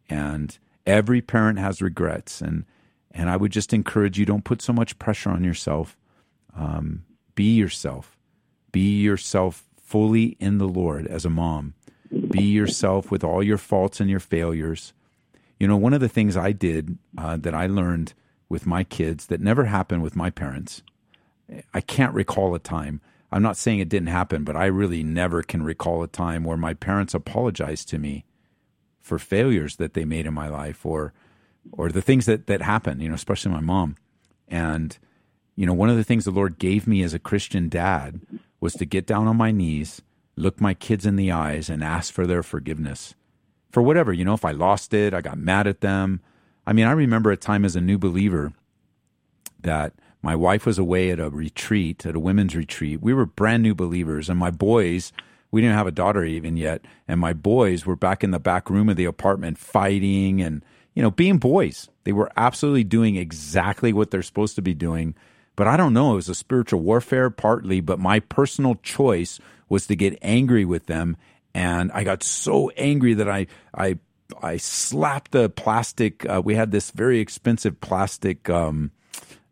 And 0.09 0.57
every 0.85 1.21
parent 1.21 1.59
has 1.59 1.81
regrets. 1.81 2.41
And, 2.41 2.65
and 3.11 3.29
I 3.29 3.37
would 3.37 3.51
just 3.51 3.73
encourage 3.73 4.17
you 4.17 4.25
don't 4.25 4.45
put 4.45 4.61
so 4.61 4.73
much 4.73 4.97
pressure 4.99 5.29
on 5.29 5.43
yourself. 5.43 5.97
Um, 6.55 7.03
be 7.35 7.55
yourself. 7.55 8.17
Be 8.71 9.01
yourself 9.01 9.65
fully 9.81 10.37
in 10.39 10.57
the 10.57 10.67
Lord 10.67 11.07
as 11.07 11.25
a 11.25 11.29
mom. 11.29 11.73
Be 12.31 12.43
yourself 12.43 13.11
with 13.11 13.23
all 13.23 13.43
your 13.43 13.57
faults 13.57 13.99
and 13.99 14.09
your 14.09 14.19
failures. 14.19 14.93
You 15.59 15.67
know, 15.67 15.77
one 15.77 15.93
of 15.93 16.01
the 16.01 16.09
things 16.09 16.37
I 16.37 16.51
did 16.51 16.97
uh, 17.17 17.37
that 17.37 17.53
I 17.53 17.67
learned 17.67 18.13
with 18.49 18.65
my 18.65 18.83
kids 18.83 19.25
that 19.25 19.41
never 19.41 19.65
happened 19.65 20.03
with 20.03 20.15
my 20.15 20.29
parents, 20.29 20.83
I 21.73 21.81
can't 21.81 22.13
recall 22.13 22.55
a 22.55 22.59
time. 22.59 23.01
I'm 23.31 23.43
not 23.43 23.57
saying 23.57 23.79
it 23.79 23.89
didn't 23.89 24.07
happen, 24.07 24.43
but 24.43 24.55
I 24.55 24.65
really 24.65 25.03
never 25.03 25.43
can 25.43 25.63
recall 25.63 26.01
a 26.01 26.07
time 26.07 26.43
where 26.43 26.57
my 26.57 26.73
parents 26.73 27.13
apologized 27.13 27.89
to 27.89 27.97
me 27.97 28.25
for 29.01 29.19
failures 29.19 29.75
that 29.77 29.93
they 29.93 30.05
made 30.05 30.25
in 30.25 30.33
my 30.33 30.47
life 30.47 30.85
or 30.85 31.13
or 31.73 31.89
the 31.89 32.01
things 32.01 32.25
that 32.25 32.47
that 32.47 32.61
happened, 32.61 33.01
you 33.01 33.09
know, 33.09 33.15
especially 33.15 33.51
my 33.51 33.59
mom. 33.59 33.95
And 34.47 34.97
you 35.55 35.65
know, 35.65 35.73
one 35.73 35.89
of 35.89 35.97
the 35.97 36.03
things 36.03 36.25
the 36.25 36.31
Lord 36.31 36.59
gave 36.59 36.87
me 36.87 37.03
as 37.03 37.13
a 37.13 37.19
Christian 37.19 37.67
dad 37.67 38.21
was 38.59 38.73
to 38.75 38.85
get 38.85 39.07
down 39.07 39.27
on 39.27 39.35
my 39.35 39.51
knees, 39.51 40.01
look 40.35 40.61
my 40.61 40.73
kids 40.73 41.05
in 41.05 41.15
the 41.15 41.31
eyes 41.31 41.69
and 41.69 41.83
ask 41.83 42.13
for 42.13 42.25
their 42.27 42.43
forgiveness 42.43 43.15
for 43.71 43.81
whatever, 43.81 44.13
you 44.13 44.25
know, 44.25 44.33
if 44.33 44.45
I 44.45 44.51
lost 44.51 44.93
it, 44.93 45.13
I 45.13 45.21
got 45.21 45.37
mad 45.37 45.67
at 45.67 45.81
them. 45.81 46.21
I 46.65 46.73
mean, 46.73 46.85
I 46.85 46.91
remember 46.91 47.31
a 47.31 47.37
time 47.37 47.65
as 47.65 47.75
a 47.75 47.81
new 47.81 47.97
believer 47.97 48.53
that 49.61 49.93
my 50.21 50.35
wife 50.35 50.65
was 50.65 50.79
away 50.79 51.11
at 51.11 51.19
a 51.19 51.29
retreat, 51.29 52.05
at 52.05 52.15
a 52.15 52.19
women's 52.19 52.55
retreat. 52.55 53.01
We 53.01 53.13
were 53.13 53.25
brand 53.25 53.63
new 53.63 53.75
believers, 53.75 54.29
and 54.29 54.39
my 54.39 54.51
boys, 54.51 55.13
we 55.51 55.61
didn't 55.61 55.77
have 55.77 55.87
a 55.87 55.91
daughter 55.91 56.23
even 56.23 56.57
yet, 56.57 56.81
and 57.07 57.19
my 57.19 57.33
boys 57.33 57.85
were 57.85 57.95
back 57.95 58.23
in 58.23 58.31
the 58.31 58.39
back 58.39 58.69
room 58.69 58.89
of 58.89 58.97
the 58.97 59.05
apartment 59.05 59.57
fighting 59.57 60.41
and, 60.41 60.63
you 60.93 61.01
know, 61.01 61.11
being 61.11 61.37
boys. 61.37 61.89
They 62.03 62.13
were 62.13 62.31
absolutely 62.35 62.83
doing 62.83 63.15
exactly 63.15 63.93
what 63.93 64.11
they're 64.11 64.23
supposed 64.23 64.55
to 64.55 64.61
be 64.61 64.73
doing. 64.73 65.15
But 65.55 65.67
I 65.67 65.75
don't 65.75 65.93
know, 65.93 66.13
it 66.13 66.15
was 66.15 66.29
a 66.29 66.35
spiritual 66.35 66.81
warfare 66.81 67.29
partly, 67.29 67.81
but 67.81 67.99
my 67.99 68.19
personal 68.19 68.75
choice 68.75 69.39
was 69.69 69.87
to 69.87 69.95
get 69.95 70.19
angry 70.21 70.65
with 70.65 70.85
them. 70.85 71.17
And 71.53 71.91
I 71.91 72.03
got 72.03 72.21
so 72.21 72.69
angry 72.77 73.15
that 73.15 73.27
I, 73.27 73.47
I, 73.73 73.97
I 74.41 74.57
slapped 74.57 75.31
the 75.31 75.49
plastic. 75.49 76.29
Uh, 76.29 76.41
we 76.43 76.55
had 76.55 76.71
this 76.71 76.91
very 76.91 77.19
expensive 77.19 77.81
plastic, 77.81 78.49
um, 78.49 78.91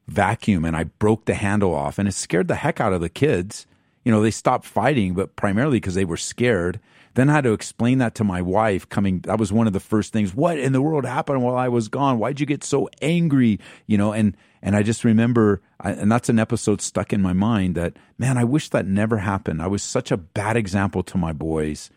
vacuum 0.08 0.66
and 0.66 0.76
I 0.76 0.86
broke 0.86 1.26
the 1.26 1.34
handle 1.34 1.74
off 1.74 1.98
and 1.98 2.08
it 2.08 2.14
scared 2.14 2.48
the 2.48 2.56
heck 2.56 2.80
out 2.80 2.94
of 2.94 3.02
the 3.02 3.10
kids. 3.10 3.66
You 4.04 4.12
know, 4.12 4.22
they 4.22 4.32
stopped 4.32 4.66
fighting, 4.66 5.14
but 5.14 5.36
primarily 5.36 5.78
because 5.78 5.96
they 5.96 6.06
were 6.06 6.18
scared. 6.18 6.80
Then 7.16 7.30
I 7.30 7.34
had 7.34 7.46
to 7.46 7.54
explain 7.54 7.98
that 8.00 8.14
to 8.16 8.24
my 8.24 8.42
wife 8.42 8.88
coming. 8.88 9.22
That 9.22 9.40
was 9.40 9.52
one 9.52 9.68
of 9.68 9.74
the 9.74 9.80
first 9.80 10.14
things. 10.14 10.36
What 10.36 10.60
in 10.60 10.74
the 10.74 10.82
world 10.82 11.06
happened 11.06 11.42
while 11.42 11.56
I 11.56 11.70
was 11.70 11.88
gone? 11.88 12.20
Why'd 12.20 12.40
you 12.40 12.46
get 12.46 12.64
so 12.64 12.90
angry? 13.02 13.60
You 13.88 13.98
know, 13.98 14.12
and, 14.12 14.36
and 14.62 14.76
I 14.76 14.84
just 14.84 15.04
remember, 15.04 15.62
and 15.84 16.12
that's 16.12 16.30
an 16.30 16.40
episode 16.40 16.82
stuck 16.82 17.14
in 17.14 17.22
my 17.22 17.34
mind 17.34 17.76
that, 17.76 17.94
man, 18.18 18.38
I 18.38 18.44
wish 18.44 18.70
that 18.70 18.86
never 18.86 19.18
happened. 19.18 19.62
I 19.62 19.68
was 19.68 19.82
such 19.82 20.12
a 20.12 20.18
bad 20.18 20.58
example 20.58 21.04
to 21.04 21.18
my 21.18 21.32
boys. 21.34 21.90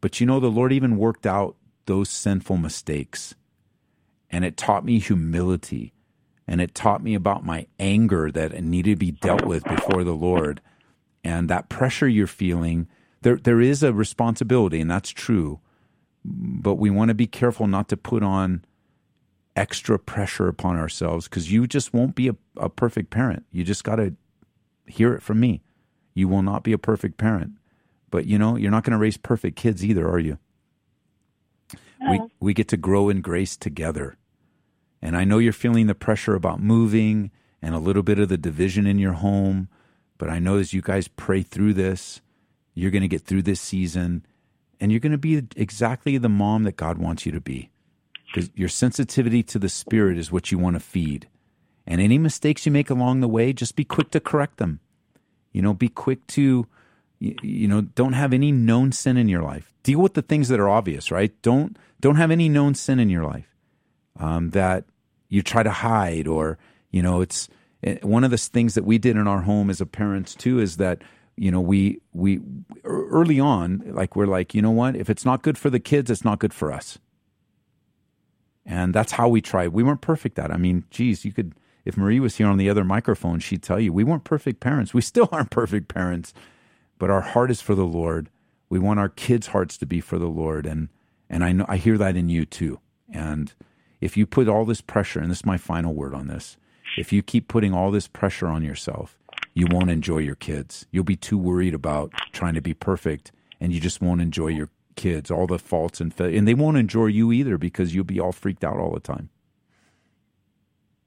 But 0.00 0.20
you 0.20 0.26
know, 0.26 0.40
the 0.40 0.50
Lord 0.50 0.72
even 0.72 0.98
worked 0.98 1.26
out 1.26 1.56
those 1.86 2.10
sinful 2.10 2.58
mistakes. 2.58 3.34
And 4.30 4.44
it 4.44 4.56
taught 4.56 4.84
me 4.84 4.98
humility 5.00 5.92
and 6.50 6.60
it 6.60 6.74
taught 6.74 7.00
me 7.00 7.14
about 7.14 7.46
my 7.46 7.64
anger 7.78 8.28
that 8.32 8.60
needed 8.60 8.90
to 8.90 8.96
be 8.96 9.12
dealt 9.12 9.46
with 9.46 9.62
before 9.62 10.02
the 10.02 10.16
Lord. 10.16 10.60
And 11.22 11.48
that 11.48 11.68
pressure 11.68 12.08
you're 12.08 12.26
feeling, 12.26 12.88
there 13.22 13.36
there 13.36 13.60
is 13.60 13.84
a 13.84 13.92
responsibility, 13.92 14.80
and 14.80 14.90
that's 14.90 15.10
true. 15.10 15.60
But 16.24 16.74
we 16.74 16.90
want 16.90 17.10
to 17.10 17.14
be 17.14 17.28
careful 17.28 17.68
not 17.68 17.88
to 17.90 17.96
put 17.96 18.24
on 18.24 18.64
extra 19.54 19.96
pressure 19.96 20.48
upon 20.48 20.76
ourselves 20.76 21.28
because 21.28 21.52
you 21.52 21.68
just 21.68 21.94
won't 21.94 22.16
be 22.16 22.28
a, 22.28 22.36
a 22.56 22.68
perfect 22.68 23.10
parent. 23.10 23.46
You 23.52 23.62
just 23.62 23.84
got 23.84 23.96
to 23.96 24.16
hear 24.86 25.14
it 25.14 25.22
from 25.22 25.38
me. 25.38 25.62
You 26.14 26.26
will 26.26 26.42
not 26.42 26.64
be 26.64 26.72
a 26.72 26.78
perfect 26.78 27.16
parent. 27.16 27.52
But 28.10 28.26
you 28.26 28.38
know, 28.38 28.56
you're 28.56 28.72
not 28.72 28.82
going 28.82 28.92
to 28.92 28.98
raise 28.98 29.16
perfect 29.16 29.54
kids 29.54 29.84
either, 29.84 30.08
are 30.08 30.18
you? 30.18 30.36
No. 32.00 32.10
We 32.10 32.20
we 32.40 32.54
get 32.54 32.66
to 32.68 32.76
grow 32.76 33.08
in 33.08 33.20
grace 33.20 33.56
together. 33.56 34.16
And 35.02 35.16
I 35.16 35.24
know 35.24 35.38
you're 35.38 35.52
feeling 35.52 35.86
the 35.86 35.94
pressure 35.94 36.34
about 36.34 36.60
moving 36.60 37.30
and 37.62 37.74
a 37.74 37.78
little 37.78 38.02
bit 38.02 38.18
of 38.18 38.28
the 38.28 38.38
division 38.38 38.86
in 38.86 38.98
your 38.98 39.14
home, 39.14 39.68
but 40.18 40.28
I 40.28 40.38
know 40.38 40.58
as 40.58 40.72
you 40.72 40.82
guys 40.82 41.08
pray 41.08 41.42
through 41.42 41.74
this, 41.74 42.20
you're 42.74 42.90
going 42.90 43.02
to 43.02 43.08
get 43.08 43.22
through 43.22 43.42
this 43.42 43.60
season 43.60 44.24
and 44.80 44.90
you're 44.90 45.00
going 45.00 45.12
to 45.12 45.18
be 45.18 45.42
exactly 45.56 46.16
the 46.18 46.28
mom 46.28 46.64
that 46.64 46.76
God 46.76 46.98
wants 46.98 47.26
you 47.26 47.32
to 47.32 47.40
be. 47.40 47.70
Because 48.26 48.50
your 48.54 48.68
sensitivity 48.68 49.42
to 49.44 49.58
the 49.58 49.68
Spirit 49.68 50.16
is 50.16 50.30
what 50.30 50.52
you 50.52 50.58
want 50.58 50.76
to 50.76 50.80
feed. 50.80 51.28
And 51.86 52.00
any 52.00 52.16
mistakes 52.16 52.64
you 52.64 52.72
make 52.72 52.88
along 52.88 53.20
the 53.20 53.28
way, 53.28 53.52
just 53.52 53.74
be 53.74 53.84
quick 53.84 54.10
to 54.12 54.20
correct 54.20 54.58
them. 54.58 54.80
You 55.52 55.62
know, 55.62 55.74
be 55.74 55.88
quick 55.88 56.24
to, 56.28 56.66
you, 57.18 57.34
you 57.42 57.66
know, 57.66 57.80
don't 57.80 58.12
have 58.12 58.32
any 58.32 58.52
known 58.52 58.92
sin 58.92 59.16
in 59.16 59.28
your 59.28 59.42
life. 59.42 59.72
Deal 59.82 59.98
with 59.98 60.14
the 60.14 60.22
things 60.22 60.48
that 60.48 60.60
are 60.60 60.68
obvious, 60.68 61.10
right? 61.10 61.32
Don't 61.42 61.76
don't 62.00 62.16
have 62.16 62.30
any 62.30 62.48
known 62.48 62.74
sin 62.74 63.00
in 63.00 63.10
your 63.10 63.24
life 63.24 63.49
um, 64.18 64.50
that 64.50 64.84
you 65.28 65.42
try 65.42 65.62
to 65.62 65.70
hide, 65.70 66.26
or 66.28 66.58
you 66.90 67.02
know, 67.02 67.20
it's 67.20 67.48
eh, 67.84 67.98
one 68.02 68.24
of 68.24 68.30
the 68.30 68.38
things 68.38 68.74
that 68.74 68.84
we 68.84 68.98
did 68.98 69.16
in 69.16 69.26
our 69.28 69.42
home 69.42 69.70
as 69.70 69.80
a 69.80 69.86
parents 69.86 70.34
too 70.34 70.58
is 70.60 70.76
that 70.78 71.02
you 71.36 71.50
know 71.50 71.60
we 71.60 72.00
we 72.12 72.40
early 72.84 73.40
on 73.40 73.82
like 73.86 74.16
we're 74.16 74.26
like 74.26 74.54
you 74.54 74.62
know 74.62 74.70
what 74.72 74.96
if 74.96 75.08
it's 75.10 75.24
not 75.24 75.42
good 75.42 75.56
for 75.58 75.70
the 75.70 75.80
kids 75.80 76.10
it's 76.10 76.24
not 76.24 76.38
good 76.40 76.52
for 76.54 76.72
us 76.72 76.98
And 78.66 78.94
that's 78.94 79.12
how 79.12 79.28
we 79.28 79.40
tried. 79.40 79.68
We 79.70 79.82
weren't 79.82 80.02
perfect 80.02 80.38
at 80.38 80.50
it. 80.50 80.54
I 80.54 80.56
mean, 80.56 80.84
geez, 80.90 81.24
you 81.24 81.32
could, 81.32 81.54
if 81.84 81.96
Marie 81.96 82.20
was 82.20 82.36
here 82.36 82.46
on 82.48 82.58
the 82.58 82.70
other 82.70 82.84
microphone, 82.84 83.40
she'd 83.40 83.62
tell 83.62 83.80
you 83.80 83.92
we 83.92 84.04
weren't 84.04 84.24
perfect 84.24 84.60
parents. 84.60 84.94
We 84.94 85.00
still 85.02 85.28
aren't 85.32 85.50
perfect 85.50 85.88
parents, 85.88 86.34
but 86.98 87.10
our 87.10 87.22
heart 87.22 87.50
is 87.50 87.60
for 87.60 87.74
the 87.74 87.86
Lord. 87.86 88.30
We 88.68 88.78
want 88.78 89.00
our 89.00 89.08
kids' 89.08 89.48
hearts 89.48 89.78
to 89.78 89.86
be 89.86 90.00
for 90.00 90.18
the 90.18 90.28
Lord. 90.28 90.66
And, 90.66 90.88
and 91.28 91.44
I 91.44 91.52
know, 91.52 91.66
I 91.68 91.76
hear 91.78 91.98
that 91.98 92.16
in 92.16 92.28
you 92.28 92.44
too. 92.46 92.80
And 93.12 93.52
if 94.00 94.16
you 94.16 94.26
put 94.26 94.48
all 94.48 94.64
this 94.64 94.80
pressure, 94.80 95.20
and 95.20 95.30
this 95.30 95.38
is 95.38 95.46
my 95.46 95.56
final 95.56 95.94
word 95.94 96.14
on 96.14 96.26
this, 96.26 96.56
if 96.96 97.12
you 97.12 97.22
keep 97.22 97.48
putting 97.48 97.72
all 97.72 97.90
this 97.90 98.08
pressure 98.08 98.48
on 98.48 98.62
yourself, 98.62 99.18
you 99.54 99.66
won't 99.70 99.90
enjoy 99.90 100.18
your 100.18 100.34
kids. 100.34 100.86
You'll 100.90 101.04
be 101.04 101.16
too 101.16 101.38
worried 101.38 101.74
about 101.74 102.12
trying 102.32 102.54
to 102.54 102.60
be 102.60 102.74
perfect 102.74 103.32
and 103.60 103.72
you 103.72 103.80
just 103.80 104.00
won't 104.00 104.20
enjoy 104.20 104.48
your 104.48 104.70
kids, 104.96 105.30
all 105.30 105.46
the 105.46 105.58
faults 105.58 106.00
and 106.00 106.12
fa- 106.12 106.24
and 106.24 106.48
they 106.48 106.54
won't 106.54 106.76
enjoy 106.78 107.06
you 107.06 107.32
either 107.32 107.58
because 107.58 107.94
you'll 107.94 108.04
be 108.04 108.20
all 108.20 108.32
freaked 108.32 108.64
out 108.64 108.78
all 108.78 108.92
the 108.92 109.00
time. 109.00 109.28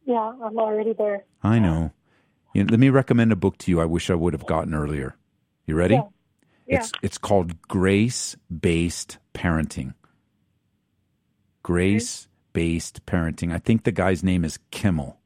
Yeah, 0.06 0.34
I'm 0.44 0.58
already 0.58 0.94
there. 0.94 1.24
I 1.42 1.60
know. 1.60 1.92
You 2.54 2.64
know, 2.64 2.72
let 2.72 2.80
me 2.80 2.90
recommend 2.90 3.32
a 3.32 3.36
book 3.36 3.58
to 3.60 3.72
you 3.72 3.82
I 3.82 3.86
wish 3.86 4.10
I 4.10 4.16
would 4.16 4.34
have 4.34 4.46
gotten 4.46 4.74
earlier. 4.74 5.16
You 5.66 5.76
ready? 5.76 5.96
Yeah. 5.96 6.04
Yeah. 6.68 6.78
It's 6.78 6.92
it's 7.02 7.18
called 7.18 7.62
Grace 7.64 8.36
Based 8.48 9.18
Parenting. 9.34 9.94
Grace 11.62 12.28
Based 12.54 13.06
Parenting. 13.06 13.54
I 13.54 13.60
think 13.60 13.84
the 13.84 13.92
guy's 13.92 14.24
name 14.24 14.46
is 14.46 14.60
Kimmel. 14.72 15.20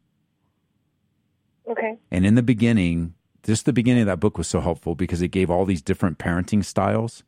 Okay. 1.68 1.98
And 2.10 2.26
in 2.26 2.36
the 2.36 2.44
beginning, 2.44 3.14
just 3.44 3.66
the 3.66 3.74
beginning 3.74 4.02
of 4.02 4.08
that 4.08 4.20
book 4.20 4.38
was 4.38 4.48
so 4.48 4.62
helpful 4.62 4.96
because 4.96 5.22
it 5.22 5.30
gave 5.30 5.50
all 5.50 5.66
these 5.66 5.82
different 5.82 6.18
parenting 6.18 6.64
styles. 6.64 7.24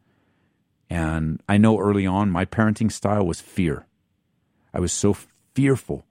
And 0.89 1.41
I 1.47 1.57
know 1.57 1.79
early 1.79 2.07
on 2.07 2.31
my 2.31 2.45
parenting 2.45 2.91
style 2.91 3.25
was 3.25 3.41
fear. 3.41 3.85
I 4.73 4.79
was 4.79 4.91
so 4.91 5.15
fearful 5.53 6.05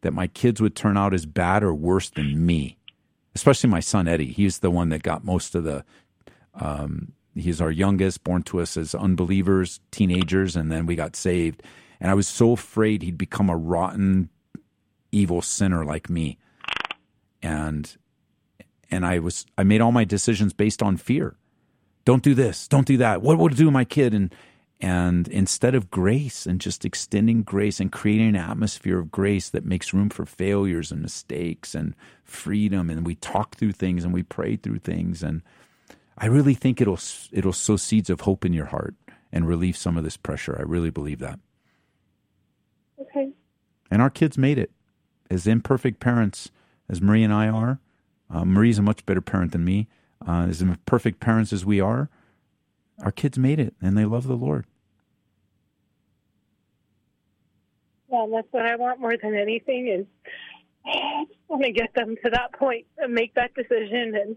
that 0.00 0.12
my 0.12 0.26
kids 0.26 0.60
would 0.60 0.74
turn 0.74 0.96
out 0.96 1.14
as 1.14 1.26
bad 1.26 1.62
or 1.62 1.74
worse 1.74 2.10
than 2.10 2.44
me, 2.44 2.76
especially 3.34 3.70
my 3.70 3.80
son 3.80 4.08
Eddie. 4.08 4.32
He's 4.32 4.58
the 4.58 4.70
one 4.70 4.90
that 4.90 5.02
got 5.02 5.24
most 5.24 5.54
of 5.54 5.64
the. 5.64 5.84
Um, 6.54 7.12
he's 7.34 7.60
our 7.60 7.70
youngest, 7.70 8.22
born 8.22 8.42
to 8.44 8.60
us 8.60 8.76
as 8.76 8.94
unbelievers, 8.94 9.80
teenagers, 9.90 10.56
and 10.56 10.70
then 10.70 10.86
we 10.86 10.94
got 10.94 11.16
saved. 11.16 11.62
And 12.04 12.10
I 12.10 12.14
was 12.14 12.28
so 12.28 12.52
afraid 12.52 13.00
he'd 13.00 13.16
become 13.16 13.48
a 13.48 13.56
rotten, 13.56 14.28
evil 15.10 15.40
sinner 15.40 15.86
like 15.86 16.10
me. 16.10 16.36
And 17.42 17.96
and 18.90 19.06
I 19.06 19.20
was 19.20 19.46
I 19.56 19.62
made 19.62 19.80
all 19.80 19.90
my 19.90 20.04
decisions 20.04 20.52
based 20.52 20.82
on 20.82 20.98
fear. 20.98 21.36
Don't 22.04 22.22
do 22.22 22.34
this, 22.34 22.68
don't 22.68 22.86
do 22.86 22.98
that. 22.98 23.22
What 23.22 23.38
would 23.38 23.52
it 23.52 23.56
do 23.56 23.64
to 23.64 23.70
my 23.70 23.86
kid? 23.86 24.12
And 24.12 24.34
and 24.82 25.28
instead 25.28 25.74
of 25.74 25.90
grace 25.90 26.44
and 26.44 26.60
just 26.60 26.84
extending 26.84 27.42
grace 27.42 27.80
and 27.80 27.90
creating 27.90 28.28
an 28.28 28.36
atmosphere 28.36 28.98
of 28.98 29.10
grace 29.10 29.48
that 29.48 29.64
makes 29.64 29.94
room 29.94 30.10
for 30.10 30.26
failures 30.26 30.92
and 30.92 31.00
mistakes 31.00 31.74
and 31.74 31.94
freedom 32.22 32.90
and 32.90 33.06
we 33.06 33.14
talk 33.14 33.54
through 33.54 33.72
things 33.72 34.04
and 34.04 34.12
we 34.12 34.22
pray 34.22 34.56
through 34.56 34.80
things 34.80 35.22
and 35.22 35.40
I 36.18 36.26
really 36.26 36.52
think 36.52 36.82
it'll 36.82 37.00
it'll 37.32 37.54
sow 37.54 37.76
seeds 37.76 38.10
of 38.10 38.20
hope 38.20 38.44
in 38.44 38.52
your 38.52 38.66
heart 38.66 38.94
and 39.32 39.48
relieve 39.48 39.78
some 39.78 39.96
of 39.96 40.04
this 40.04 40.18
pressure. 40.18 40.54
I 40.58 40.64
really 40.64 40.90
believe 40.90 41.20
that. 41.20 41.40
Okay. 43.00 43.30
And 43.90 44.02
our 44.02 44.10
kids 44.10 44.38
made 44.38 44.58
it. 44.58 44.70
As 45.30 45.46
imperfect 45.46 46.00
parents 46.00 46.50
as 46.88 47.00
Marie 47.00 47.22
and 47.22 47.32
I 47.32 47.48
are, 47.48 47.80
uh, 48.30 48.44
Marie's 48.44 48.78
a 48.78 48.82
much 48.82 49.04
better 49.06 49.20
parent 49.20 49.52
than 49.52 49.64
me. 49.64 49.88
Uh, 50.26 50.46
as 50.48 50.62
imperfect 50.62 51.20
parents 51.20 51.52
as 51.52 51.64
we 51.64 51.80
are, 51.80 52.08
our 53.02 53.12
kids 53.12 53.38
made 53.38 53.60
it 53.60 53.74
and 53.80 53.96
they 53.96 54.04
love 54.04 54.26
the 54.26 54.36
Lord. 54.36 54.66
Well, 58.08 58.28
that's 58.30 58.46
what 58.52 58.64
I 58.64 58.76
want 58.76 59.00
more 59.00 59.16
than 59.20 59.34
anything 59.34 59.88
is 59.88 60.06
I 60.86 61.24
just 61.26 61.38
want 61.48 61.64
to 61.64 61.72
get 61.72 61.94
them 61.94 62.16
to 62.24 62.30
that 62.30 62.52
point 62.52 62.86
and 62.98 63.12
make 63.12 63.34
that 63.34 63.54
decision 63.54 64.14
and 64.14 64.36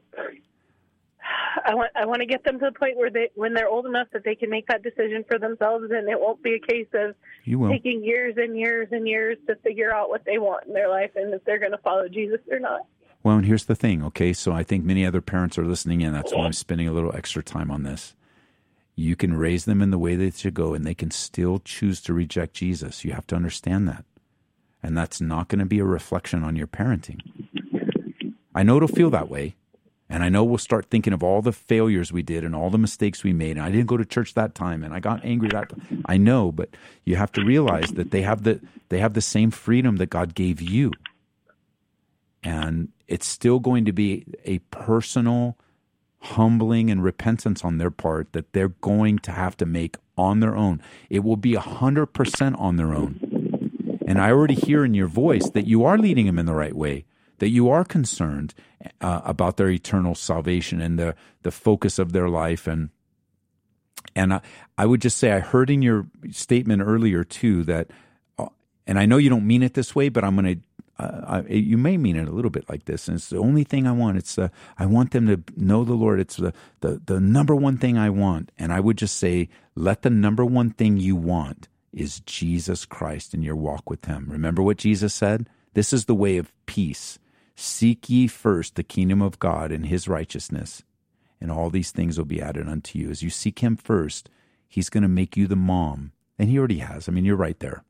I 1.66 1.74
want 1.74 1.92
I 1.96 2.06
want 2.06 2.22
to 2.22 2.26
get 2.26 2.44
them 2.44 2.60
to 2.60 2.70
the 2.72 2.80
point 2.80 2.98
where 2.98 3.10
they 3.10 3.30
when 3.36 3.54
they're 3.54 3.68
old 3.68 3.86
enough 3.86 4.08
that 4.14 4.24
they 4.24 4.36
can 4.36 4.50
make 4.50 4.68
that 4.68 4.84
decision 4.84 5.26
for 5.28 5.40
themselves 5.40 5.86
and 5.92 6.08
it 6.08 6.20
won't 6.20 6.42
be 6.42 6.56
a 6.56 6.60
case 6.60 6.88
of 6.94 7.16
You 7.44 7.68
taking 7.70 8.04
years 8.04 8.36
and 8.38 8.58
years 8.58 8.90
and 8.92 9.08
years 9.08 9.38
to 9.48 9.56
figure 9.58 9.94
out 9.94 10.10
what 10.10 10.24
they 10.26 10.38
want 10.38 10.68
in 10.68 10.74
their 10.74 10.90
life 10.90 11.12
and 11.16 11.34
if 11.34 11.44
they're 11.44 11.60
going 11.60 11.72
to 11.72 11.78
follow 11.80 12.08
Jesus 12.08 12.40
or 12.50 12.60
not. 12.60 12.82
Well, 13.24 13.36
and 13.36 13.46
here's 13.46 13.66
the 13.66 13.76
thing, 13.76 14.04
okay? 14.06 14.32
So 14.32 14.54
I 14.54 14.64
think 14.64 14.86
many 14.86 15.06
other 15.06 15.20
parents 15.20 15.58
are 15.58 15.66
listening 15.66 16.00
in. 16.00 16.14
That's 16.14 16.34
why 16.34 16.46
I'm 16.46 16.54
spending 16.54 16.88
a 16.88 16.94
little 16.94 17.14
extra 17.14 17.44
time 17.44 17.70
on 17.70 17.84
this. 17.84 18.16
You 18.96 19.18
can 19.18 19.36
raise 19.36 19.66
them 19.66 19.82
in 19.82 19.92
the 19.92 19.98
way 19.98 20.16
they 20.16 20.32
should 20.32 20.54
go, 20.54 20.74
and 20.74 20.86
they 20.86 20.94
can 20.94 21.12
still 21.12 21.60
choose 21.60 22.00
to 22.04 22.14
reject 22.14 22.54
Jesus. 22.54 23.04
You 23.04 23.12
have 23.12 23.28
to 23.28 23.36
understand 23.36 23.86
that. 23.90 24.06
And 24.82 24.98
that's 24.98 25.20
not 25.20 25.50
going 25.50 25.60
to 25.60 25.66
be 25.66 25.80
a 25.80 25.84
reflection 25.84 26.42
on 26.42 26.56
your 26.56 26.68
parenting. 26.68 27.20
I 28.56 28.64
know 28.64 28.78
it'll 28.78 28.88
feel 28.88 29.10
that 29.10 29.30
way. 29.30 29.57
And 30.10 30.24
I 30.24 30.30
know 30.30 30.44
we'll 30.44 30.58
start 30.58 30.90
thinking 30.90 31.12
of 31.12 31.22
all 31.22 31.42
the 31.42 31.52
failures 31.52 32.14
we 32.14 32.24
did 32.24 32.46
and 32.46 32.56
all 32.56 32.70
the 32.70 32.78
mistakes 32.78 33.24
we 33.24 33.34
made. 33.34 33.58
And 33.58 33.66
I 33.66 33.72
didn't 33.72 33.88
go 33.88 33.98
to 33.98 34.06
church 34.06 34.36
that 34.36 34.56
time 34.56 34.84
and 34.84 34.94
I 34.94 35.00
got 35.00 35.24
angry 35.26 35.50
that 35.50 35.72
I 36.06 36.18
know, 36.18 36.52
but 36.52 36.70
you 37.04 37.18
have 37.18 37.32
to 37.34 37.44
realize 37.44 37.92
that 37.94 38.12
they 38.12 38.22
have 38.22 38.44
the 38.44 38.62
they 38.90 39.00
have 39.00 39.14
the 39.14 39.22
same 39.22 39.52
freedom 39.52 39.98
that 39.98 40.10
God 40.10 40.34
gave 40.34 40.62
you. 40.62 40.92
And 42.42 42.90
it's 43.08 43.28
still 43.28 43.60
going 43.60 43.84
to 43.86 43.92
be 43.92 44.26
a 44.46 44.60
personal 44.72 45.58
humbling 46.20 46.90
and 46.90 47.04
repentance 47.04 47.64
on 47.64 47.78
their 47.78 47.92
part 47.92 48.32
that 48.34 48.54
they're 48.54 48.70
going 48.70 49.20
to 49.20 49.32
have 49.32 49.58
to 49.58 49.66
make 49.66 49.98
on 50.18 50.40
their 50.40 50.56
own. 50.56 50.82
It 51.10 51.24
will 51.24 51.38
be 51.38 51.54
100% 51.54 52.60
on 52.60 52.76
their 52.76 52.94
own. 52.94 54.02
And 54.08 54.20
I 54.20 54.32
already 54.32 54.56
hear 54.56 54.86
in 54.86 54.94
your 54.94 55.08
voice 55.08 55.50
that 55.52 55.68
you 55.68 55.84
are 55.84 55.98
leading 55.98 56.26
them 56.26 56.40
in 56.40 56.46
the 56.46 56.56
right 56.56 56.76
way, 56.76 57.06
that 57.40 57.50
you 57.50 57.70
are 57.70 57.84
concerned 57.84 58.54
uh, 59.02 59.22
about 59.24 59.58
their 59.58 59.70
eternal 59.70 60.16
salvation 60.16 60.82
and 60.82 60.98
the, 60.98 61.16
the 61.44 61.52
focus 61.52 62.00
of 62.00 62.12
their 62.12 62.30
life. 62.30 62.68
And, 62.68 62.90
and 64.16 64.34
I, 64.34 64.42
I 64.78 64.86
would 64.86 65.02
just 65.02 65.18
say, 65.18 65.32
I 65.32 65.40
heard 65.40 65.70
in 65.70 65.82
your 65.82 66.08
statement 66.32 66.82
earlier 66.86 67.24
too 67.24 67.64
that, 67.66 67.92
uh, 68.38 68.48
and 68.86 69.00
I 69.00 69.06
know 69.06 69.18
you 69.18 69.30
don't 69.30 69.48
mean 69.48 69.64
it 69.64 69.74
this 69.74 69.96
way, 69.96 70.10
but 70.10 70.24
I'm 70.24 70.36
going 70.36 70.56
to 70.56 70.62
uh, 71.00 71.44
I, 71.48 71.54
you 71.54 71.78
may 71.78 71.98
mean 71.98 72.16
it 72.16 72.28
a 72.28 72.32
little 72.32 72.50
bit 72.50 72.68
like 72.70 72.86
this, 72.86 73.08
and 73.08 73.18
it's 73.18 73.30
the 73.30 73.38
only 73.38 73.64
thing 73.64 73.86
I 73.86 73.92
want. 73.92 74.18
It's 74.18 74.38
uh, 74.38 74.50
I 74.80 74.86
want 74.86 75.12
them 75.12 75.28
to 75.28 75.44
know 75.56 75.84
the 75.84 75.94
Lord. 75.94 76.20
It's 76.20 76.38
the, 76.38 76.54
the 76.80 77.02
the 77.06 77.20
number 77.20 77.56
one 77.56 77.78
thing 77.78 77.98
I 77.98 78.10
want, 78.10 78.52
and 78.58 78.74
I 78.74 78.80
would 78.80 78.98
just 78.98 79.18
say, 79.18 79.50
let 79.76 80.02
the 80.02 80.10
number 80.10 80.44
one 80.44 80.72
thing 80.72 80.98
you 80.98 81.16
want 81.16 81.68
is 81.94 82.22
Jesus 82.22 82.86
Christ 82.86 83.34
in 83.34 83.44
your 83.44 83.56
walk 83.56 83.90
with 83.90 84.06
Him. 84.06 84.28
Remember 84.30 84.64
what 84.64 84.78
Jesus 84.78 85.14
said. 85.14 85.48
This 85.74 85.94
is 85.94 86.06
the 86.06 86.16
way 86.16 86.38
of 86.38 86.52
peace. 86.66 87.20
Seek 87.60 88.08
ye 88.08 88.28
first 88.28 88.76
the 88.76 88.84
kingdom 88.84 89.20
of 89.20 89.40
God 89.40 89.72
and 89.72 89.88
His 89.88 90.08
righteousness, 90.08 90.84
and 91.42 91.52
all 91.52 91.72
these 91.72 91.90
things 91.90 92.16
will 92.16 92.26
be 92.26 92.40
added 92.40 92.70
unto 92.70 93.00
you. 93.00 93.10
As 93.10 93.24
you 93.24 93.32
seek 93.32 93.60
Him 93.60 93.76
first, 93.76 94.30
He's 94.70 94.92
going 94.92 95.02
to 95.02 95.08
make 95.08 95.36
you 95.36 95.48
the 95.48 95.56
mom, 95.56 96.12
and 96.38 96.52
He 96.52 96.60
already 96.60 96.78
has. 96.78 97.10
I 97.10 97.12
mean, 97.12 97.26
you're 97.26 97.36
right 97.36 97.60
there. 97.60 97.84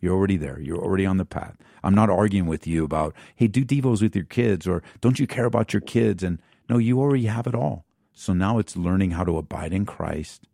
You're 0.00 0.14
already 0.14 0.38
there. 0.38 0.58
You're 0.58 0.82
already 0.82 1.04
on 1.04 1.18
the 1.18 1.26
path. 1.26 1.58
I'm 1.84 1.94
not 1.94 2.08
arguing 2.08 2.46
with 2.46 2.66
you 2.66 2.82
about, 2.82 3.14
hey, 3.36 3.46
do 3.46 3.62
devos 3.62 4.00
with 4.00 4.16
your 4.16 4.24
kids 4.24 4.66
or 4.66 4.82
don't 5.02 5.18
you 5.18 5.26
care 5.26 5.44
about 5.44 5.74
your 5.74 5.82
kids? 5.82 6.22
And 6.22 6.40
no, 6.70 6.78
you 6.78 6.98
already 6.98 7.26
have 7.26 7.46
it 7.46 7.54
all. 7.54 7.84
So 8.14 8.32
now 8.32 8.56
it's 8.56 8.74
learning 8.74 9.10
how 9.10 9.24
to 9.24 9.36
abide 9.36 9.74
in 9.74 9.84
Christ, 9.84 10.48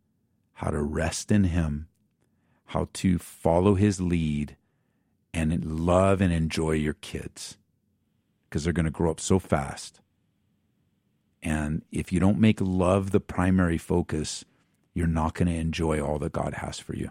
how 0.55 0.71
to 0.71 0.83
rest 0.83 1.31
in 1.31 1.45
Him, 1.45 1.87
how 2.65 2.89
to 2.95 3.21
follow 3.21 3.77
His 3.77 4.01
lead, 4.01 4.57
and 5.33 5.65
love 5.65 6.21
and 6.21 6.33
enjoy 6.33 6.73
your 6.73 6.95
kids 6.95 7.59
because 8.57 8.65
they're 8.65 8.73
going 8.73 8.85
to 8.87 8.91
grow 8.91 9.11
up 9.11 9.21
so 9.21 9.39
fast. 9.39 10.01
And 11.43 11.83
if 11.93 12.11
you 12.11 12.19
don't 12.19 12.41
make 12.41 12.59
love 12.59 13.11
the 13.11 13.21
primary 13.21 13.77
focus, 13.77 14.47
you're 14.95 15.07
not 15.07 15.35
going 15.35 15.49
to 15.49 15.55
enjoy 15.55 16.01
all 16.01 16.19
that 16.21 16.33
God 16.33 16.55
has 16.55 16.79
for 16.79 16.97
you. 16.97 17.11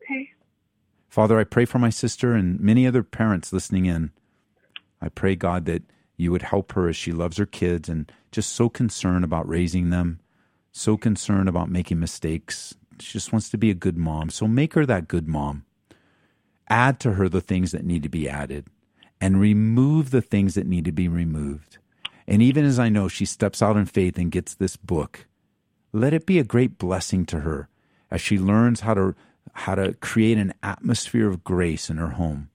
Okay. 0.00 0.30
Father, 1.08 1.40
I 1.40 1.42
pray 1.42 1.64
for 1.64 1.80
my 1.80 1.90
sister 1.90 2.34
and 2.34 2.60
many 2.60 2.86
other 2.86 3.02
parents 3.02 3.52
listening 3.52 3.86
in. 3.86 4.12
I 5.02 5.08
pray, 5.08 5.34
God, 5.34 5.64
that 5.64 5.82
you 6.16 6.30
would 6.30 6.42
help 6.42 6.70
her 6.74 6.88
as 6.88 6.94
she 6.94 7.10
loves 7.10 7.36
her 7.38 7.46
kids 7.46 7.88
and 7.88 8.12
just 8.30 8.52
so 8.52 8.68
concerned 8.68 9.24
about 9.24 9.48
raising 9.48 9.90
them, 9.90 10.20
so 10.70 10.96
concerned 10.96 11.48
about 11.48 11.68
making 11.68 11.98
mistakes. 11.98 12.76
She 13.00 13.14
just 13.14 13.32
wants 13.32 13.48
to 13.48 13.58
be 13.58 13.72
a 13.72 13.74
good 13.74 13.98
mom. 13.98 14.30
So 14.30 14.46
make 14.46 14.74
her 14.74 14.86
that 14.86 15.08
good 15.08 15.26
mom. 15.26 15.64
Add 16.68 17.00
to 17.00 17.14
her 17.14 17.28
the 17.28 17.40
things 17.40 17.72
that 17.72 17.84
need 17.84 18.02
to 18.02 18.08
be 18.08 18.28
added 18.28 18.66
and 19.20 19.40
remove 19.40 20.10
the 20.10 20.22
things 20.22 20.54
that 20.54 20.66
need 20.66 20.84
to 20.84 20.92
be 20.92 21.08
removed. 21.08 21.78
And 22.26 22.42
even 22.42 22.64
as 22.64 22.78
I 22.78 22.88
know 22.88 23.08
she 23.08 23.24
steps 23.24 23.62
out 23.62 23.76
in 23.76 23.86
faith 23.86 24.18
and 24.18 24.30
gets 24.30 24.54
this 24.54 24.76
book, 24.76 25.26
let 25.92 26.12
it 26.12 26.26
be 26.26 26.38
a 26.38 26.44
great 26.44 26.78
blessing 26.78 27.24
to 27.26 27.40
her 27.40 27.68
as 28.10 28.20
she 28.20 28.38
learns 28.38 28.80
how 28.80 28.94
to 28.94 29.14
how 29.52 29.74
to 29.74 29.94
create 29.94 30.38
an 30.38 30.54
atmosphere 30.62 31.28
of 31.28 31.42
grace 31.42 31.90
in 31.90 31.96
her 31.96 32.10
home, 32.10 32.50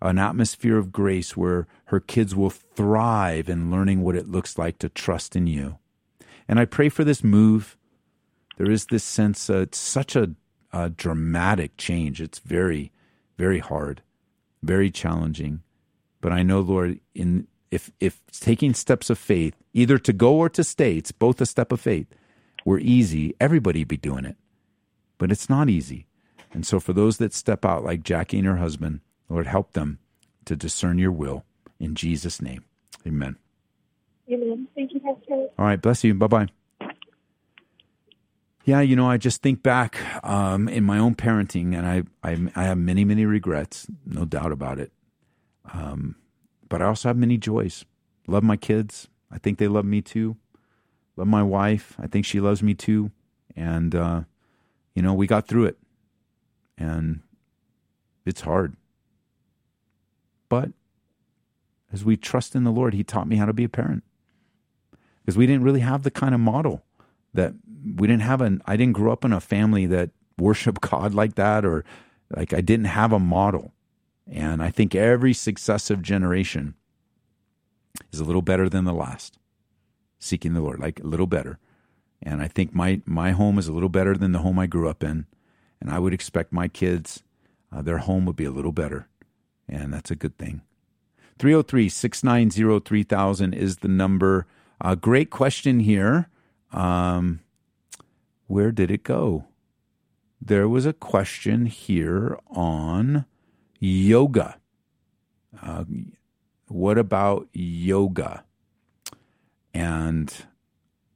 an 0.00 0.18
atmosphere 0.18 0.76
of 0.76 0.92
grace 0.92 1.36
where 1.36 1.66
her 1.86 1.98
kids 1.98 2.36
will 2.36 2.50
thrive 2.50 3.48
in 3.48 3.70
learning 3.70 4.02
what 4.02 4.14
it 4.14 4.28
looks 4.28 4.58
like 4.58 4.78
to 4.78 4.88
trust 4.88 5.34
in 5.34 5.46
you. 5.46 5.78
And 6.46 6.60
I 6.60 6.64
pray 6.64 6.88
for 6.88 7.04
this 7.04 7.24
move. 7.24 7.76
There 8.58 8.70
is 8.70 8.86
this 8.86 9.02
sense, 9.02 9.50
it's 9.50 9.78
such 9.78 10.14
a, 10.14 10.34
a 10.72 10.90
dramatic 10.90 11.76
change. 11.76 12.20
It's 12.20 12.38
very, 12.38 12.92
very 13.36 13.58
hard, 13.58 14.02
very 14.62 14.90
challenging. 14.90 15.62
But 16.20 16.32
I 16.32 16.42
know, 16.42 16.60
Lord, 16.60 17.00
in 17.14 17.46
if 17.70 17.90
if 18.00 18.20
taking 18.30 18.74
steps 18.74 19.10
of 19.10 19.18
faith, 19.18 19.54
either 19.72 19.98
to 19.98 20.12
go 20.12 20.34
or 20.36 20.48
to 20.50 20.64
stay, 20.64 20.96
it's 20.96 21.12
both 21.12 21.40
a 21.40 21.46
step 21.46 21.72
of 21.72 21.80
faith, 21.80 22.06
were 22.64 22.78
easy, 22.78 23.34
everybody'd 23.40 23.88
be 23.88 23.96
doing 23.96 24.24
it. 24.24 24.36
But 25.18 25.30
it's 25.30 25.48
not 25.48 25.68
easy. 25.68 26.06
And 26.52 26.66
so 26.66 26.80
for 26.80 26.92
those 26.92 27.18
that 27.18 27.34
step 27.34 27.64
out 27.64 27.84
like 27.84 28.02
Jackie 28.02 28.38
and 28.38 28.46
her 28.46 28.56
husband, 28.56 29.00
Lord, 29.28 29.46
help 29.46 29.72
them 29.72 29.98
to 30.44 30.56
discern 30.56 30.98
your 30.98 31.12
will 31.12 31.44
in 31.78 31.94
Jesus' 31.94 32.40
name. 32.40 32.64
Amen. 33.06 33.36
Amen. 34.32 34.66
Thank 34.74 34.92
you, 34.94 35.00
Pastor. 35.00 35.48
All 35.58 35.66
right, 35.66 35.80
bless 35.80 36.02
you. 36.02 36.14
Bye 36.14 36.26
bye. 36.26 36.46
Yeah, 38.66 38.80
you 38.80 38.96
know, 38.96 39.08
I 39.08 39.16
just 39.16 39.42
think 39.42 39.62
back 39.62 39.96
um, 40.24 40.68
in 40.68 40.82
my 40.82 40.98
own 40.98 41.14
parenting, 41.14 41.72
and 41.78 41.86
I, 41.86 42.02
I, 42.28 42.36
I 42.56 42.64
have 42.64 42.76
many, 42.76 43.04
many 43.04 43.24
regrets, 43.24 43.86
no 44.04 44.24
doubt 44.24 44.50
about 44.50 44.80
it. 44.80 44.90
Um, 45.72 46.16
but 46.68 46.82
I 46.82 46.86
also 46.86 47.08
have 47.08 47.16
many 47.16 47.38
joys. 47.38 47.84
Love 48.26 48.42
my 48.42 48.56
kids. 48.56 49.06
I 49.30 49.38
think 49.38 49.58
they 49.58 49.68
love 49.68 49.84
me 49.84 50.02
too. 50.02 50.36
Love 51.16 51.28
my 51.28 51.44
wife. 51.44 51.94
I 52.00 52.08
think 52.08 52.26
she 52.26 52.40
loves 52.40 52.60
me 52.60 52.74
too. 52.74 53.12
And 53.54 53.94
uh, 53.94 54.22
you 54.96 55.02
know, 55.02 55.14
we 55.14 55.28
got 55.28 55.46
through 55.46 55.66
it, 55.66 55.78
and 56.76 57.20
it's 58.24 58.40
hard. 58.40 58.74
But 60.48 60.70
as 61.92 62.04
we 62.04 62.16
trust 62.16 62.56
in 62.56 62.64
the 62.64 62.72
Lord, 62.72 62.94
He 62.94 63.04
taught 63.04 63.28
me 63.28 63.36
how 63.36 63.46
to 63.46 63.52
be 63.52 63.64
a 63.64 63.68
parent 63.68 64.02
because 65.20 65.38
we 65.38 65.46
didn't 65.46 65.62
really 65.62 65.80
have 65.80 66.02
the 66.02 66.10
kind 66.10 66.34
of 66.34 66.40
model 66.40 66.82
that 67.32 67.54
we 67.84 68.06
didn't 68.06 68.22
have 68.22 68.40
an 68.40 68.62
I 68.66 68.76
didn't 68.76 68.94
grow 68.94 69.12
up 69.12 69.24
in 69.24 69.32
a 69.32 69.40
family 69.40 69.86
that 69.86 70.10
worshiped 70.38 70.80
God 70.82 71.14
like 71.14 71.34
that 71.36 71.64
or 71.64 71.84
like 72.34 72.52
I 72.52 72.60
didn't 72.60 72.86
have 72.86 73.12
a 73.12 73.18
model. 73.18 73.72
And 74.28 74.62
I 74.62 74.70
think 74.70 74.94
every 74.94 75.32
successive 75.32 76.02
generation 76.02 76.74
is 78.12 78.20
a 78.20 78.24
little 78.24 78.42
better 78.42 78.68
than 78.68 78.84
the 78.84 78.92
last. 78.92 79.38
Seeking 80.18 80.54
the 80.54 80.60
Lord, 80.60 80.80
like 80.80 81.00
a 81.00 81.06
little 81.06 81.26
better. 81.26 81.58
And 82.22 82.42
I 82.42 82.48
think 82.48 82.74
my 82.74 83.00
my 83.04 83.32
home 83.32 83.58
is 83.58 83.68
a 83.68 83.72
little 83.72 83.88
better 83.88 84.16
than 84.16 84.32
the 84.32 84.40
home 84.40 84.58
I 84.58 84.66
grew 84.66 84.88
up 84.88 85.04
in. 85.04 85.26
And 85.80 85.90
I 85.90 85.98
would 85.98 86.14
expect 86.14 86.52
my 86.52 86.68
kids, 86.68 87.22
uh, 87.70 87.82
their 87.82 87.98
home 87.98 88.24
would 88.26 88.36
be 88.36 88.46
a 88.46 88.50
little 88.50 88.72
better. 88.72 89.08
And 89.68 89.92
that's 89.92 90.10
a 90.10 90.16
good 90.16 90.38
thing. 90.38 90.62
303 91.38 91.88
690 91.88 92.80
3000 92.84 93.54
is 93.54 93.78
the 93.78 93.88
number. 93.88 94.46
Uh, 94.80 94.94
great 94.94 95.30
question 95.30 95.80
here. 95.80 96.28
Um, 96.72 97.40
where 98.46 98.72
did 98.72 98.90
it 98.90 99.02
go? 99.02 99.46
There 100.40 100.68
was 100.68 100.86
a 100.86 100.92
question 100.92 101.66
here 101.66 102.38
on 102.48 103.24
yoga. 103.80 104.58
Uh, 105.60 105.84
what 106.68 106.98
about 106.98 107.48
yoga? 107.52 108.44
And 109.72 110.32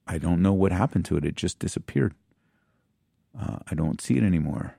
I 0.07 0.19
don't 0.19 0.43
know 0.43 0.53
what 0.53 0.73
happened 0.73 1.05
to 1.07 1.17
it. 1.17 1.25
It 1.25 1.37
just 1.37 1.59
disappeared. 1.59 2.15
Uh, 3.39 3.59
I 3.71 3.75
don't 3.75 4.01
see 4.01 4.17
it 4.17 4.25
anymore. 4.25 4.77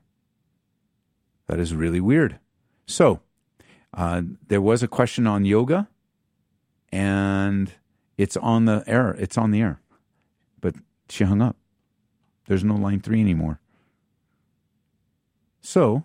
That 1.48 1.60
is 1.60 1.74
really 1.74 2.02
weird. 2.02 2.40
So, 2.86 3.22
uh, 3.94 4.24
there 4.48 4.62
was 4.62 4.84
a 4.84 4.88
question 4.88 5.28
on 5.28 5.46
yoga, 5.46 5.88
and 6.92 7.72
it's 8.18 8.38
on 8.38 8.66
the 8.66 8.84
air. 8.88 9.16
It's 9.18 9.38
on 9.38 9.52
the 9.52 9.62
air, 9.62 9.82
but 10.60 10.76
she 11.10 11.24
hung 11.24 11.42
up. 11.42 11.56
There's 12.52 12.66
no 12.66 12.76
line 12.76 13.00
three 13.00 13.22
anymore. 13.22 13.62
So, 15.62 16.04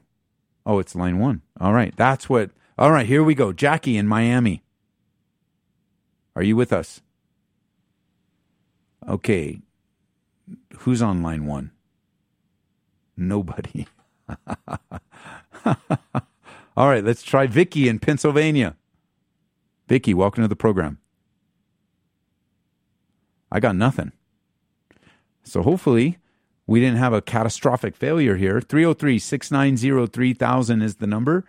oh, 0.65 0.79
it's 0.79 0.95
line 0.95 1.19
one. 1.19 1.43
All 1.61 1.73
right, 1.73 1.93
that's 1.97 2.29
what. 2.29 2.53
All 2.79 2.93
right, 2.93 3.05
here 3.05 3.25
we 3.25 3.35
go. 3.35 3.53
Jackie 3.53 3.97
in 3.97 4.07
Miami. 4.07 4.63
Are 6.37 6.45
you 6.45 6.55
with 6.55 6.73
us? 6.73 7.01
Okay. 9.09 9.59
Who's 10.77 11.03
on 11.03 11.21
line 11.21 11.47
one? 11.47 11.73
Nobody. 13.17 13.89
All 16.77 16.89
right, 16.89 17.03
let's 17.03 17.25
try 17.25 17.49
Vicky 17.49 17.89
in 17.89 17.99
Pennsylvania. 17.99 18.77
Vicky, 19.89 20.15
welcome 20.15 20.45
to 20.45 20.49
the 20.49 20.55
program. 20.55 21.01
I 23.51 23.59
got 23.59 23.75
nothing. 23.75 24.13
So 25.43 25.63
hopefully 25.63 26.19
we 26.67 26.81
didn't 26.81 26.99
have 26.99 27.13
a 27.13 27.23
catastrophic 27.23 27.97
failure 27.97 28.37
here. 28.37 28.61
303 28.61 29.19
690 29.19 30.07
3000 30.07 30.83
is 30.83 30.97
the 30.97 31.07
number. 31.07 31.45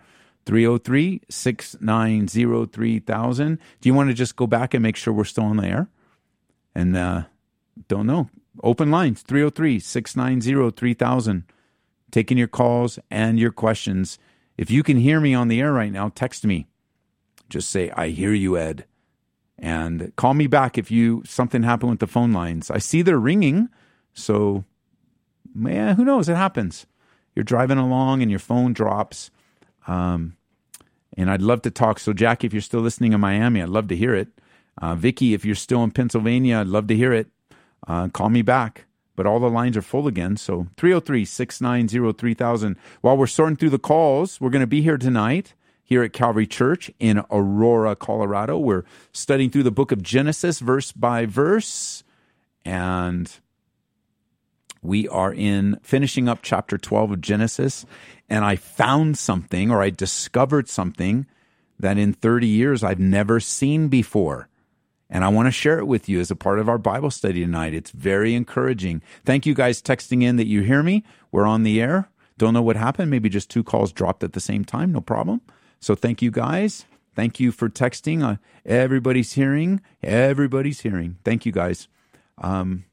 303 0.46 1.22
690 1.28 2.66
3000. 2.66 3.58
Do 3.80 3.88
you 3.88 3.94
want 3.94 4.08
to 4.10 4.14
just 4.14 4.36
go 4.36 4.46
back 4.46 4.74
and 4.74 4.82
make 4.82 4.96
sure 4.96 5.12
we're 5.12 5.24
still 5.24 5.44
on 5.44 5.56
the 5.56 5.66
air? 5.66 5.88
And 6.74 6.96
uh, 6.96 7.24
don't 7.88 8.06
know. 8.06 8.30
Open 8.62 8.90
lines 8.90 9.22
303 9.22 9.80
690 9.80 10.70
3000. 10.70 11.44
Taking 12.10 12.38
your 12.38 12.48
calls 12.48 12.98
and 13.10 13.38
your 13.38 13.52
questions. 13.52 14.18
If 14.56 14.70
you 14.70 14.82
can 14.82 14.96
hear 14.96 15.20
me 15.20 15.34
on 15.34 15.48
the 15.48 15.60
air 15.60 15.72
right 15.72 15.92
now, 15.92 16.10
text 16.14 16.46
me. 16.46 16.66
Just 17.48 17.70
say, 17.70 17.90
I 17.90 18.08
hear 18.08 18.32
you, 18.32 18.56
Ed. 18.56 18.86
And 19.58 20.14
call 20.16 20.34
me 20.34 20.46
back 20.46 20.78
if 20.78 20.90
you 20.90 21.22
something 21.26 21.62
happened 21.62 21.90
with 21.90 22.00
the 22.00 22.06
phone 22.06 22.32
lines. 22.32 22.70
I 22.70 22.78
see 22.78 23.02
they're 23.02 23.18
ringing. 23.18 23.68
So, 24.14 24.64
yeah, 25.60 25.94
who 25.94 26.04
knows? 26.04 26.28
It 26.28 26.36
happens. 26.36 26.86
You're 27.34 27.44
driving 27.44 27.78
along 27.78 28.22
and 28.22 28.30
your 28.30 28.40
phone 28.40 28.72
drops. 28.72 29.30
Um, 29.86 30.36
and 31.16 31.30
I'd 31.30 31.42
love 31.42 31.62
to 31.62 31.70
talk. 31.70 31.98
So, 31.98 32.12
Jackie, 32.12 32.46
if 32.46 32.52
you're 32.52 32.62
still 32.62 32.80
listening 32.80 33.12
in 33.12 33.20
Miami, 33.20 33.62
I'd 33.62 33.68
love 33.68 33.88
to 33.88 33.96
hear 33.96 34.14
it. 34.14 34.28
Uh, 34.80 34.94
Vicky, 34.94 35.34
if 35.34 35.44
you're 35.44 35.54
still 35.54 35.82
in 35.82 35.90
Pennsylvania, 35.90 36.58
I'd 36.58 36.68
love 36.68 36.86
to 36.88 36.96
hear 36.96 37.12
it. 37.12 37.28
Uh, 37.86 38.08
call 38.08 38.28
me 38.28 38.42
back 38.42 38.86
but 39.18 39.26
all 39.26 39.40
the 39.40 39.50
lines 39.50 39.76
are 39.76 39.82
full 39.82 40.06
again. 40.06 40.36
So 40.36 40.68
303 40.76 41.24
690 41.24 42.12
3000. 42.12 42.76
While 43.00 43.16
we're 43.16 43.26
sorting 43.26 43.56
through 43.56 43.70
the 43.70 43.78
calls, 43.80 44.40
we're 44.40 44.48
going 44.48 44.60
to 44.60 44.66
be 44.68 44.80
here 44.80 44.96
tonight 44.96 45.54
here 45.82 46.04
at 46.04 46.12
Calvary 46.12 46.46
Church 46.46 46.88
in 47.00 47.24
Aurora, 47.28 47.96
Colorado. 47.96 48.58
We're 48.58 48.84
studying 49.10 49.50
through 49.50 49.64
the 49.64 49.72
book 49.72 49.90
of 49.90 50.04
Genesis 50.04 50.60
verse 50.60 50.92
by 50.92 51.26
verse. 51.26 52.04
And 52.64 53.28
we 54.82 55.08
are 55.08 55.32
in 55.32 55.78
finishing 55.82 56.28
up 56.28 56.40
chapter 56.42 56.78
12 56.78 57.12
of 57.12 57.20
Genesis. 57.20 57.84
And 58.28 58.44
I 58.44 58.56
found 58.56 59.18
something 59.18 59.70
or 59.70 59.82
I 59.82 59.90
discovered 59.90 60.68
something 60.68 61.26
that 61.78 61.98
in 61.98 62.12
30 62.12 62.46
years 62.46 62.82
I've 62.82 62.98
never 62.98 63.40
seen 63.40 63.88
before. 63.88 64.48
And 65.10 65.24
I 65.24 65.28
want 65.28 65.46
to 65.46 65.52
share 65.52 65.78
it 65.78 65.86
with 65.86 66.08
you 66.08 66.20
as 66.20 66.30
a 66.30 66.36
part 66.36 66.58
of 66.58 66.68
our 66.68 66.76
Bible 66.76 67.10
study 67.10 67.40
tonight. 67.40 67.72
It's 67.72 67.90
very 67.90 68.34
encouraging. 68.34 69.02
Thank 69.24 69.46
you 69.46 69.54
guys 69.54 69.80
texting 69.80 70.22
in 70.22 70.36
that 70.36 70.46
you 70.46 70.62
hear 70.62 70.82
me. 70.82 71.02
We're 71.32 71.46
on 71.46 71.62
the 71.62 71.80
air. 71.80 72.10
Don't 72.36 72.54
know 72.54 72.62
what 72.62 72.76
happened. 72.76 73.10
Maybe 73.10 73.28
just 73.28 73.50
two 73.50 73.64
calls 73.64 73.90
dropped 73.90 74.22
at 74.22 74.34
the 74.34 74.40
same 74.40 74.64
time. 74.64 74.92
No 74.92 75.00
problem. 75.00 75.40
So 75.80 75.94
thank 75.94 76.20
you 76.20 76.30
guys. 76.30 76.84
Thank 77.14 77.40
you 77.40 77.50
for 77.52 77.68
texting. 77.68 78.22
Uh, 78.22 78.36
everybody's 78.66 79.32
hearing. 79.32 79.80
Everybody's 80.02 80.80
hearing. 80.80 81.16
Thank 81.24 81.46
you 81.46 81.52
guys. 81.52 81.88
Um, 82.36 82.84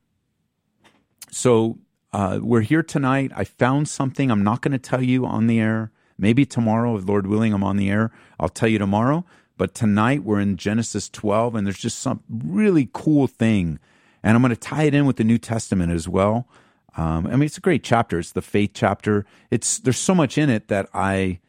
so 1.36 1.80
uh, 2.14 2.40
we're 2.42 2.62
here 2.62 2.82
tonight. 2.82 3.30
I 3.36 3.44
found 3.44 3.90
something. 3.90 4.32
I'm 4.32 4.42
not 4.42 4.62
going 4.62 4.72
to 4.72 4.80
tell 4.80 5.04
you 5.04 5.26
on 5.26 5.48
the 5.48 5.60
air. 5.60 5.92
Maybe 6.18 6.46
tomorrow, 6.46 6.96
if 6.96 7.06
Lord 7.06 7.28
willing, 7.28 7.52
I'm 7.52 7.62
on 7.62 7.76
the 7.76 7.90
air. 7.90 8.12
I'll 8.40 8.48
tell 8.48 8.70
you 8.70 8.80
tomorrow. 8.80 9.26
But 9.58 9.76
tonight 9.76 10.24
we're 10.24 10.40
in 10.40 10.56
Genesis 10.56 11.10
12, 11.10 11.56
and 11.56 11.68
there's 11.68 11.78
just 11.78 12.00
some 12.00 12.24
really 12.30 12.90
cool 12.94 13.28
thing. 13.28 13.80
And 14.24 14.34
I'm 14.34 14.42
going 14.42 14.52
to 14.52 14.56
tie 14.56 14.84
it 14.84 14.94
in 14.94 15.06
with 15.06 15.18
the 15.18 15.26
New 15.26 15.38
Testament 15.38 15.92
as 15.92 16.08
well. 16.08 16.48
Um, 16.96 17.28
I 17.28 17.32
mean, 17.32 17.44
it's 17.44 17.58
a 17.58 17.62
great 17.62 17.84
chapter. 17.84 18.18
It's 18.18 18.32
the 18.32 18.42
faith 18.42 18.72
chapter. 18.74 19.26
It's 19.52 19.80
there's 19.80 19.98
so 19.98 20.16
much 20.16 20.38
in 20.38 20.50
it 20.50 20.70
that 20.70 20.88
I 20.94 21.42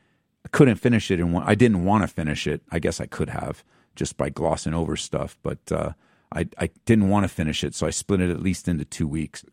couldn't 0.50 0.76
finish 0.76 1.12
it, 1.12 1.20
and 1.20 1.38
I 1.38 1.54
didn't 1.54 1.84
want 1.84 2.02
to 2.02 2.08
finish 2.08 2.48
it. 2.48 2.62
I 2.72 2.80
guess 2.80 3.00
I 3.00 3.06
could 3.06 3.30
have 3.30 3.62
just 3.94 4.16
by 4.16 4.30
glossing 4.30 4.74
over 4.74 4.96
stuff, 4.96 5.38
but 5.44 5.60
uh, 5.70 5.92
I 6.32 6.48
I 6.58 6.70
didn't 6.86 7.08
want 7.08 7.22
to 7.22 7.28
finish 7.28 7.62
it, 7.62 7.76
so 7.76 7.86
I 7.86 7.90
split 7.90 8.20
it 8.20 8.30
at 8.30 8.42
least 8.42 8.66
into 8.66 8.84
two 8.84 9.06
weeks. 9.06 9.44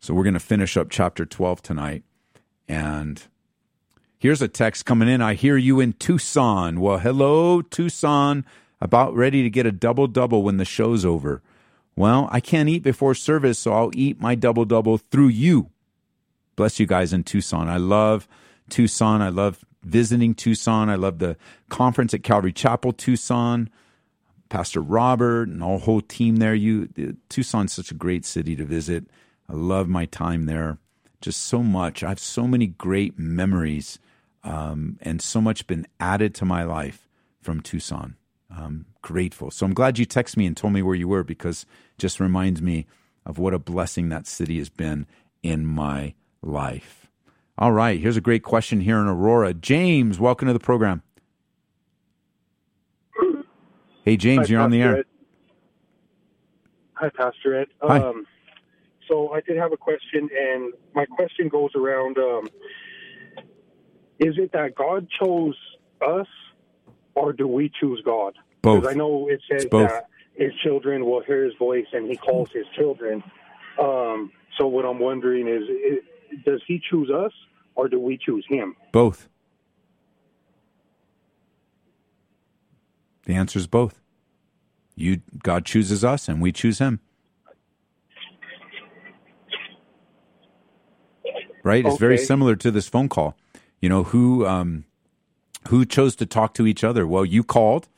So 0.00 0.14
we're 0.14 0.24
going 0.24 0.34
to 0.34 0.40
finish 0.40 0.76
up 0.76 0.88
chapter 0.90 1.24
12 1.24 1.62
tonight, 1.62 2.04
and 2.68 3.22
Here's 4.18 4.40
a 4.40 4.48
text 4.48 4.86
coming 4.86 5.08
in. 5.08 5.20
I 5.20 5.34
hear 5.34 5.58
you 5.58 5.78
in 5.78 5.92
Tucson. 5.92 6.80
Well, 6.80 6.98
hello, 6.98 7.60
Tucson. 7.60 8.46
About 8.80 9.14
ready 9.14 9.42
to 9.42 9.50
get 9.50 9.66
a 9.66 9.72
double 9.72 10.06
double 10.06 10.42
when 10.42 10.56
the 10.56 10.64
show's 10.64 11.04
over. 11.04 11.42
Well, 11.94 12.28
I 12.32 12.40
can't 12.40 12.68
eat 12.68 12.82
before 12.82 13.14
service, 13.14 13.58
so 13.58 13.72
I'll 13.72 13.90
eat 13.94 14.20
my 14.20 14.34
double 14.34 14.64
double 14.64 14.98
through 14.98 15.28
you. 15.28 15.70
Bless 16.56 16.80
you 16.80 16.86
guys 16.86 17.12
in 17.12 17.24
Tucson. 17.24 17.68
I 17.68 17.76
love 17.76 18.26
Tucson. 18.70 19.20
I 19.20 19.28
love 19.28 19.64
visiting 19.82 20.34
Tucson. 20.34 20.88
I 20.88 20.94
love 20.94 21.18
the 21.18 21.36
conference 21.68 22.14
at 22.14 22.22
Calvary 22.22 22.52
Chapel, 22.52 22.92
Tucson. 22.92 23.68
Pastor 24.48 24.80
Robert 24.80 25.48
and 25.48 25.62
all 25.62 25.78
whole 25.78 26.00
team 26.00 26.36
there. 26.36 26.54
You 26.54 26.88
Tucson's 27.28 27.72
such 27.72 27.90
a 27.90 27.94
great 27.94 28.24
city 28.24 28.56
to 28.56 28.64
visit. 28.64 29.04
I 29.48 29.54
love 29.54 29.88
my 29.88 30.06
time 30.06 30.46
there. 30.46 30.78
just 31.20 31.42
so 31.42 31.62
much. 31.62 32.02
I 32.02 32.10
have 32.10 32.20
so 32.20 32.46
many 32.46 32.66
great 32.68 33.18
memories 33.18 33.98
um, 34.44 34.98
and 35.02 35.20
so 35.20 35.40
much 35.40 35.66
been 35.66 35.86
added 35.98 36.34
to 36.36 36.44
my 36.44 36.62
life 36.64 37.08
from 37.40 37.60
Tucson. 37.60 38.16
I'm 38.50 38.86
grateful. 39.02 39.50
So 39.50 39.66
I'm 39.66 39.74
glad 39.74 39.98
you 39.98 40.06
texted 40.06 40.36
me 40.36 40.46
and 40.46 40.56
told 40.56 40.72
me 40.72 40.82
where 40.82 40.94
you 40.94 41.08
were 41.08 41.24
because 41.24 41.62
it 41.64 41.98
just 41.98 42.20
reminds 42.20 42.62
me 42.62 42.86
of 43.24 43.38
what 43.38 43.54
a 43.54 43.58
blessing 43.58 44.08
that 44.10 44.26
city 44.26 44.58
has 44.58 44.68
been 44.68 45.06
in 45.42 45.66
my 45.66 46.14
life. 46.42 47.08
All 47.58 47.72
right, 47.72 47.98
here's 48.00 48.16
a 48.16 48.20
great 48.20 48.42
question 48.42 48.80
here 48.80 48.98
in 48.98 49.06
Aurora. 49.06 49.54
James, 49.54 50.20
welcome 50.20 50.46
to 50.46 50.52
the 50.52 50.60
program. 50.60 51.02
Hey, 54.04 54.16
James, 54.16 54.48
Hi, 54.48 54.52
you're 54.52 54.60
on 54.60 54.70
the 54.70 54.82
air. 54.82 54.98
Ed. 54.98 55.04
Hi, 56.94 57.10
Pastor 57.10 57.60
Ed. 57.60 57.68
Hi. 57.82 57.98
Um, 57.98 58.26
so 59.08 59.32
I 59.32 59.40
did 59.40 59.56
have 59.56 59.72
a 59.72 59.76
question, 59.76 60.28
and 60.36 60.72
my 60.94 61.06
question 61.06 61.48
goes 61.48 61.70
around: 61.74 62.18
um, 62.18 62.48
Is 64.18 64.34
it 64.38 64.52
that 64.52 64.74
God 64.74 65.06
chose 65.20 65.56
us, 66.06 66.26
or 67.14 67.32
do 67.32 67.46
we 67.46 67.70
choose 67.80 68.02
God? 68.04 68.34
Both. 68.62 68.86
I 68.86 68.92
know 68.94 69.28
it 69.28 69.40
says 69.50 69.66
both. 69.70 69.90
that 69.90 70.06
His 70.34 70.52
children 70.62 71.04
will 71.04 71.22
hear 71.22 71.44
His 71.44 71.54
voice, 71.58 71.86
and 71.92 72.08
He 72.08 72.16
calls 72.16 72.50
His 72.52 72.66
children. 72.76 73.22
Um, 73.80 74.32
so 74.58 74.66
what 74.66 74.84
I'm 74.84 74.98
wondering 74.98 75.48
is, 75.48 75.62
i 75.68 75.98
does 76.44 76.60
He 76.66 76.80
choose 76.90 77.10
us, 77.10 77.32
or 77.76 77.88
do 77.88 78.00
we 78.00 78.18
choose 78.18 78.44
Him? 78.48 78.74
Both. 78.92 79.28
The 83.26 83.34
answer 83.34 83.58
is 83.58 83.66
both. 83.66 84.00
You 84.94 85.20
God 85.42 85.66
chooses 85.66 86.02
us 86.04 86.28
and 86.28 86.40
we 86.40 86.52
choose 86.52 86.78
him. 86.78 87.00
Right? 91.66 91.84
It's 91.84 91.98
very 91.98 92.16
similar 92.18 92.54
to 92.56 92.70
this 92.70 92.88
phone 92.88 93.08
call. 93.08 93.36
You 93.80 93.88
know, 93.88 94.04
who 94.04 94.46
um 94.46 94.84
who 95.68 95.84
chose 95.84 96.14
to 96.16 96.26
talk 96.26 96.54
to 96.54 96.66
each 96.66 96.84
other? 96.84 97.06
Well, 97.06 97.24
you 97.24 97.42
called 97.42 97.88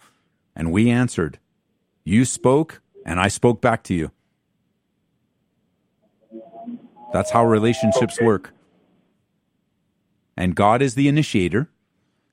and 0.57 0.73
we 0.73 0.89
answered. 0.91 1.39
You 2.03 2.25
spoke 2.25 2.81
and 3.05 3.21
I 3.21 3.29
spoke 3.29 3.61
back 3.61 3.83
to 3.85 3.95
you. 3.95 4.11
That's 7.13 7.31
how 7.31 7.45
relationships 7.45 8.17
Okay. 8.17 8.25
work. 8.25 8.55
And 10.37 10.55
God 10.55 10.81
is 10.81 10.95
the 10.95 11.09
initiator. 11.09 11.69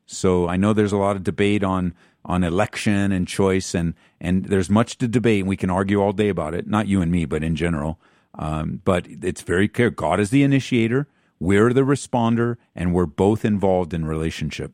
So 0.05 0.47
I 0.47 0.55
know 0.55 0.71
there's 0.73 0.93
a 0.93 0.97
lot 0.97 1.15
of 1.17 1.23
debate 1.23 1.63
on 1.63 1.93
on 2.23 2.43
election 2.43 3.11
and 3.11 3.27
choice, 3.27 3.75
and 3.75 3.93
and 4.21 4.45
there's 4.45 4.69
much 4.69 4.97
to 4.99 5.07
debate, 5.07 5.41
and 5.41 5.49
we 5.49 5.57
can 5.57 5.69
argue 5.69 6.01
all 6.01 6.13
day 6.13 6.29
about 6.29 6.53
it. 6.53 6.67
Not 6.67 6.87
you 6.87 7.01
and 7.01 7.11
me, 7.11 7.25
but 7.25 7.43
in 7.43 7.55
general. 7.55 7.99
Um, 8.37 8.81
but 8.85 9.05
it's 9.09 9.41
very 9.41 9.67
clear: 9.67 9.89
God 9.89 10.19
is 10.19 10.29
the 10.29 10.43
initiator, 10.43 11.07
we're 11.39 11.73
the 11.73 11.81
responder, 11.81 12.57
and 12.75 12.93
we're 12.93 13.05
both 13.05 13.43
involved 13.43 13.93
in 13.93 14.05
relationship. 14.05 14.71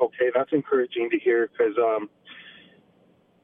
Okay, 0.00 0.30
that's 0.34 0.52
encouraging 0.52 1.10
to 1.10 1.18
hear 1.18 1.48
because 1.48 1.76
um, 1.78 2.08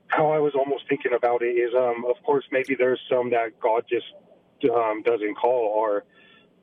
how 0.08 0.30
I 0.30 0.38
was 0.38 0.54
almost 0.54 0.84
thinking 0.88 1.12
about 1.12 1.42
it 1.42 1.50
is, 1.50 1.72
um, 1.74 2.04
of 2.08 2.16
course, 2.24 2.44
maybe 2.50 2.74
there's 2.74 3.00
some 3.10 3.30
that 3.30 3.58
God 3.60 3.84
just 3.88 4.06
um, 4.74 5.02
doesn't 5.02 5.34
call 5.34 5.72
or 5.76 6.04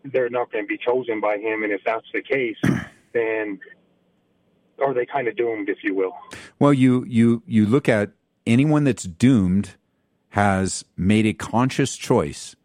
they're 0.03 0.29
not 0.29 0.51
going 0.51 0.65
to 0.65 0.67
be 0.67 0.77
chosen 0.77 1.21
by 1.21 1.37
Him, 1.37 1.63
and 1.63 1.71
if 1.71 1.81
that's 1.85 2.05
the 2.13 2.21
case, 2.21 2.57
then 3.13 3.59
are 4.83 4.93
they 4.93 5.05
kind 5.05 5.27
of 5.27 5.35
doomed, 5.35 5.69
if 5.69 5.77
you 5.83 5.95
will? 5.95 6.13
Well, 6.59 6.73
you 6.73 7.05
you 7.07 7.43
you 7.45 7.65
look 7.65 7.87
at 7.87 8.11
anyone 8.45 8.83
that's 8.83 9.03
doomed 9.03 9.75
has 10.29 10.83
made 10.97 11.25
a 11.25 11.33
conscious 11.33 11.95
choice 11.95 12.55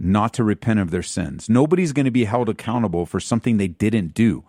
not 0.00 0.32
to 0.34 0.44
repent 0.44 0.80
of 0.80 0.90
their 0.90 1.02
sins. 1.02 1.48
Nobody's 1.48 1.92
going 1.92 2.06
to 2.06 2.10
be 2.10 2.24
held 2.24 2.48
accountable 2.48 3.06
for 3.06 3.20
something 3.20 3.56
they 3.56 3.68
didn't 3.68 4.14
do. 4.14 4.44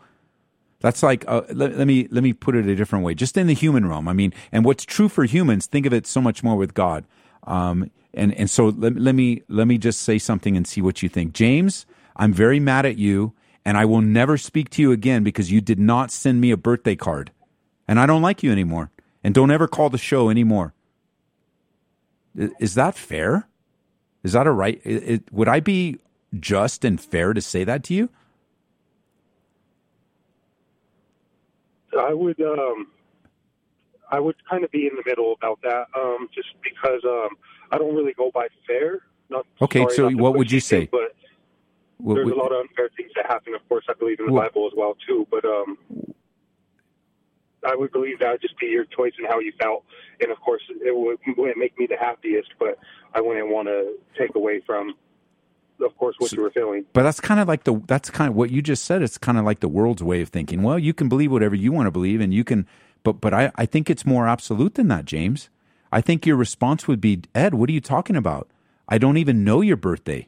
That's 0.80 1.04
like 1.04 1.24
uh, 1.28 1.44
let, 1.52 1.78
let 1.78 1.86
me 1.86 2.08
let 2.10 2.24
me 2.24 2.34
put 2.34 2.56
it 2.56 2.66
a 2.66 2.76
different 2.76 3.06
way. 3.06 3.14
Just 3.14 3.38
in 3.38 3.48
the 3.48 3.54
human 3.54 3.86
realm, 3.86 4.08
I 4.08 4.14
mean, 4.14 4.34
and 4.52 4.66
what's 4.66 4.84
true 4.84 5.10
for 5.10 5.26
humans, 5.26 5.68
think 5.68 5.86
of 5.86 5.94
it 5.94 6.08
so 6.08 6.22
much 6.22 6.44
more 6.44 6.56
with 6.56 6.74
God. 6.74 7.06
Um, 7.44 7.92
and 8.14 8.34
and 8.34 8.50
so 8.50 8.70
let, 8.70 8.96
let 8.96 9.14
me 9.14 9.44
let 9.48 9.68
me 9.68 9.78
just 9.78 10.02
say 10.02 10.18
something 10.18 10.58
and 10.58 10.66
see 10.66 10.82
what 10.82 11.04
you 11.04 11.10
think, 11.10 11.34
James. 11.34 11.86
I'm 12.16 12.34
very 12.34 12.60
mad 12.60 12.86
at 12.86 12.98
you, 12.98 13.34
and 13.64 13.78
I 13.78 13.86
will 13.86 14.02
never 14.02 14.38
speak 14.38 14.70
to 14.72 14.82
you 14.82 14.92
again 14.92 15.24
because 15.24 15.52
you 15.52 15.62
did 15.62 15.80
not 15.80 16.12
send 16.12 16.42
me 16.42 16.52
a 16.52 16.58
birthday 16.58 16.96
card, 16.96 17.32
and 17.88 18.00
I 18.00 18.08
don't 18.08 18.22
like 18.24 18.42
you 18.42 18.52
anymore. 18.52 18.90
And 19.24 19.36
don't 19.36 19.52
ever 19.52 19.68
call 19.68 19.92
the 19.92 20.00
show 20.00 20.32
anymore. 20.32 20.74
Is 22.60 22.74
that 22.74 22.96
fair? 22.96 23.48
Is 24.24 24.34
that 24.34 24.48
a 24.48 24.52
right? 24.52 24.80
It, 24.84 25.04
it, 25.10 25.34
would 25.34 25.48
I 25.48 25.60
be 25.60 25.98
just 26.40 26.86
and 26.86 27.00
fair 27.00 27.34
to 27.34 27.42
say 27.42 27.64
that 27.64 27.84
to 27.86 27.94
you? 27.94 28.10
I 32.00 32.14
would, 32.14 32.40
um, 32.42 32.88
I 34.10 34.20
would 34.20 34.36
kind 34.50 34.64
of 34.64 34.72
be 34.72 34.88
in 34.88 34.96
the 34.96 35.04
middle 35.06 35.34
about 35.34 35.60
that, 35.64 35.88
um, 35.98 36.30
just 36.34 36.50
because 36.64 37.02
um, 37.06 37.30
I 37.72 37.78
don't 37.78 37.96
really 37.96 38.14
go 38.14 38.32
by 38.34 38.48
fair. 38.66 39.02
Not 39.30 39.46
Okay, 39.62 39.82
sorry 39.90 39.96
so 39.96 40.10
what 40.12 40.36
would 40.36 40.52
you 40.52 40.60
say? 40.60 40.88
But 40.92 41.16
What- 41.98 42.16
there's 42.16 42.28
what- 42.28 42.36
a 42.36 42.40
lot 42.40 42.52
of 42.52 42.62
unfair 42.62 42.90
things 42.96 43.12
that 43.16 43.26
happen. 43.26 43.54
Of 43.54 43.68
course, 43.68 43.86
I 43.90 43.94
believe 43.94 44.20
in 44.20 44.28
the 44.28 44.32
Well- 44.32 44.44
Bible 44.44 44.68
as 44.68 44.74
well 44.76 44.96
too. 45.06 45.28
But 45.30 45.44
um, 45.46 45.78
I 47.66 47.76
would 47.76 47.92
believe 47.92 48.20
that 48.20 48.32
would 48.32 48.42
just 48.42 48.58
be 48.60 48.68
your 48.68 48.86
choice 48.86 49.14
and 49.18 49.28
how 49.28 49.40
you 49.40 49.54
felt. 49.60 49.84
And 50.20 50.32
of 50.32 50.40
course, 50.40 50.62
it 50.70 50.96
would, 50.96 51.20
wouldn't 51.38 51.58
make 51.58 51.78
me 51.78 51.88
the 51.88 51.98
happiest, 51.98 52.50
but 52.60 52.80
I 53.14 53.22
wouldn't 53.22 53.50
want 53.50 53.68
to 53.68 53.98
take 54.18 54.36
away 54.36 54.62
from, 54.66 54.96
of 55.84 55.96
course, 55.98 56.16
what 56.20 56.32
you 56.32 56.42
were 56.42 56.52
feeling. 56.52 56.86
But 56.94 57.04
that's 57.04 57.20
kind 57.20 57.40
of 57.40 57.48
like 57.48 57.64
the 57.64 57.82
that's 57.88 58.10
kind 58.10 58.30
of 58.30 58.36
what 58.36 58.52
you 58.52 58.62
just 58.62 58.86
said. 58.86 59.02
It's 59.02 59.18
kind 59.18 59.38
of 59.38 59.46
like 59.46 59.60
the 59.60 59.68
world's 59.68 60.04
way 60.04 60.22
of 60.22 60.30
thinking. 60.30 60.64
Well, 60.64 60.80
you 60.80 60.94
can 60.94 61.10
believe 61.10 61.32
whatever 61.32 61.56
you 61.56 61.72
want 61.72 61.88
to 61.88 61.92
believe, 61.92 62.22
and 62.22 62.34
you 62.34 62.44
can. 62.44 62.68
But 63.04 63.22
but 63.22 63.34
I 63.34 63.52
I 63.56 63.66
think 63.66 63.90
it's 63.90 64.06
more 64.06 64.28
absolute 64.28 64.76
than 64.76 64.88
that, 64.90 65.06
James. 65.06 65.50
I 65.92 66.02
think 66.02 66.26
your 66.26 66.38
response 66.38 66.88
would 66.88 67.02
be, 67.02 67.24
Ed, 67.36 67.54
what 67.54 67.70
are 67.70 67.74
you 67.74 67.82
talking 67.82 68.16
about? 68.16 68.50
I 68.88 68.98
don't 68.98 69.18
even 69.18 69.44
know 69.44 69.62
your 69.62 69.78
birthday. 69.78 70.28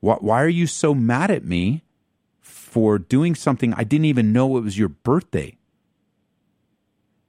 Why 0.00 0.16
why 0.16 0.42
are 0.42 0.48
you 0.48 0.66
so 0.66 0.94
mad 0.94 1.30
at 1.30 1.44
me 1.44 1.82
for 2.40 2.98
doing 2.98 3.34
something 3.34 3.74
I 3.74 3.84
didn't 3.84 4.06
even 4.06 4.32
know 4.32 4.56
it 4.56 4.64
was 4.64 4.78
your 4.78 4.88
birthday? 4.88 5.57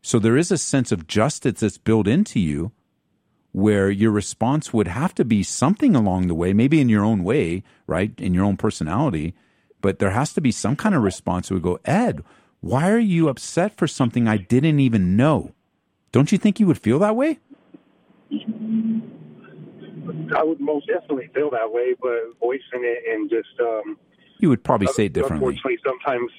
So 0.02 0.20
there 0.20 0.38
is 0.38 0.52
a 0.52 0.58
sense 0.58 0.91
of 0.91 1.08
justice 1.08 1.60
that's 1.60 1.78
built 1.78 2.08
into 2.08 2.39
you 2.39 2.72
where 3.52 3.89
your 3.89 4.12
response 4.12 4.72
would 4.72 4.88
have 4.88 5.14
to 5.16 5.26
be 5.26 5.43
something 5.43 5.95
along 5.95 6.28
the 6.28 6.36
way, 6.36 6.54
maybe 6.54 6.80
in 6.80 6.89
your 6.89 7.04
own 7.04 7.24
way, 7.24 7.64
right? 7.88 8.14
In 8.20 8.34
your 8.34 8.45
own 8.45 8.58
personality. 8.58 9.34
But 9.82 10.00
there 10.00 10.12
has 10.12 10.34
to 10.34 10.41
be 10.41 10.52
some 10.52 10.76
kind 10.76 10.93
of 10.93 11.04
response 11.04 11.47
that 11.47 11.56
would 11.56 11.64
go, 11.64 11.80
Ed, 11.86 12.24
why 12.62 12.89
are 12.89 13.00
you 13.00 13.30
upset 13.30 13.76
for 13.76 13.88
something 13.88 14.28
I 14.28 14.38
didn't 14.38 14.80
even 14.80 15.16
know? 15.16 15.54
Don't 16.12 16.32
you 16.32 16.38
think 16.38 16.60
you 16.60 16.68
would 16.68 16.78
feel 16.78 17.00
that 17.00 17.16
way? 17.16 17.39
I 20.36 20.43
would 20.43 20.60
most 20.60 20.88
definitely 20.88 21.30
feel 21.34 21.50
that 21.52 21.72
way, 21.72 21.95
but 22.00 22.38
voicing 22.39 22.84
it 22.84 23.04
and 23.10 23.30
just 23.30 23.60
um, 23.60 23.97
You 24.39 24.50
would 24.50 24.64
probably 24.64 24.88
say 24.88 25.06
it 25.06 25.14
differently. 25.14 25.56
Unfortunately, 25.56 25.80
sometimes 25.86 26.32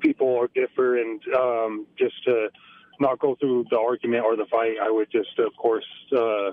people 0.00 0.38
are 0.38 0.48
different. 0.54 1.22
um, 1.36 1.86
just 1.98 2.14
to 2.24 2.48
not 3.00 3.18
go 3.18 3.36
through 3.40 3.64
the 3.70 3.78
argument 3.78 4.24
or 4.24 4.36
the 4.36 4.46
fight, 4.50 4.76
I 4.80 4.90
would 4.90 5.10
just, 5.10 5.38
of 5.38 5.54
course, 5.56 5.84
uh, 6.16 6.52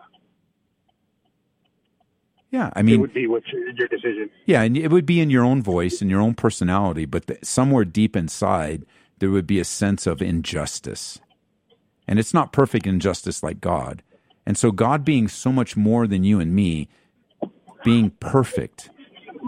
Yeah, 2.49 2.71
I 2.75 2.81
mean, 2.81 2.95
it 2.95 2.99
would 2.99 3.13
be 3.13 3.27
what 3.27 3.43
your, 3.47 3.87
decision. 3.87 4.29
Yeah, 4.45 4.63
and 4.63 4.75
it 4.75 4.91
would 4.91 5.05
be 5.05 5.19
in 5.21 5.29
your 5.29 5.45
own 5.45 5.61
voice 5.61 6.01
and 6.01 6.09
your 6.09 6.19
own 6.19 6.33
personality, 6.33 7.05
but 7.05 7.27
th- 7.27 7.45
somewhere 7.45 7.85
deep 7.85 8.15
inside, 8.15 8.85
there 9.19 9.29
would 9.29 9.47
be 9.47 9.59
a 9.59 9.65
sense 9.65 10.07
of 10.07 10.21
injustice. 10.21 11.19
And 12.07 12.19
it's 12.19 12.33
not 12.33 12.51
perfect 12.51 12.87
injustice 12.87 13.43
like 13.43 13.61
God. 13.61 14.03
And 14.45 14.57
so, 14.57 14.71
God 14.71 15.05
being 15.05 15.27
so 15.27 15.51
much 15.51 15.77
more 15.77 16.07
than 16.07 16.23
you 16.23 16.39
and 16.39 16.53
me, 16.53 16.89
being 17.83 18.09
perfect, 18.19 18.89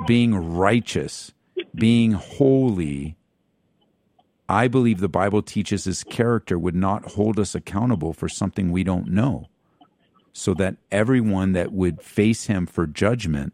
being 0.05 0.36
righteous, 0.36 1.34
being 1.76 2.11
holy, 2.11 3.18
I 4.49 4.67
believe 4.67 4.99
the 4.99 5.09
Bible 5.09 5.41
teaches 5.41 5.85
his 5.85 6.03
character 6.03 6.59
would 6.59 6.75
not 6.75 7.13
hold 7.13 7.39
us 7.39 7.55
accountable 7.55 8.13
for 8.13 8.27
something 8.27 8.71
we 8.71 8.83
don't 8.83 9.07
know. 9.07 9.47
So 10.33 10.53
that 10.55 10.77
everyone 10.91 11.53
that 11.53 11.71
would 11.71 12.01
face 12.01 12.45
him 12.45 12.65
for 12.65 12.87
judgment 12.87 13.53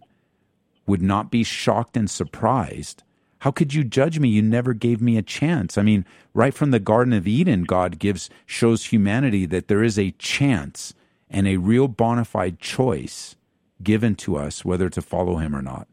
would 0.88 1.02
not 1.02 1.30
be 1.30 1.44
shocked 1.44 1.96
and 1.98 2.10
surprised. 2.10 3.04
How 3.40 3.52
could 3.52 3.74
you 3.74 3.84
judge 3.84 4.20
me? 4.20 4.30
You 4.30 4.42
never 4.42 4.74
gave 4.74 5.02
me 5.02 5.18
a 5.18 5.22
chance. 5.22 5.78
I 5.78 5.82
mean, 5.82 6.06
right 6.34 6.54
from 6.54 6.72
the 6.72 6.80
Garden 6.80 7.14
of 7.14 7.28
Eden, 7.28 7.64
God 7.64 8.00
gives 8.00 8.30
shows 8.46 8.86
humanity 8.86 9.46
that 9.46 9.68
there 9.68 9.84
is 9.84 10.00
a 10.00 10.12
chance 10.12 10.94
and 11.30 11.48
a 11.48 11.58
real 11.58 11.88
bona 11.88 12.26
fide 12.26 12.60
choice 12.60 13.36
given 13.82 14.16
to 14.16 14.36
us 14.36 14.66
whether 14.66 14.90
to 14.90 15.02
follow 15.02 15.38
him 15.38 15.56
or 15.56 15.62
not. 15.62 15.88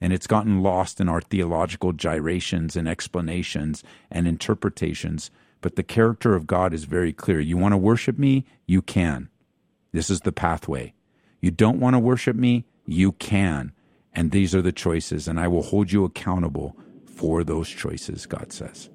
And 0.00 0.12
it's 0.12 0.26
gotten 0.26 0.62
lost 0.62 1.00
in 1.00 1.08
our 1.08 1.20
theological 1.20 1.92
gyrations 1.92 2.76
and 2.76 2.86
explanations 2.88 3.82
and 4.10 4.28
interpretations. 4.28 5.30
But 5.60 5.76
the 5.76 5.82
character 5.82 6.34
of 6.34 6.46
God 6.46 6.74
is 6.74 6.84
very 6.84 7.12
clear. 7.12 7.40
You 7.40 7.56
want 7.56 7.72
to 7.72 7.78
worship 7.78 8.18
me? 8.18 8.44
You 8.66 8.82
can. 8.82 9.30
This 9.92 10.10
is 10.10 10.20
the 10.20 10.32
pathway. 10.32 10.92
You 11.40 11.50
don't 11.50 11.80
want 11.80 11.94
to 11.94 11.98
worship 11.98 12.36
me? 12.36 12.66
You 12.86 13.12
can. 13.12 13.72
And 14.12 14.30
these 14.30 14.54
are 14.54 14.62
the 14.62 14.72
choices, 14.72 15.28
and 15.28 15.40
I 15.40 15.48
will 15.48 15.62
hold 15.62 15.92
you 15.92 16.04
accountable 16.04 16.76
for 17.04 17.42
those 17.44 17.68
choices, 17.68 18.26
God 18.26 18.52
says. 18.52 18.90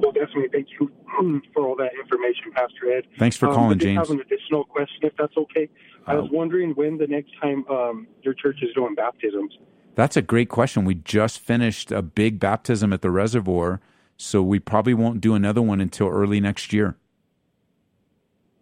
Well, 0.00 0.09
definitely 0.20 0.48
thank 0.52 0.68
you 0.78 0.90
for 1.54 1.66
all 1.66 1.76
that 1.76 1.92
information, 1.98 2.52
Pastor 2.54 2.92
Ed. 2.92 3.04
Thanks 3.18 3.36
for 3.36 3.46
calling, 3.46 3.72
um, 3.72 3.78
I 3.80 3.84
James. 3.84 4.08
have 4.08 4.10
an 4.10 4.20
additional 4.20 4.64
question, 4.64 5.00
if 5.02 5.12
that's 5.18 5.36
okay. 5.36 5.68
I 6.06 6.14
was 6.14 6.28
wondering 6.30 6.70
when 6.72 6.98
the 6.98 7.06
next 7.06 7.30
time 7.40 7.64
um, 7.68 8.06
your 8.22 8.34
church 8.34 8.58
is 8.62 8.70
doing 8.74 8.94
baptisms. 8.94 9.52
That's 9.94 10.16
a 10.16 10.22
great 10.22 10.48
question. 10.48 10.84
We 10.84 10.94
just 10.94 11.38
finished 11.38 11.92
a 11.92 12.02
big 12.02 12.40
baptism 12.40 12.92
at 12.92 13.02
the 13.02 13.10
reservoir, 13.10 13.80
so 14.16 14.42
we 14.42 14.58
probably 14.58 14.94
won't 14.94 15.20
do 15.20 15.34
another 15.34 15.62
one 15.62 15.80
until 15.80 16.08
early 16.08 16.40
next 16.40 16.72
year. 16.72 16.96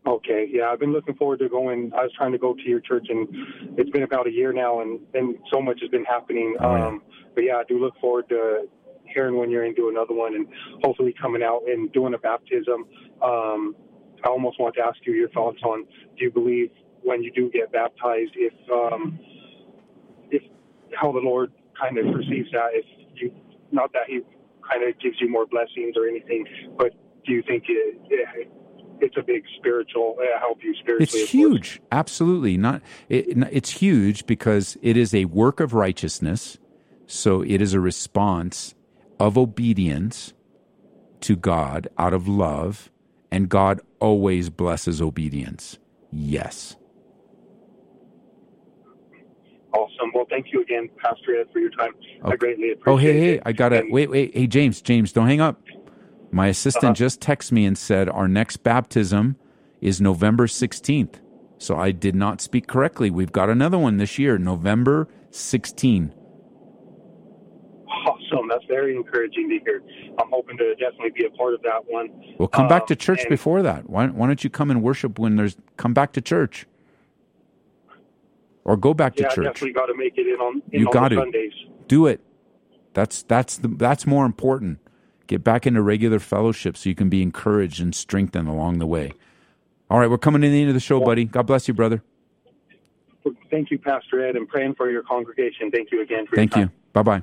Okay, 0.06 0.48
yeah, 0.50 0.70
I've 0.70 0.80
been 0.80 0.92
looking 0.92 1.14
forward 1.14 1.38
to 1.40 1.48
going. 1.48 1.92
I 1.94 2.02
was 2.02 2.12
trying 2.16 2.32
to 2.32 2.38
go 2.38 2.54
to 2.54 2.62
your 2.62 2.80
church, 2.80 3.09
and 3.11 3.28
it's 3.76 3.90
been 3.90 4.04
about 4.04 4.26
a 4.26 4.32
year 4.32 4.52
now, 4.52 4.80
and, 4.80 5.00
and 5.12 5.36
so 5.52 5.61
much 5.61 5.80
has 5.82 5.90
been 5.90 6.04
happening. 6.04 6.56
Oh, 6.61 6.76
yeah. 6.76 6.86
um, 6.86 7.02
but 7.34 7.44
yeah, 7.44 7.56
I 7.56 7.64
do 7.68 7.78
look 7.78 7.94
forward 8.00 8.28
to 8.30 8.68
hearing 9.12 9.36
when 9.38 9.50
you're 9.50 9.64
in 9.64 9.74
do 9.74 9.88
another 9.88 10.14
one, 10.14 10.34
and 10.34 10.46
hopefully 10.82 11.14
coming 11.20 11.42
out 11.42 11.62
and 11.66 11.92
doing 11.92 12.14
a 12.14 12.18
baptism. 12.18 12.84
Um, 13.22 13.74
I 14.24 14.28
almost 14.28 14.59
want 14.61 14.74
to 14.76 14.82
ask 14.82 14.98
you 15.06 15.12
your 15.12 15.30
thoughts 15.30 15.59
on: 15.62 15.84
Do 15.84 16.24
you 16.24 16.30
believe 16.30 16.70
when 17.02 17.22
you 17.22 17.32
do 17.32 17.50
get 17.50 17.72
baptized, 17.72 18.32
if 18.34 18.54
um, 18.70 19.18
if 20.30 20.42
how 20.94 21.12
the 21.12 21.20
Lord 21.20 21.52
kind 21.80 21.98
of 21.98 22.12
perceives 22.12 22.50
that? 22.52 22.70
If 22.72 22.84
you 23.14 23.32
not 23.72 23.92
that 23.92 24.06
He 24.06 24.20
kind 24.70 24.88
of 24.88 24.98
gives 25.00 25.16
you 25.20 25.30
more 25.30 25.46
blessings 25.46 25.96
or 25.96 26.06
anything, 26.06 26.44
but 26.76 26.92
do 27.24 27.32
you 27.32 27.42
think 27.42 27.64
it, 27.68 28.00
it 28.11 28.50
it's 29.00 29.16
a 29.16 29.22
big 29.22 29.44
spiritual 29.59 30.16
uh, 30.20 30.38
help 30.40 30.59
you 30.62 30.74
spiritually? 30.80 31.22
It's 31.22 31.30
huge. 31.30 31.80
Absolutely. 31.92 32.56
Not 32.56 32.82
it, 33.09 33.26
it's 33.52 33.70
huge 33.70 34.26
because 34.26 34.76
it 34.82 34.96
is 34.96 35.14
a 35.14 35.26
work 35.26 35.61
of 35.61 35.74
righteousness. 35.74 36.59
So 37.06 37.42
it 37.42 37.62
is 37.62 37.72
a 37.72 37.80
response 37.80 38.74
of 39.19 39.37
obedience 39.39 40.35
to 41.21 41.37
God 41.37 41.89
out 41.99 42.12
of 42.14 42.29
love, 42.29 42.91
and 43.31 43.49
God 43.49 43.81
always 44.01 44.51
blesses 44.51 45.01
obedience. 45.03 45.79
Yes. 46.11 46.77
Awesome. 49.73 50.11
Well, 50.14 50.27
thank 50.31 50.47
you 50.53 50.62
again, 50.62 50.89
Pastor 51.03 51.41
Ed, 51.41 51.47
for 51.53 51.59
your 51.59 51.71
time. 51.71 51.93
I 52.25 52.37
greatly 52.37 52.73
appreciate 52.73 52.87
it. 52.87 52.87
Oh, 52.87 52.97
hey, 52.97 53.19
hey, 53.19 53.35
it. 53.35 53.43
I 53.45 53.53
got 53.53 53.71
to 53.71 53.85
wait, 53.91 54.11
wait. 54.11 54.35
Hey, 54.35 54.47
James, 54.47 54.81
James, 54.81 55.12
don't 55.12 55.27
hang 55.27 55.41
up. 55.41 55.61
My 56.31 56.49
assistant 56.49 56.85
Uh-huh. 56.85 56.95
just 56.95 57.21
texted 57.21 57.53
me 57.53 57.64
and 57.66 57.77
said 57.77 58.09
our 58.09 58.29
next 58.29 58.59
baptism 58.59 59.37
is 59.81 60.01
November 60.01 60.47
16th. 60.47 61.14
So 61.59 61.77
I 61.77 61.91
did 61.91 62.14
not 62.14 62.41
speak 62.41 62.66
correctly. 62.66 63.11
We've 63.11 63.33
got 63.33 63.51
another 63.51 63.79
one 63.79 63.97
this 63.97 64.19
year, 64.19 64.39
November 64.39 65.09
16. 65.31 66.12
Awesome. 68.09 68.48
That's 68.48 68.64
very 68.66 68.96
encouraging 68.96 69.48
to 69.50 69.59
hear. 69.64 69.82
I'm 70.18 70.30
hoping 70.30 70.56
to 70.59 70.74
definitely 70.76 71.11
be 71.11 71.24
a 71.26 71.30
part 71.30 71.54
of 71.54 71.62
that 71.62 71.82
one. 71.86 72.09
Well, 72.38 72.48
come 72.48 72.68
back 72.68 72.86
to 72.88 72.94
Um, 72.94 72.98
church 72.98 73.20
and- 73.20 73.28
before 73.28 73.62
that. 73.62 73.88
Why, 73.88 74.06
why 74.06 74.26
don't 74.26 74.42
you 74.42 74.50
come 74.50 74.70
and 74.70 74.82
worship 74.82 75.18
when 75.18 75.36
there's 75.36 75.56
come 75.76 75.92
back 75.94 76.12
to 76.12 76.20
church? 76.20 76.66
Or 78.64 78.76
go 78.76 78.92
back 78.94 79.14
to 79.16 79.22
Yeah, 79.22 79.28
I 79.30 79.34
church. 79.34 79.44
definitely 79.44 79.72
got 79.72 79.86
to 79.86 79.94
make 79.96 80.18
it 80.18 80.26
in 80.26 80.40
on, 80.40 80.62
in 80.72 80.80
You 80.80 80.86
on 80.86 80.92
got 80.92 81.09
the 81.11 81.16
to. 81.16 81.20
Sundays. 81.22 81.52
Do 81.86 82.06
it. 82.06 82.20
That's 82.94 83.22
that's 83.22 83.56
the, 83.59 83.68
that's 83.68 84.06
more 84.06 84.26
important. 84.26 84.78
Get 85.26 85.44
back 85.44 85.66
into 85.66 85.82
regular 85.82 86.18
fellowship 86.18 86.76
so 86.76 86.88
you 86.88 86.94
can 86.94 87.09
be 87.09 87.22
encouraged 87.22 87.80
and 87.80 87.94
strengthened 87.94 88.48
along 88.48 88.78
the 88.78 88.86
way. 88.86 89.12
All 89.90 89.98
right, 89.98 90.09
we're 90.11 90.18
coming 90.18 90.42
to 90.42 90.48
the 90.50 90.61
end 90.61 90.68
of 90.68 90.74
the 90.74 90.80
show, 90.80 91.00
buddy. 91.00 91.24
God 91.24 91.46
bless 91.46 91.68
you, 91.68 91.74
brother. 91.74 92.02
Thank 93.50 93.70
you, 93.70 93.78
Pastor 93.78 94.24
Ed, 94.26 94.36
and 94.36 94.48
praying 94.48 94.74
for 94.74 94.90
your 94.90 95.02
congregation. 95.02 95.70
Thank 95.70 95.90
you 95.92 96.02
again 96.02 96.26
for 96.26 96.36
Thank 96.36 96.54
your 96.56 96.66
you. 96.66 96.70
Bye 96.92 97.02
bye. 97.02 97.22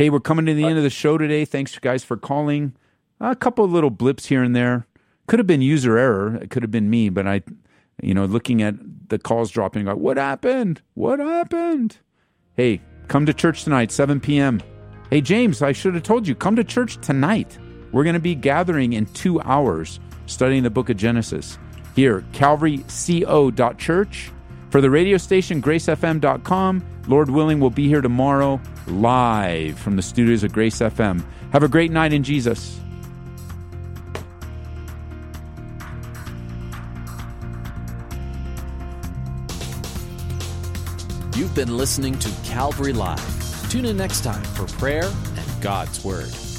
Hey, 0.00 0.08
we're 0.08 0.18
coming 0.18 0.46
to 0.46 0.54
the 0.54 0.64
end 0.64 0.78
of 0.78 0.82
the 0.82 0.88
show 0.88 1.18
today. 1.18 1.44
Thanks, 1.44 1.78
guys, 1.78 2.02
for 2.02 2.16
calling. 2.16 2.74
A 3.20 3.36
couple 3.36 3.66
of 3.66 3.70
little 3.70 3.90
blips 3.90 4.24
here 4.24 4.42
and 4.42 4.56
there. 4.56 4.86
Could 5.26 5.38
have 5.38 5.46
been 5.46 5.60
user 5.60 5.98
error. 5.98 6.36
It 6.36 6.48
could 6.48 6.62
have 6.62 6.70
been 6.70 6.88
me, 6.88 7.10
but 7.10 7.26
I, 7.26 7.42
you 8.02 8.14
know, 8.14 8.24
looking 8.24 8.62
at 8.62 8.76
the 9.10 9.18
calls 9.18 9.50
dropping, 9.50 9.84
go, 9.84 9.94
what 9.94 10.16
happened? 10.16 10.80
What 10.94 11.18
happened? 11.18 11.98
Hey, 12.56 12.80
come 13.08 13.26
to 13.26 13.34
church 13.34 13.64
tonight, 13.64 13.92
7 13.92 14.20
p.m. 14.20 14.62
Hey, 15.10 15.20
James, 15.20 15.60
I 15.60 15.72
should 15.72 15.92
have 15.92 16.02
told 16.02 16.26
you, 16.26 16.34
come 16.34 16.56
to 16.56 16.64
church 16.64 16.96
tonight. 17.02 17.58
We're 17.92 18.04
going 18.04 18.14
to 18.14 18.20
be 18.20 18.34
gathering 18.34 18.94
in 18.94 19.04
two 19.04 19.38
hours 19.42 20.00
studying 20.24 20.62
the 20.62 20.70
book 20.70 20.88
of 20.88 20.96
Genesis 20.96 21.58
here, 21.94 22.24
calvaryco.church. 22.32 24.32
For 24.70 24.80
the 24.80 24.90
radio 24.90 25.16
station, 25.16 25.60
gracefm.com. 25.60 26.84
Lord 27.08 27.30
willing, 27.30 27.60
we'll 27.60 27.70
be 27.70 27.88
here 27.88 28.00
tomorrow 28.00 28.60
live 28.86 29.78
from 29.78 29.96
the 29.96 30.02
studios 30.02 30.44
of 30.44 30.52
Grace 30.52 30.78
FM. 30.78 31.24
Have 31.52 31.62
a 31.62 31.68
great 31.68 31.90
night 31.90 32.12
in 32.12 32.22
Jesus. 32.22 32.78
You've 41.36 41.54
been 41.54 41.76
listening 41.76 42.18
to 42.18 42.30
Calvary 42.44 42.92
Live. 42.92 43.70
Tune 43.70 43.86
in 43.86 43.96
next 43.96 44.22
time 44.22 44.42
for 44.42 44.66
prayer 44.76 45.04
and 45.04 45.62
God's 45.62 46.04
Word. 46.04 46.49